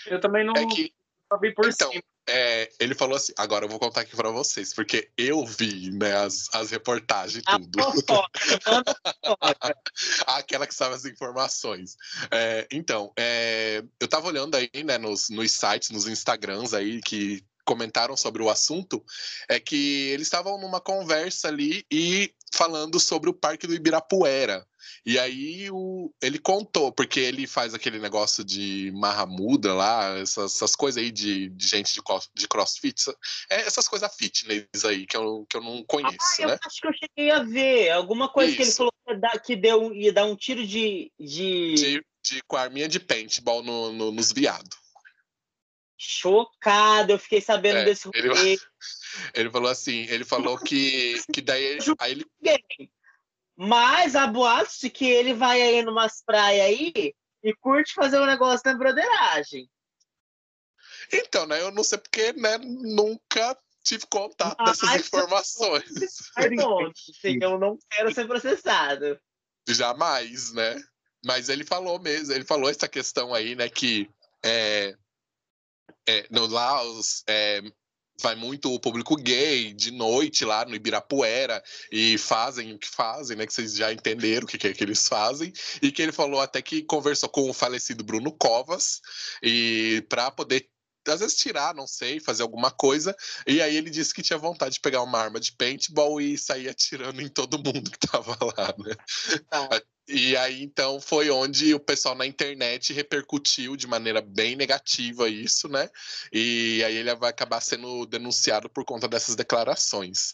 Eu 0.06 0.20
também 0.20 0.44
não 0.44 0.54
é 0.54 0.66
que, 0.66 0.92
vi 1.40 1.54
por 1.54 1.68
então, 1.68 1.90
cima 1.90 2.02
é, 2.28 2.70
ele 2.78 2.94
falou 2.94 3.16
assim, 3.16 3.32
agora 3.36 3.64
eu 3.64 3.68
vou 3.68 3.78
contar 3.78 4.02
aqui 4.02 4.14
para 4.14 4.30
vocês, 4.30 4.72
porque 4.72 5.10
eu 5.16 5.44
vi, 5.44 5.90
né, 5.90 6.16
as, 6.16 6.48
as 6.52 6.70
reportagens 6.70 7.42
e 7.42 7.44
tudo. 7.44 7.80
Aquela 10.26 10.66
que 10.66 10.74
sabe 10.74 10.94
as 10.94 11.04
informações. 11.04 11.96
É, 12.30 12.66
então, 12.70 13.12
é, 13.18 13.82
eu 13.98 14.08
tava 14.08 14.28
olhando 14.28 14.56
aí, 14.56 14.70
né, 14.84 14.98
nos, 14.98 15.30
nos 15.30 15.52
sites, 15.52 15.90
nos 15.90 16.06
Instagrams 16.06 16.74
aí, 16.74 17.00
que 17.00 17.44
comentaram 17.64 18.16
sobre 18.16 18.42
o 18.42 18.50
assunto, 18.50 19.04
é 19.48 19.60
que 19.60 20.08
eles 20.08 20.26
estavam 20.26 20.58
numa 20.58 20.80
conversa 20.80 21.48
ali 21.48 21.84
e 21.90 22.32
falando 22.52 22.98
sobre 22.98 23.30
o 23.30 23.34
Parque 23.34 23.66
do 23.66 23.74
Ibirapuera. 23.74 24.66
E 25.04 25.18
aí 25.18 25.70
o, 25.70 26.12
ele 26.22 26.38
contou, 26.38 26.92
porque 26.92 27.20
ele 27.20 27.46
faz 27.46 27.74
aquele 27.74 27.98
negócio 27.98 28.44
de 28.44 28.92
marramuda 28.94 29.74
lá, 29.74 30.18
essas, 30.18 30.54
essas 30.54 30.76
coisas 30.76 31.02
aí 31.02 31.10
de, 31.10 31.48
de 31.50 31.66
gente 31.66 31.94
de, 31.94 32.00
de 32.34 32.48
crossfit, 32.48 33.10
é, 33.48 33.62
essas 33.62 33.88
coisas 33.88 34.10
fitness 34.14 34.84
aí 34.84 35.06
que 35.06 35.16
eu, 35.16 35.46
que 35.48 35.56
eu 35.56 35.62
não 35.62 35.82
conheço, 35.84 36.16
ah, 36.42 36.46
né? 36.46 36.52
Eu 36.54 36.58
acho 36.66 36.80
que 36.80 36.86
eu 36.86 36.92
cheguei 36.92 37.30
a 37.30 37.42
ver 37.42 37.90
alguma 37.90 38.28
coisa 38.28 38.50
Isso. 38.50 38.56
que 38.56 38.62
ele 38.62 38.72
falou 38.72 38.90
que, 39.44 39.56
deu, 39.56 39.94
ia 39.94 40.12
dar 40.12 40.24
um 40.24 40.36
tiro 40.36 40.66
de. 40.66 41.10
De, 41.18 41.74
de, 41.74 42.06
de 42.22 42.42
com 42.46 42.56
a 42.56 42.62
arminha 42.62 42.88
de 42.88 43.00
paintball 43.00 43.62
no, 43.62 43.92
no, 43.92 44.12
nos 44.12 44.32
viados. 44.32 44.78
Chocado, 45.96 47.12
eu 47.12 47.18
fiquei 47.18 47.40
sabendo 47.40 47.78
é, 47.78 47.84
desse 47.84 48.08
ele, 48.14 48.30
ele, 49.34 49.50
falou 49.50 49.70
assim, 49.70 50.06
ele 50.08 50.24
falou 50.24 50.58
que, 50.58 51.20
que 51.32 51.42
daí 51.42 51.78
aí 51.98 52.12
ele, 52.12 52.24
mas 53.62 54.16
a 54.16 54.26
boatos 54.26 54.78
de 54.78 54.88
que 54.88 55.04
ele 55.04 55.34
vai 55.34 55.60
aí 55.60 55.82
numas 55.82 56.22
praias 56.24 56.64
aí 56.64 57.14
e 57.42 57.54
curte 57.56 57.92
fazer 57.92 58.18
um 58.18 58.24
negócio 58.24 58.62
na 58.64 58.72
broderagem. 58.72 59.70
Então, 61.12 61.46
né? 61.46 61.60
Eu 61.60 61.70
não 61.70 61.84
sei 61.84 61.98
porque, 61.98 62.32
né? 62.32 62.56
Nunca 62.56 63.54
tive 63.82 64.06
contato 64.06 64.56
Mas, 64.58 64.78
dessas 64.78 65.06
informações. 65.06 65.84
eu 67.38 67.58
não 67.58 67.78
quero 67.90 68.14
ser 68.14 68.26
processado. 68.26 69.20
Jamais, 69.68 70.54
né? 70.54 70.82
Mas 71.22 71.50
ele 71.50 71.64
falou 71.64 72.00
mesmo, 72.00 72.32
ele 72.32 72.46
falou 72.46 72.70
essa 72.70 72.88
questão 72.88 73.34
aí, 73.34 73.54
né? 73.54 73.68
Que 73.68 74.08
é, 74.42 74.96
é, 76.08 76.26
no, 76.30 76.46
lá 76.46 76.82
os, 76.82 77.22
é, 77.26 77.60
vai 78.20 78.34
muito 78.34 78.72
o 78.72 78.80
público 78.80 79.16
gay 79.16 79.72
de 79.72 79.90
noite 79.90 80.44
lá 80.44 80.64
no 80.64 80.74
Ibirapuera 80.74 81.62
e 81.90 82.18
fazem 82.18 82.74
o 82.74 82.78
que 82.78 82.88
fazem, 82.88 83.36
né? 83.36 83.46
Que 83.46 83.52
vocês 83.52 83.74
já 83.74 83.92
entenderam 83.92 84.44
o 84.44 84.48
que, 84.48 84.58
que 84.58 84.68
é 84.68 84.72
que 84.72 84.84
eles 84.84 85.08
fazem. 85.08 85.52
E 85.82 85.90
que 85.90 86.02
ele 86.02 86.12
falou 86.12 86.40
até 86.40 86.62
que 86.62 86.82
conversou 86.82 87.28
com 87.28 87.48
o 87.48 87.54
falecido 87.54 88.04
Bruno 88.04 88.32
Covas 88.32 89.00
e 89.42 90.04
para 90.08 90.30
poder 90.30 90.68
às 91.08 91.20
vezes 91.20 91.36
tirar, 91.36 91.74
não 91.74 91.86
sei, 91.86 92.20
fazer 92.20 92.42
alguma 92.42 92.70
coisa. 92.70 93.16
E 93.46 93.60
aí 93.62 93.76
ele 93.76 93.90
disse 93.90 94.14
que 94.14 94.22
tinha 94.22 94.38
vontade 94.38 94.74
de 94.74 94.80
pegar 94.80 95.02
uma 95.02 95.18
arma 95.18 95.40
de 95.40 95.52
paintball 95.52 96.20
e 96.20 96.36
sair 96.36 96.68
atirando 96.68 97.20
em 97.20 97.28
todo 97.28 97.58
mundo 97.58 97.90
que 97.90 98.06
tava 98.06 98.36
lá, 98.56 98.74
né? 98.78 98.94
Ah. 99.50 99.82
E 100.12 100.36
aí, 100.36 100.62
então, 100.62 101.00
foi 101.00 101.30
onde 101.30 101.72
o 101.72 101.78
pessoal 101.78 102.16
na 102.16 102.26
internet 102.26 102.92
repercutiu 102.92 103.76
de 103.76 103.86
maneira 103.86 104.20
bem 104.20 104.56
negativa 104.56 105.28
isso, 105.28 105.68
né? 105.68 105.88
E 106.32 106.82
aí 106.84 106.96
ele 106.96 107.14
vai 107.14 107.30
acabar 107.30 107.60
sendo 107.60 108.04
denunciado 108.06 108.68
por 108.68 108.84
conta 108.84 109.06
dessas 109.06 109.36
declarações. 109.36 110.32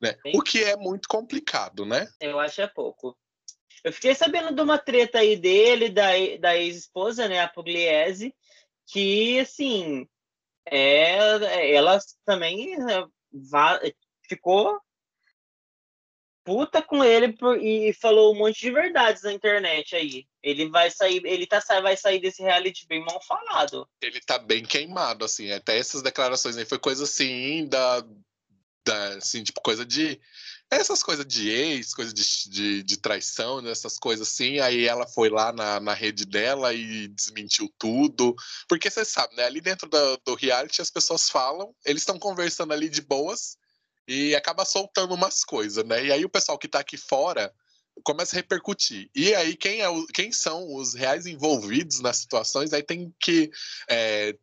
Né? 0.00 0.16
O 0.34 0.40
que 0.42 0.64
é 0.64 0.74
muito 0.76 1.06
complicado, 1.06 1.84
né? 1.84 2.08
Eu 2.18 2.40
acho 2.40 2.62
é 2.62 2.66
pouco. 2.66 3.14
Eu 3.84 3.92
fiquei 3.92 4.14
sabendo 4.14 4.54
de 4.54 4.62
uma 4.62 4.78
treta 4.78 5.18
aí 5.18 5.36
dele, 5.36 5.90
da, 5.90 6.08
da 6.38 6.56
ex-esposa, 6.56 7.28
né, 7.28 7.40
a 7.40 7.48
Pugliese, 7.48 8.34
que, 8.86 9.40
assim, 9.40 10.06
é, 10.66 11.74
ela 11.74 11.98
também 12.24 12.74
é, 12.74 13.94
ficou 14.28 14.80
puta 16.50 16.82
com 16.82 17.04
ele 17.04 17.32
por, 17.32 17.62
e 17.62 17.92
falou 17.92 18.34
um 18.34 18.38
monte 18.38 18.58
de 18.58 18.72
verdades 18.72 19.22
na 19.22 19.32
internet 19.32 19.94
aí. 19.94 20.26
Ele 20.42 20.68
vai 20.68 20.90
sair, 20.90 21.22
ele 21.24 21.46
tá, 21.46 21.62
vai 21.80 21.96
sair 21.96 22.18
desse 22.18 22.42
reality 22.42 22.88
bem 22.88 23.04
mal 23.04 23.22
falado. 23.22 23.88
Ele 24.02 24.20
tá 24.20 24.36
bem 24.36 24.64
queimado, 24.64 25.24
assim. 25.24 25.52
Até 25.52 25.78
essas 25.78 26.02
declarações 26.02 26.56
aí 26.56 26.64
foi 26.64 26.80
coisa 26.80 27.04
assim 27.04 27.68
da, 27.68 28.04
da 28.84 29.08
assim, 29.14 29.44
tipo, 29.44 29.60
coisa 29.60 29.86
de 29.86 30.20
essas 30.68 31.04
coisas 31.04 31.24
de 31.24 31.48
ex, 31.48 31.94
coisa 31.94 32.12
de, 32.12 32.22
de, 32.48 32.82
de, 32.82 32.96
traição, 32.96 33.60
né, 33.60 33.70
essas 33.70 33.96
coisas 33.96 34.26
assim. 34.26 34.58
Aí 34.58 34.88
ela 34.88 35.06
foi 35.06 35.28
lá 35.28 35.52
na, 35.52 35.78
na 35.78 35.94
rede 35.94 36.24
dela 36.24 36.74
e 36.74 37.06
desmentiu 37.06 37.72
tudo. 37.78 38.34
Porque 38.68 38.90
você 38.90 39.04
sabe, 39.04 39.36
né? 39.36 39.44
Ali 39.44 39.60
dentro 39.60 39.88
do, 39.88 40.16
do 40.24 40.34
reality 40.34 40.82
as 40.82 40.90
pessoas 40.90 41.30
falam, 41.30 41.72
eles 41.84 42.02
estão 42.02 42.18
conversando 42.18 42.72
ali 42.72 42.88
de 42.88 43.02
boas 43.02 43.56
e 44.06 44.34
acaba 44.34 44.64
soltando 44.64 45.14
umas 45.14 45.44
coisas, 45.44 45.84
né? 45.84 46.06
E 46.06 46.12
aí 46.12 46.24
o 46.24 46.30
pessoal 46.30 46.58
que 46.58 46.68
tá 46.68 46.80
aqui 46.80 46.96
fora 46.96 47.52
começa 48.02 48.34
a 48.34 48.38
repercutir. 48.38 49.10
E 49.14 49.34
aí, 49.34 49.56
quem, 49.56 49.80
é 49.80 49.88
o, 49.88 50.06
quem 50.06 50.32
são 50.32 50.74
os 50.74 50.94
reais 50.94 51.26
envolvidos 51.26 52.00
nas 52.00 52.18
situações, 52.18 52.72
aí 52.72 52.82
tem 52.82 53.14
que 53.20 53.50
é, 53.88 54.34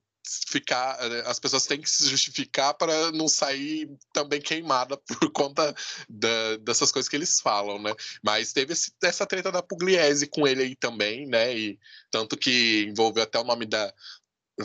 ficar, 0.47 0.97
eh, 0.99 1.23
as 1.25 1.39
pessoas 1.39 1.65
têm 1.65 1.79
que 1.81 1.89
se 1.89 2.07
justificar 2.09 2.73
para 2.73 3.11
não 3.11 3.27
sair 3.27 3.89
também 4.13 4.41
queimada 4.41 4.97
por 5.07 5.31
conta 5.31 5.73
da, 6.09 6.57
dessas 6.57 6.91
coisas 6.91 7.07
que 7.09 7.15
eles 7.15 7.39
falam, 7.39 7.81
né? 7.81 7.93
Mas 8.21 8.53
teve 8.53 8.73
esse, 8.73 8.91
essa 9.01 9.25
treta 9.25 9.51
da 9.51 9.63
Pugliese 9.63 10.27
com 10.27 10.47
ele 10.47 10.63
aí 10.63 10.75
também, 10.75 11.25
né? 11.25 11.55
E 11.57 11.79
tanto 12.11 12.37
que 12.37 12.85
envolveu 12.89 13.23
até 13.23 13.39
o 13.39 13.43
nome 13.43 13.65
da 13.65 13.93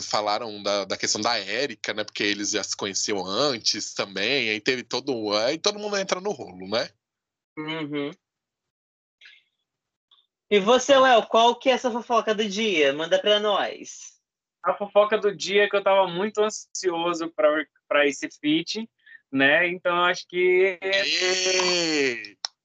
falaram 0.01 0.61
da, 0.63 0.85
da 0.85 0.97
questão 0.97 1.21
da 1.21 1.37
Érica, 1.37 1.93
né? 1.93 2.03
Porque 2.03 2.23
eles 2.23 2.51
já 2.51 2.63
se 2.63 2.75
conheciam 2.75 3.25
antes 3.25 3.93
também, 3.93 4.49
aí 4.49 4.59
teve 4.59 4.83
todo 4.83 5.33
aí 5.33 5.57
todo 5.57 5.79
mundo 5.79 5.97
entra 5.97 6.19
no 6.19 6.31
rolo, 6.31 6.67
né? 6.67 6.89
Uhum. 7.57 8.11
E 10.49 10.59
você, 10.59 10.97
Léo, 10.97 11.25
qual 11.27 11.55
que 11.55 11.69
é 11.69 11.73
essa 11.73 11.91
fofoca 11.91 12.33
do 12.33 12.47
dia? 12.47 12.93
Manda 12.93 13.19
para 13.19 13.39
nós 13.39 14.13
a 14.63 14.73
fofoca 14.73 15.17
do 15.17 15.35
dia 15.35 15.69
que 15.69 15.75
eu 15.75 15.79
estava 15.79 16.07
muito 16.07 16.41
ansioso 16.41 17.31
para 17.35 18.07
esse 18.07 18.29
feat, 18.39 18.89
né? 19.31 19.67
Então 19.67 20.05
acho 20.05 20.25
que 20.27 20.79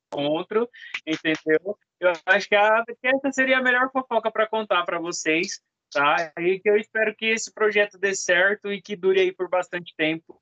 encontro, 0.07 0.69
entendeu? 1.05 1.77
Eu 1.99 2.13
acho 2.27 2.49
que, 2.49 2.55
a, 2.55 2.85
que 2.85 3.09
essa 3.09 3.33
seria 3.33 3.59
a 3.59 3.63
melhor 3.63 3.91
fofoca 3.91 4.31
para 4.31 4.47
contar 4.47 4.85
para 4.85 5.01
vocês, 5.01 5.61
tá? 5.93 6.33
E 6.39 6.61
que 6.61 6.69
eu 6.69 6.77
espero 6.77 7.15
que 7.15 7.27
esse 7.27 7.53
projeto 7.53 7.99
dê 7.99 8.15
certo 8.15 8.73
e 8.73 8.81
que 8.81 8.97
dure 8.97 9.21
aí 9.21 9.33
por 9.33 9.49
bastante 9.49 9.95
tempo, 9.97 10.39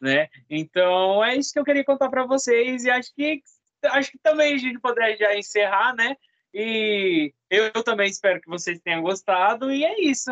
né? 0.00 0.28
Então 0.48 1.24
é 1.24 1.36
isso 1.36 1.52
que 1.52 1.58
eu 1.58 1.64
queria 1.64 1.84
contar 1.84 2.08
para 2.08 2.26
vocês 2.26 2.84
e 2.84 2.90
acho 2.90 3.14
que 3.14 3.42
acho 3.84 4.10
que 4.10 4.18
também 4.18 4.54
a 4.54 4.58
gente 4.58 4.78
poderia 4.80 5.16
já 5.16 5.36
encerrar, 5.36 5.94
né? 5.94 6.16
E 6.52 7.32
eu, 7.50 7.70
eu 7.74 7.82
também 7.82 8.08
espero 8.08 8.40
que 8.40 8.48
vocês 8.48 8.80
tenham 8.80 9.02
gostado 9.02 9.70
e 9.70 9.84
é 9.84 10.00
isso. 10.00 10.30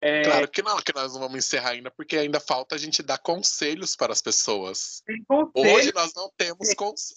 É... 0.00 0.22
Claro 0.22 0.48
que 0.48 0.62
não, 0.62 0.76
que 0.76 0.94
nós 0.94 1.12
não 1.12 1.20
vamos 1.20 1.38
encerrar 1.38 1.70
ainda, 1.70 1.90
porque 1.90 2.16
ainda 2.16 2.38
falta 2.38 2.76
a 2.76 2.78
gente 2.78 3.02
dar 3.02 3.18
conselhos 3.18 3.96
para 3.96 4.12
as 4.12 4.22
pessoas. 4.22 5.02
Hoje 5.52 5.92
nós 5.92 6.12
não 6.14 6.30
temos, 6.36 6.68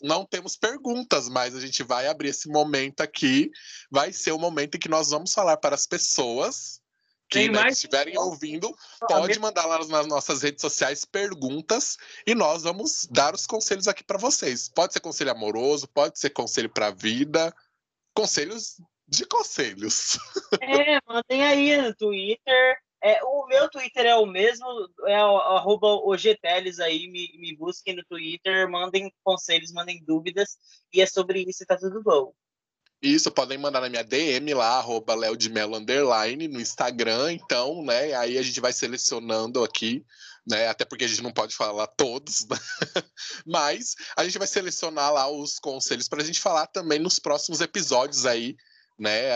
não 0.02 0.26
temos 0.26 0.58
perguntas, 0.58 1.30
mas 1.30 1.56
a 1.56 1.60
gente 1.60 1.84
vai 1.84 2.08
abrir 2.08 2.30
esse 2.30 2.50
momento 2.50 3.02
aqui. 3.02 3.52
Vai 3.92 4.12
ser 4.12 4.32
o 4.32 4.39
momento 4.39 4.76
em 4.76 4.80
que 4.80 4.89
nós 4.89 5.12
vamos 5.12 5.32
falar 5.32 5.58
para 5.58 5.76
as 5.76 5.86
pessoas 5.86 6.81
que 7.32 7.50
né, 7.50 7.70
estiverem 7.70 8.18
ouvindo, 8.18 8.76
pode 9.08 9.40
mandar 9.40 9.66
lá 9.66 9.80
nas 9.86 10.06
nossas 10.06 10.42
redes 10.42 10.62
sociais 10.62 11.06
perguntas 11.06 11.98
e 12.28 12.36
nós 12.36 12.64
vamos 12.64 13.08
dar 13.10 13.34
os 13.34 13.48
conselhos 13.48 13.88
aqui 13.88 14.04
para 14.04 14.18
vocês. 14.18 14.68
Pode 14.68 14.92
ser 14.92 15.00
conselho 15.00 15.32
amoroso, 15.32 15.88
pode 15.88 16.20
ser 16.20 16.32
conselho 16.32 16.70
para 16.70 16.88
a 16.88 16.92
vida, 16.92 17.56
conselhos 18.14 18.82
de 19.08 19.26
conselhos. 19.26 20.18
É, 20.62 21.00
mandem 21.08 21.44
aí 21.44 21.82
no 21.82 21.96
Twitter. 21.96 22.78
É, 23.04 23.24
o 23.24 23.48
meu 23.48 23.70
Twitter 23.70 24.06
é 24.06 24.16
o 24.16 24.26
mesmo, 24.26 24.68
é 25.08 25.16
arroba 25.16 25.88
OGTeles 25.88 26.80
aí, 26.80 27.08
me, 27.08 27.32
me 27.40 27.56
busquem 27.56 27.96
no 27.96 28.06
Twitter, 28.06 28.70
mandem 28.70 29.12
conselhos, 29.24 29.72
mandem 29.72 30.04
dúvidas, 30.04 30.58
e 30.94 31.02
é 31.02 31.06
sobre 31.08 31.44
isso 31.48 31.64
e 31.64 31.66
tá 31.66 31.78
tudo 31.78 32.04
bom. 32.04 32.32
Isso, 33.02 33.32
podem 33.32 33.58
mandar 33.58 33.82
na 33.82 33.89
minha 33.89 34.04
DM 34.04 34.54
lá, 34.54 34.78
arroba 34.78 35.16
Léo 35.16 35.36
de 35.36 35.49
Underline, 35.49 36.47
no 36.47 36.62
Instagram, 36.62 37.34
então, 37.34 37.84
né, 37.84 38.14
aí 38.14 38.38
a 38.38 38.41
gente 38.43 38.62
vai 38.62 38.72
selecionando 38.72 39.64
aqui, 39.64 40.06
né, 40.47 40.68
até 40.68 40.86
porque 40.86 41.06
a 41.06 41.08
gente 41.08 41.24
não 41.24 41.32
pode 41.32 41.56
falar 41.56 41.88
todos, 41.88 42.45
né? 42.47 42.58
mas 43.45 43.95
a 44.16 44.24
gente 44.24 44.38
vai 44.38 44.47
selecionar 44.47 45.12
lá 45.14 45.28
os 45.28 45.58
conselhos 45.58 46.08
para 46.08 46.22
a 46.22 46.26
gente 46.26 46.39
falar 46.39 46.68
também 46.68 46.99
nos 46.99 47.18
próximos 47.18 47.60
episódios 47.60 48.26
aí, 48.26 48.56
né? 48.99 49.30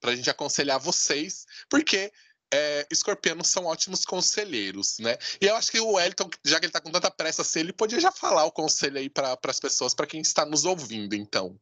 Para 0.00 0.12
a 0.12 0.16
gente 0.16 0.28
aconselhar 0.28 0.78
vocês, 0.78 1.46
porque 1.70 2.12
é, 2.52 2.86
escorpianos 2.90 3.48
são 3.48 3.64
ótimos 3.64 4.04
conselheiros, 4.04 4.98
né? 4.98 5.16
E 5.40 5.46
eu 5.46 5.56
acho 5.56 5.70
que 5.70 5.80
o 5.80 5.92
Wellington, 5.92 6.28
já 6.44 6.58
que 6.58 6.66
ele 6.66 6.70
está 6.70 6.80
com 6.80 6.90
tanta 6.90 7.10
pressa 7.10 7.42
assim, 7.42 7.60
ele 7.60 7.72
podia 7.72 7.98
já 7.98 8.12
falar 8.12 8.44
o 8.44 8.52
conselho 8.52 8.98
aí 8.98 9.08
para 9.08 9.38
as 9.46 9.60
pessoas, 9.60 9.94
para 9.94 10.06
quem 10.06 10.20
está 10.20 10.44
nos 10.44 10.64
ouvindo, 10.64 11.14
então. 11.14 11.58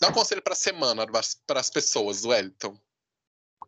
Dá 0.00 0.08
um 0.08 0.12
conselho 0.12 0.42
para 0.42 0.52
a 0.52 0.56
semana 0.56 1.06
para 1.06 1.60
as 1.60 1.70
pessoas, 1.70 2.24
Wellington. 2.24 2.78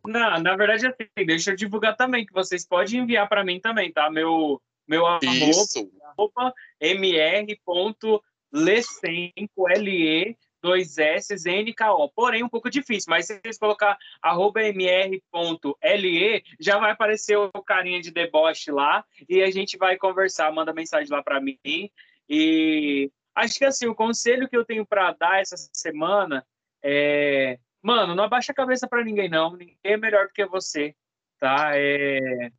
Não, 0.06 0.40
na 0.40 0.56
verdade, 0.56 0.86
assim, 0.86 1.08
deixa 1.26 1.50
eu 1.52 1.56
divulgar 1.56 1.96
também, 1.96 2.24
que 2.24 2.32
vocês 2.32 2.66
podem 2.66 3.00
enviar 3.00 3.28
para 3.28 3.44
mim 3.44 3.60
também, 3.60 3.92
tá? 3.92 4.10
Meu, 4.10 4.60
meu 4.86 5.04
Isso. 5.22 5.90
arroba, 6.02 6.54
mr.lecenco, 6.80 7.60
L-E, 9.70 10.36
dois 10.62 10.98
S, 10.98 11.34
NKO. 11.34 12.10
Porém, 12.14 12.42
um 12.42 12.48
pouco 12.48 12.70
difícil, 12.70 13.10
mas 13.10 13.26
se 13.26 13.40
vocês 13.40 13.58
colocar 13.58 13.98
arroba 14.22 14.60
mr.le, 14.62 16.42
já 16.60 16.78
vai 16.78 16.90
aparecer 16.92 17.36
o 17.36 17.50
carinha 17.62 18.00
de 18.00 18.10
deboche 18.10 18.70
lá 18.70 19.04
e 19.28 19.42
a 19.42 19.50
gente 19.50 19.76
vai 19.76 19.96
conversar, 19.96 20.52
manda 20.52 20.72
mensagem 20.72 21.10
lá 21.10 21.22
para 21.22 21.40
mim. 21.40 21.58
E 22.28 23.10
acho 23.42 23.58
que 23.58 23.64
assim, 23.64 23.86
o 23.86 23.94
conselho 23.94 24.48
que 24.48 24.56
eu 24.56 24.64
tenho 24.64 24.86
para 24.86 25.12
dar 25.12 25.40
essa 25.40 25.56
semana 25.72 26.46
é. 26.82 27.58
Mano, 27.80 28.14
não 28.14 28.24
abaixa 28.24 28.52
a 28.52 28.54
cabeça 28.54 28.88
para 28.88 29.04
ninguém, 29.04 29.28
não. 29.28 29.56
Ninguém 29.56 29.78
é 29.84 29.96
melhor 29.96 30.26
do 30.26 30.32
que 30.32 30.44
você, 30.44 30.94
tá? 31.38 31.70
É 31.74 32.50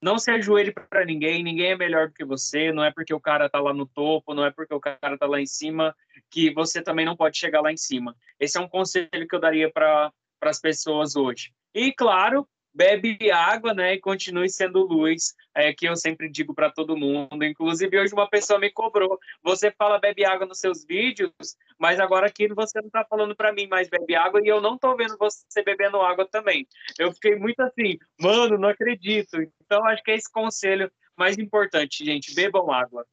não 0.00 0.18
se 0.18 0.30
ajoelhe 0.30 0.72
para 0.72 1.04
ninguém, 1.04 1.42
ninguém 1.42 1.72
é 1.72 1.76
melhor 1.76 2.08
do 2.08 2.14
que 2.14 2.24
você, 2.24 2.72
não 2.72 2.84
é 2.84 2.92
porque 2.92 3.12
o 3.12 3.20
cara 3.20 3.48
tá 3.48 3.60
lá 3.60 3.74
no 3.74 3.86
topo, 3.86 4.32
não 4.32 4.44
é 4.44 4.50
porque 4.50 4.72
o 4.72 4.80
cara 4.80 5.18
tá 5.18 5.26
lá 5.26 5.40
em 5.40 5.46
cima 5.46 5.94
que 6.30 6.52
você 6.52 6.80
também 6.80 7.04
não 7.04 7.16
pode 7.16 7.36
chegar 7.36 7.60
lá 7.60 7.72
em 7.72 7.76
cima. 7.76 8.14
Esse 8.38 8.58
é 8.58 8.60
um 8.60 8.68
conselho 8.68 9.26
que 9.28 9.34
eu 9.34 9.40
daria 9.40 9.70
para 9.70 10.12
as 10.42 10.60
pessoas 10.60 11.16
hoje. 11.16 11.52
E 11.74 11.92
claro, 11.92 12.48
bebe 12.72 13.30
água, 13.30 13.74
né, 13.74 13.94
e 13.94 14.00
continue 14.00 14.48
sendo 14.48 14.86
luz, 14.86 15.34
é 15.54 15.72
que 15.72 15.88
eu 15.88 15.96
sempre 15.96 16.28
digo 16.30 16.54
para 16.54 16.70
todo 16.70 16.96
mundo. 16.96 17.44
Inclusive 17.44 17.98
hoje 17.98 18.12
uma 18.12 18.28
pessoa 18.28 18.58
me 18.58 18.70
cobrou, 18.70 19.18
você 19.42 19.70
fala 19.70 19.98
bebe 19.98 20.24
água 20.24 20.46
nos 20.46 20.60
seus 20.60 20.84
vídeos, 20.84 21.32
mas 21.78 21.98
agora 21.98 22.26
aqui 22.26 22.48
você 22.48 22.80
não 22.80 22.86
está 22.86 23.04
falando 23.04 23.34
para 23.34 23.52
mim 23.52 23.66
mais 23.66 23.88
bebe 23.88 24.14
água 24.14 24.40
e 24.42 24.48
eu 24.48 24.60
não 24.60 24.74
estou 24.74 24.96
vendo 24.96 25.16
você 25.18 25.62
bebendo 25.62 26.00
água 26.00 26.26
também. 26.26 26.66
Eu 26.98 27.12
fiquei 27.12 27.36
muito 27.36 27.60
assim, 27.60 27.98
mano, 28.18 28.58
não 28.58 28.68
acredito. 28.68 29.36
Então 29.64 29.84
acho 29.86 30.02
que 30.02 30.10
é 30.10 30.16
esse 30.16 30.30
conselho 30.30 30.90
mais 31.16 31.36
importante, 31.38 32.04
gente, 32.04 32.34
bebam 32.34 32.70
água. 32.72 33.04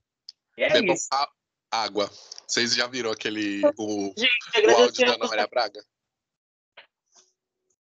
E 0.57 0.63
é 0.63 0.69
bebam 0.69 0.93
isso. 0.93 1.07
água. 1.71 2.09
Vocês 2.47 2.75
já 2.75 2.87
viram 2.87 3.11
aquele 3.11 3.61
o, 3.77 4.13
gente, 4.15 4.67
o 4.67 4.77
áudio 4.77 5.05
da 5.07 5.13
Ana 5.15 5.27
Maria 5.27 5.47
Braga? 5.47 5.83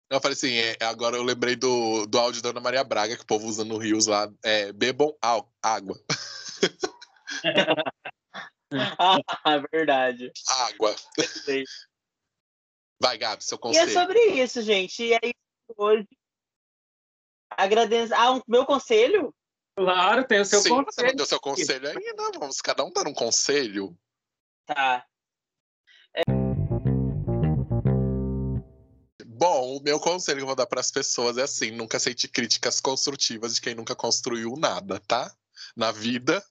Eu 0.09 0.21
falei 0.21 0.33
assim, 0.33 0.53
é, 0.55 0.77
agora 0.81 1.17
eu 1.17 1.23
lembrei 1.23 1.55
do, 1.55 2.05
do 2.05 2.17
áudio 2.17 2.41
da 2.41 2.49
Ana 2.49 2.61
Maria 2.61 2.83
Braga, 2.83 3.15
que 3.15 3.23
o 3.23 3.27
povo 3.27 3.47
usa 3.47 3.65
no 3.65 3.77
Rios 3.77 4.07
lá. 4.07 4.31
É, 4.43 4.71
bebam 4.71 5.15
água. 5.61 5.99
ah, 9.43 9.57
verdade. 9.71 10.31
Água. 10.47 10.95
Vai, 13.01 13.17
Gabi, 13.17 13.43
seu 13.43 13.57
conselho. 13.57 13.89
E 13.89 13.91
é 13.91 13.93
sobre 13.93 14.19
isso, 14.41 14.61
gente. 14.61 15.03
E 15.03 15.13
aí, 15.13 15.33
hoje, 15.75 16.07
Agradeço. 17.57 18.13
Ah, 18.13 18.35
o 18.35 18.43
meu 18.47 18.65
conselho? 18.65 19.33
Claro, 19.75 20.25
tem 20.25 20.39
o 20.39 20.45
seu 20.45 20.59
Sim, 20.59 20.69
conselho. 20.69 20.91
você 20.91 21.07
não 21.07 21.15
deu 21.15 21.25
seu 21.25 21.39
conselho 21.39 21.87
ainda. 21.87 22.39
Vamos 22.39 22.61
cada 22.61 22.83
um 22.83 22.91
dar 22.91 23.07
um 23.07 23.13
conselho. 23.13 23.97
Tá. 24.65 25.06
O 29.77 29.83
meu 29.83 29.99
conselho 29.99 30.37
que 30.37 30.43
eu 30.43 30.47
vou 30.47 30.55
dar 30.55 30.65
para 30.65 30.79
as 30.79 30.91
pessoas 30.91 31.37
é 31.37 31.43
assim: 31.43 31.71
nunca 31.71 31.97
aceite 31.97 32.27
críticas 32.27 32.79
construtivas 32.79 33.55
de 33.55 33.61
quem 33.61 33.75
nunca 33.75 33.95
construiu 33.95 34.55
nada, 34.57 34.99
tá? 35.07 35.31
Na 35.75 35.91
vida. 35.91 36.43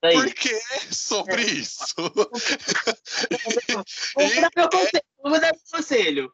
Porque 0.00 0.48
é 0.48 0.78
sobre 0.92 1.42
isso. 1.42 1.94
Vou 4.14 4.40
dar 4.40 4.50
meu 4.54 4.68
conselho. 4.68 5.04
Vou 5.22 5.40
dar 5.40 5.52
meu 5.52 5.60
conselho. 5.72 6.32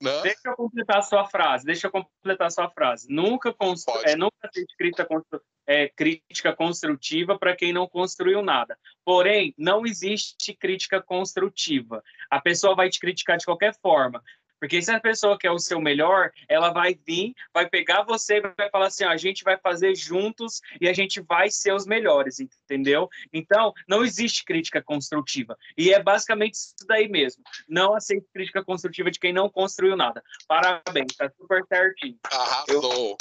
Né? 0.00 0.22
Deixa 0.22 0.40
eu 0.46 0.56
completar 0.56 0.98
a 0.98 1.02
sua 1.02 1.26
frase. 1.26 1.66
Deixa 1.66 1.86
eu 1.88 1.90
completar 1.90 2.46
a 2.46 2.50
sua 2.50 2.70
frase. 2.70 3.08
Nunca, 3.10 3.52
constru... 3.52 4.00
É, 4.04 4.16
nunca 4.16 4.36
aceite 4.44 4.74
crítica, 4.76 5.04
constru... 5.04 5.40
é, 5.66 5.88
crítica 5.88 6.54
construtiva 6.54 7.38
para 7.38 7.56
quem 7.56 7.72
não 7.72 7.88
construiu 7.88 8.42
nada. 8.42 8.78
Porém, 9.04 9.52
não 9.58 9.84
existe 9.84 10.54
crítica 10.54 11.02
construtiva. 11.02 12.02
A 12.30 12.40
pessoa 12.40 12.76
vai 12.76 12.88
te 12.88 13.00
criticar 13.00 13.36
de 13.38 13.44
qualquer 13.44 13.74
forma. 13.80 14.22
Porque 14.60 14.82
se 14.82 14.90
a 14.90 15.00
pessoa 15.00 15.38
quer 15.38 15.50
o 15.50 15.58
seu 15.58 15.80
melhor, 15.80 16.30
ela 16.48 16.70
vai 16.70 16.98
vir, 17.06 17.34
vai 17.54 17.68
pegar 17.68 18.02
você 18.02 18.38
e 18.38 18.40
vai 18.40 18.70
falar 18.70 18.86
assim: 18.88 19.04
ó, 19.04 19.10
a 19.10 19.16
gente 19.16 19.44
vai 19.44 19.56
fazer 19.56 19.94
juntos 19.94 20.60
e 20.80 20.88
a 20.88 20.92
gente 20.92 21.20
vai 21.20 21.50
ser 21.50 21.72
os 21.72 21.86
melhores, 21.86 22.40
entendeu? 22.40 23.08
Então, 23.32 23.72
não 23.88 24.04
existe 24.04 24.44
crítica 24.44 24.82
construtiva. 24.82 25.56
E 25.76 25.92
é 25.92 26.02
basicamente 26.02 26.54
isso 26.54 26.74
daí 26.86 27.08
mesmo. 27.08 27.42
Não 27.68 27.94
aceite 27.94 28.26
crítica 28.32 28.64
construtiva 28.64 29.10
de 29.10 29.18
quem 29.18 29.32
não 29.32 29.48
construiu 29.48 29.96
nada. 29.96 30.22
Parabéns, 30.46 31.14
tá 31.16 31.30
super 31.38 31.64
certinho. 31.66 32.18
Arrasou. 32.24 33.16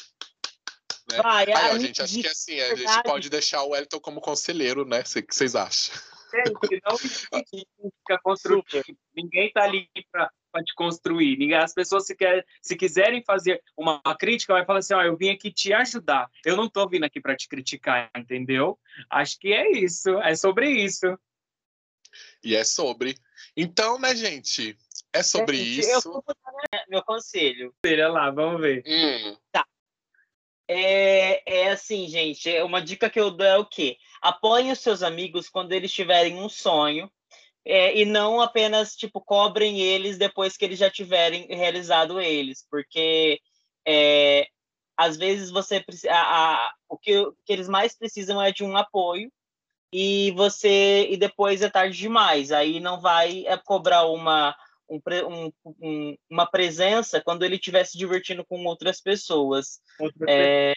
Né? 1.11 1.21
Vai, 1.21 1.45
Aí, 1.45 1.53
a 1.53 1.57
ó, 1.57 1.73
minha 1.75 1.79
gente, 1.79 2.01
acho 2.01 2.21
que 2.21 2.27
assim, 2.27 2.59
a 2.59 2.69
gente 2.69 2.77
verdade- 2.79 3.03
pode 3.03 3.29
deixar 3.29 3.63
o 3.63 3.69
Wellington 3.69 3.99
como 3.99 4.19
conselheiro, 4.19 4.85
né? 4.85 4.99
O 4.99 5.03
que 5.03 5.33
vocês 5.35 5.55
acham? 5.55 5.95
Gente, 6.31 6.81
não 6.85 6.95
existe 6.95 7.27
crítica 7.51 8.19
construtiva. 8.23 8.83
Ninguém 9.15 9.51
tá 9.51 9.63
ali 9.63 9.89
para 10.11 10.31
te 10.63 10.73
construir. 10.75 11.37
Ninguém, 11.37 11.57
as 11.57 11.73
pessoas, 11.73 12.05
se, 12.05 12.15
quer, 12.15 12.45
se 12.61 12.75
quiserem 12.75 13.23
fazer 13.23 13.61
uma 13.75 14.01
crítica, 14.19 14.53
vai 14.53 14.65
falar 14.65 14.79
assim: 14.79 14.93
ó, 14.93 15.01
eu 15.03 15.15
vim 15.15 15.29
aqui 15.29 15.51
te 15.51 15.73
ajudar. 15.73 16.29
Eu 16.45 16.55
não 16.57 16.69
tô 16.69 16.87
vindo 16.87 17.03
aqui 17.03 17.21
para 17.21 17.35
te 17.35 17.47
criticar, 17.47 18.09
entendeu? 18.15 18.77
Acho 19.09 19.39
que 19.39 19.53
é 19.53 19.71
isso. 19.71 20.09
É 20.19 20.35
sobre 20.35 20.69
isso. 20.69 21.17
E 22.43 22.55
é 22.55 22.63
sobre. 22.63 23.15
Então, 23.55 23.99
né, 23.99 24.15
gente? 24.15 24.77
É 25.13 25.23
sobre 25.23 25.57
Gente, 25.57 25.87
Eu 25.89 25.99
isso. 25.99 26.11
vou 26.11 26.23
botar 26.25 26.51
né, 26.73 26.83
meu 26.89 27.03
conselho. 27.03 27.73
Olha 27.85 28.09
lá, 28.09 28.31
vamos 28.31 28.61
ver. 28.61 28.83
Hum, 28.85 29.37
É, 30.69 31.61
é 31.61 31.71
assim, 31.71 32.07
gente, 32.09 32.49
é 32.49 32.61
uma 32.61 32.81
dica 32.81 33.09
que 33.09 33.19
eu 33.19 33.31
dou 33.31 33.47
é 33.47 33.57
o 33.57 33.65
quê? 33.65 33.97
Apoiem 34.21 34.71
os 34.71 34.79
seus 34.79 35.03
amigos 35.03 35.49
quando 35.49 35.71
eles 35.71 35.91
tiverem 35.91 36.35
um 36.39 36.49
sonho 36.49 37.09
é, 37.65 37.97
e 37.97 38.05
não 38.05 38.39
apenas, 38.41 38.95
tipo, 38.95 39.19
cobrem 39.19 39.79
eles 39.79 40.17
depois 40.17 40.55
que 40.55 40.63
eles 40.63 40.79
já 40.79 40.89
tiverem 40.89 41.47
realizado 41.47 42.19
eles, 42.21 42.65
porque 42.69 43.39
é, 43.85 44.47
às 44.95 45.17
vezes 45.17 45.51
você 45.51 45.83
a- 46.09 46.65
a- 46.67 46.73
o 46.89 46.97
que, 46.97 47.17
o 47.17 47.35
que 47.45 47.53
eles 47.53 47.67
mais 47.67 47.97
precisam 47.97 48.41
é 48.41 48.51
de 48.51 48.63
um 48.63 48.75
apoio 48.77 49.31
e 49.91 50.31
você 50.31 51.07
e 51.09 51.17
depois 51.17 51.61
é 51.61 51.69
tarde 51.69 51.97
demais, 51.97 52.51
aí 52.51 52.79
não 52.79 52.99
vai 52.99 53.45
é, 53.45 53.57
cobrar 53.57 54.05
uma 54.05 54.55
um 54.89 55.01
um- 55.27 55.51
um- 55.81 56.17
uma 56.29 56.45
presença 56.45 57.21
quando 57.21 57.43
ele 57.43 57.55
estiver 57.55 57.83
se 57.85 57.97
divertindo 57.97 58.45
com 58.45 58.63
outras 58.65 59.01
pessoas. 59.01 59.81
Outra 59.99 60.25
É, 60.29 60.73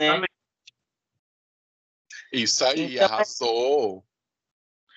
Exatamente. 0.00 0.32
Isso 2.42 2.64
aí, 2.64 2.94
Então, 2.94 3.06
arrasou. 3.06 4.04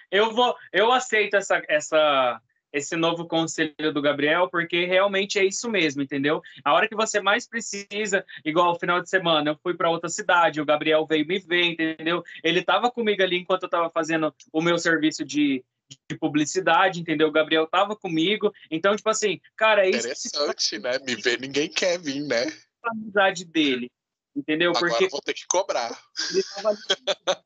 Eu 0.10 0.34
vou, 0.34 0.56
eu 0.72 0.92
aceito 0.92 1.36
essa, 1.36 1.62
essa, 1.68 2.42
esse 2.72 2.96
novo 2.96 3.28
conselho 3.28 3.94
do 3.94 4.02
Gabriel, 4.02 4.50
porque 4.50 4.86
realmente 4.86 5.38
é 5.38 5.46
isso 5.46 5.70
mesmo, 5.70 6.02
entendeu? 6.02 6.42
A 6.64 6.74
hora 6.74 6.88
que 6.88 6.96
você 6.96 7.20
mais 7.20 7.48
precisa, 7.48 8.26
igual 8.46 8.72
o 8.72 8.80
final 8.80 9.02
de 9.02 9.10
semana, 9.10 9.52
eu 9.52 9.60
fui 9.62 9.74
para 9.74 9.90
outra 9.90 10.10
cidade, 10.10 10.62
o 10.62 10.66
Gabriel 10.66 11.06
veio 11.06 11.28
me 11.28 11.40
ver, 11.40 11.64
entendeu? 11.64 12.24
Ele 12.44 12.60
estava 12.60 12.90
comigo 12.90 13.22
ali 13.22 13.38
enquanto 13.38 13.64
eu 13.64 13.68
estava 13.68 13.90
fazendo 13.90 14.34
o 14.54 14.62
meu 14.62 14.78
serviço 14.78 15.26
de, 15.26 15.64
de 16.10 16.18
publicidade, 16.18 17.02
entendeu? 17.02 17.28
O 17.28 17.34
Gabriel 17.34 17.66
estava 17.66 17.96
comigo, 17.96 18.54
então 18.72 18.96
tipo 18.96 19.10
assim, 19.10 19.42
cara, 19.56 19.86
é 19.86 19.90
isso 19.90 20.08
que 20.08 20.28
Interessante, 20.28 20.80
né? 20.80 21.00
Me 21.06 21.16
ver, 21.16 21.40
ninguém 21.40 21.70
quer 21.70 22.00
vir, 22.00 22.22
né? 22.22 22.46
a 22.88 22.92
amizade 22.92 23.46
dele, 23.46 23.92
entendeu? 24.38 24.72
Agora 24.72 24.90
Porque 24.90 25.06
eu 25.06 25.10
vou 25.10 25.22
ter 25.22 25.34
que 25.34 25.46
cobrar. 25.48 25.92
ele 26.32 26.44
tava 26.44 26.70
ali, 26.70 26.78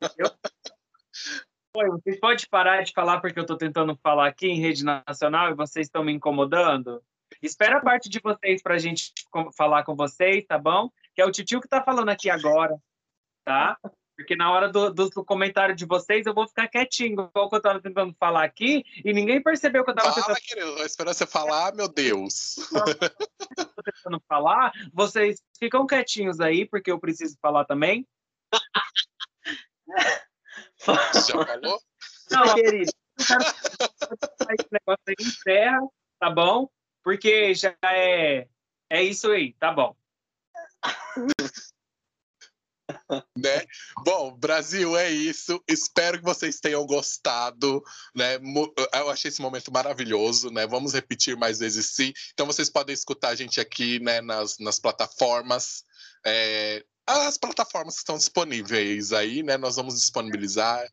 entendeu? 0.03 0.31
Oi, 1.77 1.87
vocês 1.89 2.19
podem 2.19 2.45
parar 2.49 2.83
de 2.83 2.91
falar 2.91 3.21
porque 3.21 3.39
eu 3.39 3.43
estou 3.43 3.57
tentando 3.57 3.97
falar 4.03 4.27
aqui 4.27 4.47
em 4.47 4.59
rede 4.59 4.83
nacional 4.83 5.49
e 5.49 5.55
vocês 5.55 5.87
estão 5.87 6.03
me 6.03 6.11
incomodando? 6.11 7.01
Espera 7.41 7.77
a 7.77 7.81
parte 7.81 8.09
de 8.09 8.19
vocês 8.19 8.61
para 8.61 8.75
a 8.75 8.77
gente 8.77 9.13
falar 9.55 9.83
com 9.83 9.95
vocês, 9.95 10.45
tá 10.45 10.57
bom? 10.57 10.89
Que 11.15 11.21
é 11.21 11.25
o 11.25 11.31
titio 11.31 11.61
que 11.61 11.67
está 11.67 11.81
falando 11.81 12.09
aqui 12.09 12.29
agora, 12.29 12.77
tá? 13.45 13.77
Porque 14.21 14.35
na 14.35 14.51
hora 14.51 14.69
do, 14.69 14.93
do- 14.93 15.09
do 15.09 15.25
comentário 15.25 15.75
de 15.75 15.85
vocês 15.85 16.25
eu 16.25 16.33
vou 16.33 16.47
ficar 16.47 16.67
quietinho, 16.67 17.13
igual 17.13 17.49
que 17.49 17.55
eu 17.55 17.57
estava 17.57 17.81
tentando 17.81 18.15
falar 18.19 18.43
aqui, 18.43 18.83
e 19.03 19.11
ninguém 19.13 19.41
percebeu 19.41 19.83
que 19.83 19.89
eu 19.89 19.95
estava 19.95 20.13
tentando, 20.13 20.35
querido. 20.37 20.83
Esperando 20.83 21.13
você 21.15 21.25
falar, 21.25 21.73
meu 21.73 21.87
Deus. 21.87 22.55
tentando 23.83 24.21
falar. 24.27 24.71
Vocês 24.93 25.41
ficam 25.57 25.87
quietinhos 25.87 26.39
aí, 26.39 26.67
porque 26.67 26.91
eu 26.91 26.99
preciso 26.99 27.35
falar 27.41 27.65
também. 27.65 28.07
Já 30.77 31.45
falou? 31.45 31.81
Não, 32.31 32.53
querido. 32.55 32.91
esse 33.19 34.67
negócio 34.71 35.03
aí 35.07 35.15
encerra, 35.19 35.79
tá 36.19 36.29
bom? 36.29 36.69
Porque 37.03 37.53
já 37.55 37.75
é, 37.83 38.47
é 38.89 39.03
isso 39.03 39.31
aí, 39.31 39.53
tá 39.53 39.71
bom. 39.73 39.95
né? 43.37 43.65
Bom, 44.05 44.35
Brasil, 44.37 44.97
é 44.97 45.09
isso. 45.09 45.61
Espero 45.67 46.17
que 46.19 46.23
vocês 46.23 46.59
tenham 46.59 46.85
gostado, 46.85 47.83
né? 48.15 48.37
Eu 48.93 49.09
achei 49.09 49.29
esse 49.29 49.41
momento 49.41 49.71
maravilhoso, 49.71 50.49
né? 50.51 50.65
Vamos 50.67 50.93
repetir 50.93 51.35
mais 51.37 51.59
vezes 51.59 51.91
sim. 51.91 52.13
Então 52.33 52.45
vocês 52.45 52.69
podem 52.69 52.93
escutar 52.93 53.29
a 53.29 53.35
gente 53.35 53.59
aqui, 53.59 53.99
né? 53.99 54.21
Nas, 54.21 54.57
nas 54.59 54.79
plataformas. 54.79 55.83
é, 56.25 56.83
As 57.07 57.37
plataformas 57.37 57.95
que 57.95 57.99
estão 58.01 58.17
disponíveis 58.17 59.13
aí, 59.13 59.43
né? 59.43 59.57
Nós 59.57 59.75
vamos 59.75 59.95
disponibilizar. 59.95 60.85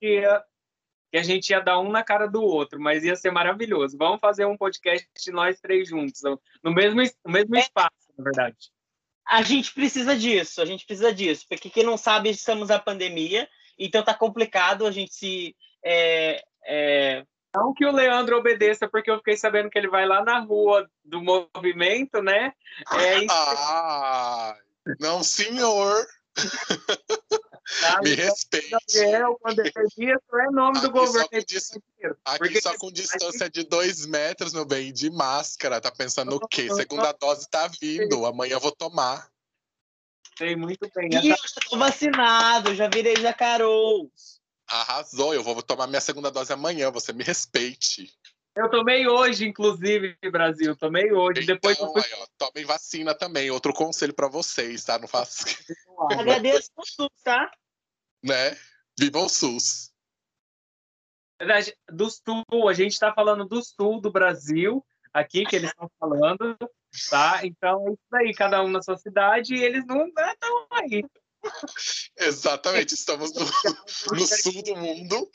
Que, 0.00 0.22
a 1.14 1.22
gente 1.22 1.50
ia 1.50 1.60
dar 1.60 1.78
um 1.78 1.90
na 1.90 2.02
cara 2.02 2.26
do 2.26 2.40
outro, 2.42 2.80
mas 2.80 3.04
ia 3.04 3.14
ser 3.14 3.30
maravilhoso. 3.30 3.98
Vamos 3.98 4.18
fazer 4.18 4.46
um 4.46 4.56
podcast 4.56 5.06
nós 5.30 5.60
três 5.60 5.88
juntos, 5.88 6.22
no 6.62 6.72
mesmo, 6.72 7.02
es- 7.02 7.14
no 7.24 7.30
mesmo 7.30 7.54
espaço, 7.56 7.90
na 8.16 8.24
verdade. 8.24 8.71
A 9.26 9.42
gente 9.42 9.72
precisa 9.72 10.16
disso, 10.16 10.60
a 10.60 10.64
gente 10.64 10.84
precisa 10.84 11.12
disso, 11.12 11.46
porque 11.48 11.70
quem 11.70 11.84
não 11.84 11.96
sabe, 11.96 12.30
estamos 12.30 12.68
na 12.68 12.78
pandemia, 12.78 13.48
então 13.78 14.02
tá 14.02 14.14
complicado 14.14 14.86
a 14.86 14.90
gente 14.90 15.14
se. 15.14 15.56
é, 15.84 16.42
é, 16.64 17.24
Não 17.54 17.72
que 17.72 17.84
o 17.84 17.92
Leandro 17.92 18.36
obedeça, 18.36 18.88
porque 18.88 19.10
eu 19.10 19.18
fiquei 19.18 19.36
sabendo 19.36 19.70
que 19.70 19.78
ele 19.78 19.88
vai 19.88 20.06
lá 20.06 20.24
na 20.24 20.40
rua 20.40 20.88
do 21.04 21.22
movimento, 21.22 22.22
né? 22.22 22.52
É 22.94 23.26
Ah, 23.30 24.56
não, 25.00 25.22
senhor. 25.22 26.06
tá? 27.80 28.00
Me 28.02 28.12
Então, 28.12 28.24
respeite. 28.24 28.70
Gabriel, 28.70 29.38
pandemia, 29.42 29.74
isso 30.16 30.36
é 30.36 30.50
nome 30.50 30.80
do 30.80 30.86
Aqui 30.88 30.98
só 30.98 31.04
governo. 31.06 31.44
dis- 31.46 31.70
inteiro. 31.76 32.16
Aqui 32.24 32.38
Porque 32.38 32.60
só 32.60 32.76
com 32.78 32.90
distância 32.92 33.48
de 33.50 33.64
dois 33.64 34.04
metros, 34.06 34.52
meu 34.52 34.64
bem, 34.64 34.92
de 34.92 35.10
máscara. 35.10 35.80
Tá 35.80 35.90
pensando 35.90 36.36
o 36.36 36.48
quê? 36.48 36.68
Segunda 36.74 37.12
dose 37.12 37.48
tá 37.48 37.68
vindo. 37.80 38.26
Amanhã 38.26 38.54
eu 38.54 38.60
vou 38.60 38.72
tomar. 38.72 39.28
sei 40.38 40.56
muito 40.56 40.88
bem. 40.94 41.10
E 41.12 41.28
eu 41.30 41.36
já 41.36 41.60
tô 41.68 41.78
vacinado, 41.78 42.74
já 42.74 42.88
virei 42.88 43.16
jacarou. 43.16 44.10
Arrasou, 44.66 45.34
eu 45.34 45.42
vou 45.42 45.62
tomar 45.62 45.86
minha 45.86 46.00
segunda 46.00 46.30
dose 46.30 46.52
amanhã. 46.52 46.90
Você 46.90 47.12
me 47.12 47.22
respeite. 47.22 48.10
Eu 48.54 48.68
tomei 48.70 49.06
hoje, 49.08 49.46
inclusive, 49.46 50.14
Brasil. 50.30 50.76
Tomei 50.76 51.10
hoje. 51.12 51.46
Depois 51.46 51.78
eu 51.78 51.86
Então, 51.86 52.02
fui 52.02 52.12
aí, 52.12 52.18
ó, 52.22 52.26
tomem 52.36 52.64
vacina 52.66 53.14
também. 53.14 53.50
Outro 53.50 53.72
conselho 53.72 54.12
pra 54.12 54.28
vocês, 54.28 54.84
tá? 54.84 54.98
Não 54.98 55.08
faça, 55.08 55.44
Agradeço 56.10 56.70
por 56.74 56.84
tudo, 56.96 57.10
tá? 57.24 57.50
Né? 58.22 58.56
Viva 58.98 59.18
o 59.18 59.28
SUS. 59.28 59.92
verdade, 61.40 61.76
do 61.90 62.08
sul, 62.08 62.68
a 62.68 62.72
gente 62.72 62.92
está 62.92 63.12
falando 63.12 63.44
do 63.44 63.60
sul 63.62 64.00
do 64.00 64.12
Brasil, 64.12 64.84
aqui 65.12 65.44
que 65.44 65.56
eles 65.56 65.70
estão 65.70 65.90
falando, 65.98 66.56
tá? 67.10 67.44
Então 67.44 67.88
é 67.88 67.92
isso 67.92 68.14
aí, 68.14 68.32
cada 68.34 68.62
um 68.62 68.68
na 68.68 68.80
sua 68.82 68.96
cidade, 68.96 69.54
e 69.54 69.62
eles 69.62 69.84
não 69.86 70.06
estão 70.06 70.66
aí. 70.70 71.04
Exatamente, 72.16 72.94
estamos 72.94 73.32
no, 73.34 73.40
no 74.14 74.26
sul 74.26 74.62
do 74.62 74.76
mundo. 74.76 75.28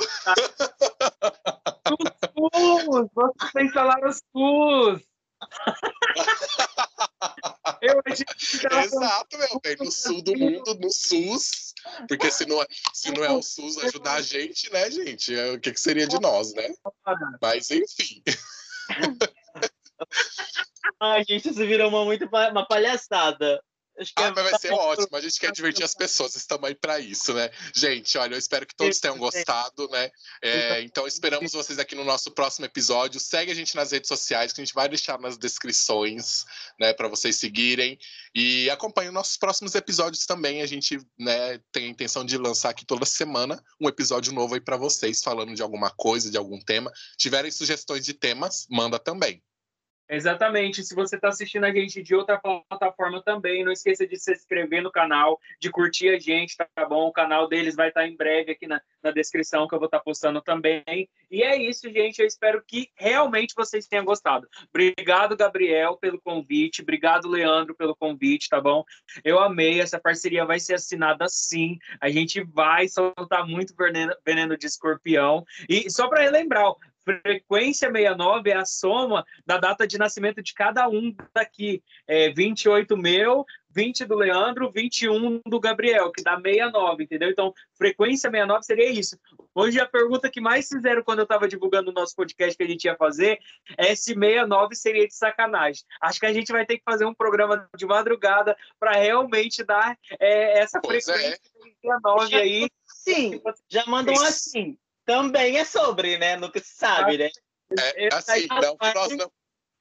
SUS! 2.38 3.10
Vocês 3.52 3.74
falaram 3.74 4.14
SUS! 4.14 5.02
Eu 7.82 8.02
achei 8.06 8.26
Exato, 8.84 9.38
meu 9.38 9.60
bem. 9.62 9.76
No 9.80 9.92
sul 9.92 10.22
do 10.22 10.38
mundo, 10.38 10.76
no 10.76 10.92
SUS. 10.92 11.74
Porque 12.08 12.30
se 12.32 12.46
não, 12.46 12.62
é, 12.62 12.68
se 12.94 13.12
não 13.12 13.24
é 13.24 13.32
o 13.32 13.42
SUS 13.42 13.78
ajudar 13.78 14.16
a 14.16 14.22
gente, 14.22 14.72
né, 14.72 14.90
gente? 14.92 15.34
É, 15.34 15.52
o 15.52 15.60
que, 15.60 15.72
que 15.72 15.80
seria 15.80 16.08
de 16.08 16.20
nós, 16.20 16.54
né? 16.54 16.70
Mas, 17.42 17.70
enfim. 17.72 18.24
Ai, 21.00 21.24
gente, 21.24 21.50
isso 21.50 21.66
virou 21.66 21.90
uma, 21.90 22.06
muito, 22.06 22.26
uma 22.26 22.68
palhaçada. 22.68 23.62
Ah, 24.16 24.32
mas 24.36 24.52
vai 24.52 24.60
ser 24.60 24.72
ótimo. 24.72 25.16
A 25.18 25.22
gente 25.22 25.40
quer 25.40 25.52
divertir 25.52 25.84
as 25.84 25.96
pessoas, 25.96 26.36
estamos 26.36 26.68
aí 26.68 26.76
para 26.76 27.00
isso, 27.00 27.34
né? 27.34 27.50
Gente, 27.74 28.18
olha, 28.18 28.36
eu 28.36 28.40
espero 28.40 28.66
que 28.66 28.76
todos 28.76 29.00
tenham 29.00 29.18
gostado, 29.18 29.88
né? 29.90 30.12
É, 30.42 30.82
então, 30.82 31.08
esperamos 31.08 31.52
vocês 31.52 31.80
aqui 31.80 31.96
no 31.96 32.04
nosso 32.04 32.32
próximo 32.32 32.66
episódio. 32.66 33.20
Segue 33.20 33.52
a 33.52 33.56
gente 33.56 33.76
nas 33.76 33.92
redes 33.92 34.08
sociais, 34.08 34.54
que 34.54 34.62
a 34.62 34.64
gente 34.64 34.74
vai 34.74 34.88
deixar 34.88 35.20
nas 35.20 35.38
descrições, 35.38 36.46
né, 36.80 36.94
para 36.94 37.08
vocês 37.08 37.36
seguirem. 37.38 37.98
E 38.36 38.70
acompanhem 38.70 39.12
nossos 39.12 39.38
próximos 39.38 39.74
episódios 39.74 40.26
também. 40.26 40.62
A 40.62 40.68
gente, 40.68 41.00
né, 41.18 41.60
tem 41.72 41.86
a 41.86 41.90
intenção 41.90 42.24
de 42.24 42.38
lançar 42.38 42.70
aqui 42.70 42.86
toda 42.86 43.06
semana 43.06 43.64
um 43.82 43.88
episódio 43.88 44.32
novo 44.32 44.54
aí 44.54 44.62
para 44.62 44.78
vocês, 44.78 45.22
falando 45.24 45.56
de 45.56 45.62
alguma 45.62 45.90
coisa, 45.90 46.30
de 46.30 46.38
algum 46.38 46.60
tema. 46.60 46.92
Tiverem 47.18 47.50
sugestões 47.50 48.06
de 48.06 48.14
temas, 48.14 48.68
manda 48.70 49.00
também. 49.00 49.42
Exatamente. 50.10 50.84
Se 50.84 50.96
você 50.96 51.16
está 51.16 51.28
assistindo 51.28 51.66
a 51.66 51.72
gente 51.72 52.02
de 52.02 52.16
outra 52.16 52.40
plataforma 52.40 53.22
também, 53.22 53.64
não 53.64 53.72
esqueça 53.72 54.08
de 54.08 54.18
se 54.18 54.32
inscrever 54.32 54.82
no 54.82 54.92
canal, 54.92 55.40
de 55.60 55.70
curtir 55.70 56.10
a 56.10 56.20
gente, 56.20 56.56
tá 56.56 56.86
bom? 56.86 57.08
O 57.08 57.12
canal 57.12 57.48
deles 57.48 57.76
vai 57.76 57.90
estar 57.90 58.02
tá 58.02 58.08
em 58.08 58.16
breve 58.16 58.54
aqui 58.54 58.68
na, 58.68 58.82
na 59.04 59.12
descrição, 59.12 59.68
que 59.68 59.76
eu 59.76 59.80
vou 59.80 59.88
estar 59.88 60.00
tá 60.00 60.04
postando 60.04 60.42
também. 60.42 61.10
E 61.30 61.44
é 61.44 61.58
isso, 61.58 61.92
gente. 61.92 62.20
Eu 62.20 62.28
espero 62.28 62.64
que 62.66 62.90
realmente 62.96 63.54
vocês 63.56 63.88
tenham 63.88 64.06
gostado. 64.06 64.48
Obrigado, 64.70 65.36
Gabriel, 65.36 65.98
pelo 65.98 66.22
convite. 66.22 66.82
Obrigado, 66.82 67.28
Leandro, 67.28 67.76
pelo 67.76 67.96
convite, 67.96 68.50
tá 68.50 68.62
bom? 68.62 68.86
Eu 69.24 69.40
amei. 69.40 69.82
Essa 69.82 70.00
parceria 70.00 70.46
vai 70.46 70.60
ser 70.60 70.76
assinada 70.76 71.28
sim. 71.28 71.78
A 72.00 72.10
gente 72.10 72.42
vai 72.42 72.88
soltar 72.88 73.46
muito 73.46 73.76
veneno, 73.76 74.16
veneno 74.26 74.58
de 74.58 74.68
escorpião. 74.68 75.46
E 75.68 75.90
só 75.92 76.08
para 76.08 76.22
relembrar, 76.22 76.74
frequência 77.08 77.90
69 77.90 78.50
é 78.50 78.58
a 78.58 78.66
soma 78.66 79.26
da 79.46 79.58
data 79.58 79.88
de 79.88 79.98
nascimento 79.98 80.44
de 80.44 80.54
cada 80.54 80.90
um 80.90 81.16
daqui. 81.34 81.82
É 82.06 82.30
28 82.32 82.98
meu, 82.98 83.46
20 83.70 84.06
do 84.06 84.16
Leandro, 84.16 84.72
21 84.72 85.42
do 85.46 85.60
Gabriel, 85.60 86.12
que 86.12 86.22
dá 86.22 86.36
69, 86.36 87.04
entendeu? 87.04 87.30
Então, 87.30 87.54
frequência 87.78 88.30
69 88.30 88.64
seria 88.64 88.90
isso. 88.90 89.18
Hoje, 89.56 89.80
a 89.80 89.86
pergunta 89.86 90.30
que 90.30 90.42
mais 90.42 90.68
fizeram 90.68 91.04
quando 91.04 91.20
eu 91.20 91.24
estava 91.24 91.48
divulgando 91.48 91.92
o 91.92 91.94
nosso 91.94 92.16
podcast 92.16 92.58
que 92.58 92.64
a 92.64 92.68
gente 92.68 92.86
ia 92.86 92.96
fazer 92.96 93.40
é 93.78 93.96
se 93.96 94.14
69 94.14 94.76
seria 94.76 95.08
de 95.08 95.16
sacanagem. 95.16 95.84
Acho 96.02 96.20
que 96.20 96.26
a 96.26 96.34
gente 96.34 96.52
vai 96.52 96.66
ter 96.66 96.78
que 96.78 96.84
fazer 96.84 97.06
um 97.06 97.14
programa 97.14 97.70
de 97.78 97.86
madrugada 97.86 98.58
para 98.80 98.94
realmente 98.94 99.64
dar 99.64 99.98
é, 100.20 100.60
essa 100.60 100.82
pois 100.82 101.08
é. 101.08 101.14
frequência 101.14 101.36
é. 101.36 101.58
69 101.82 102.36
aí. 102.36 102.70
Sim, 102.86 103.42
já 103.70 103.86
mandam 103.86 104.14
assim 104.24 104.78
também 105.08 105.58
é 105.58 105.64
sobre, 105.64 106.18
né? 106.18 106.36
Nunca 106.36 106.60
se 106.60 106.76
sabe, 106.76 107.18
né? 107.18 107.30
É, 107.80 108.14
assim, 108.14 108.46
não 108.48 108.78
que, 108.78 108.94
nós 108.94 109.18
não, 109.18 109.32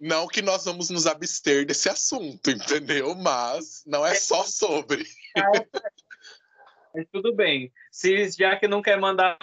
não 0.00 0.28
que 0.28 0.40
nós 0.40 0.64
vamos 0.64 0.88
nos 0.88 1.06
abster 1.06 1.66
desse 1.66 1.88
assunto, 1.88 2.48
entendeu? 2.48 3.14
Mas 3.16 3.82
não 3.84 4.06
é 4.06 4.14
só 4.14 4.44
sobre. 4.44 5.04
É, 5.36 7.04
tudo 7.12 7.34
bem. 7.34 7.72
Se 7.90 8.30
já 8.30 8.56
que 8.56 8.68
não 8.68 8.80
quer 8.80 8.98
mandar 9.00 9.36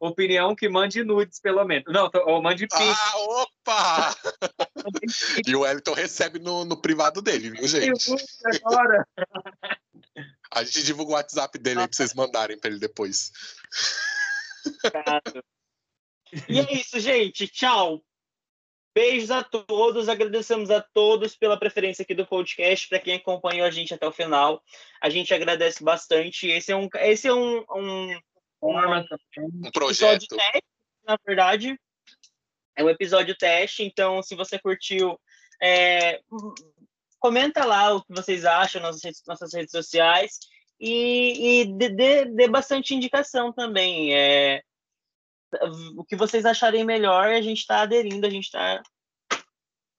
opinião, 0.00 0.56
que 0.56 0.68
mande 0.68 1.04
nudes, 1.04 1.38
pelo 1.40 1.62
menos. 1.64 1.92
Não, 1.92 2.10
ou 2.26 2.42
mande 2.42 2.66
pix. 2.66 2.80
Ah, 2.80 3.18
opa! 3.18 4.16
e 5.46 5.54
o 5.54 5.60
Wellington 5.60 5.92
recebe 5.92 6.38
no, 6.38 6.64
no 6.64 6.80
privado 6.80 7.20
dele, 7.20 7.50
viu, 7.50 7.68
gente? 7.68 8.14
Agora. 8.64 9.06
A 10.50 10.64
gente 10.64 10.82
divulga 10.82 11.12
o 11.12 11.14
WhatsApp 11.14 11.58
dele 11.58 11.80
aí 11.80 11.86
pra 11.86 11.94
vocês 11.94 12.14
mandarem 12.14 12.58
pra 12.58 12.70
ele 12.70 12.78
depois. 12.78 13.30
E 16.48 16.58
é 16.58 16.72
isso, 16.72 16.98
gente. 17.00 17.48
Tchau. 17.48 18.02
Beijos 18.94 19.30
a 19.30 19.44
todos, 19.44 20.08
agradecemos 20.08 20.70
a 20.70 20.80
todos 20.80 21.36
pela 21.36 21.58
preferência 21.58 22.02
aqui 22.02 22.14
do 22.14 22.26
podcast, 22.26 22.88
para 22.88 22.98
quem 22.98 23.14
acompanhou 23.14 23.64
a 23.66 23.70
gente 23.70 23.94
até 23.94 24.06
o 24.06 24.12
final. 24.12 24.62
A 25.00 25.08
gente 25.08 25.32
agradece 25.32 25.84
bastante. 25.84 26.48
Esse 26.48 26.72
é 26.72 26.76
um, 26.76 26.88
esse 26.94 27.28
é 27.28 27.32
um, 27.32 27.64
um, 27.70 28.20
um, 28.62 29.04
um 29.38 29.70
projeto. 29.72 30.26
Teste, 30.26 30.64
na 31.04 31.16
verdade. 31.24 31.78
É 32.76 32.84
um 32.84 32.88
episódio 32.88 33.36
teste, 33.36 33.82
então 33.82 34.22
se 34.22 34.36
você 34.36 34.58
curtiu, 34.58 35.18
é, 35.60 36.20
comenta 37.18 37.64
lá 37.64 37.94
o 37.94 38.04
que 38.04 38.12
vocês 38.12 38.44
acham 38.44 38.80
nas 38.80 39.00
nossas 39.26 39.52
redes 39.52 39.72
sociais 39.72 40.38
e, 40.80 41.62
e 41.62 41.64
dê, 41.64 42.24
dê 42.24 42.48
bastante 42.48 42.94
indicação 42.94 43.52
também. 43.52 44.14
É, 44.14 44.62
o 45.96 46.04
que 46.04 46.16
vocês 46.16 46.44
acharem 46.44 46.84
melhor, 46.84 47.28
a 47.28 47.40
gente 47.40 47.58
está 47.58 47.82
aderindo, 47.82 48.26
a 48.26 48.30
gente 48.30 48.44
está 48.44 48.82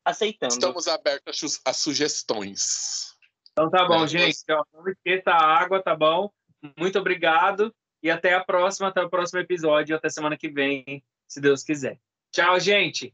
aceitando. 0.06 0.54
Estamos 0.54 0.88
abertos 0.88 1.60
a 1.66 1.74
sugestões. 1.74 3.16
Então 3.52 3.70
tá 3.70 3.86
bom, 3.86 4.04
é, 4.04 4.08
gente. 4.08 4.38
Ó, 4.50 4.64
não 4.74 4.88
esqueça 4.88 5.32
a 5.32 5.60
água, 5.60 5.82
tá 5.82 5.96
bom? 5.96 6.32
Muito 6.78 7.00
obrigado 7.00 7.74
e 8.02 8.10
até 8.10 8.34
a 8.34 8.44
próxima, 8.44 8.88
até 8.88 9.02
o 9.02 9.10
próximo 9.10 9.40
episódio, 9.40 9.96
até 9.96 10.10
semana 10.10 10.38
que 10.38 10.50
vem, 10.50 11.04
se 11.28 11.42
Deus 11.42 11.64
quiser. 11.64 12.00
Tchau, 12.32 12.60
gente. 12.60 13.14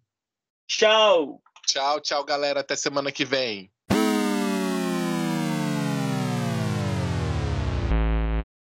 Tchau. 0.67 1.41
Tchau, 1.65 1.99
tchau, 1.99 2.23
galera. 2.23 2.59
Até 2.59 2.75
semana 2.75 3.11
que 3.11 3.25
vem. 3.25 3.71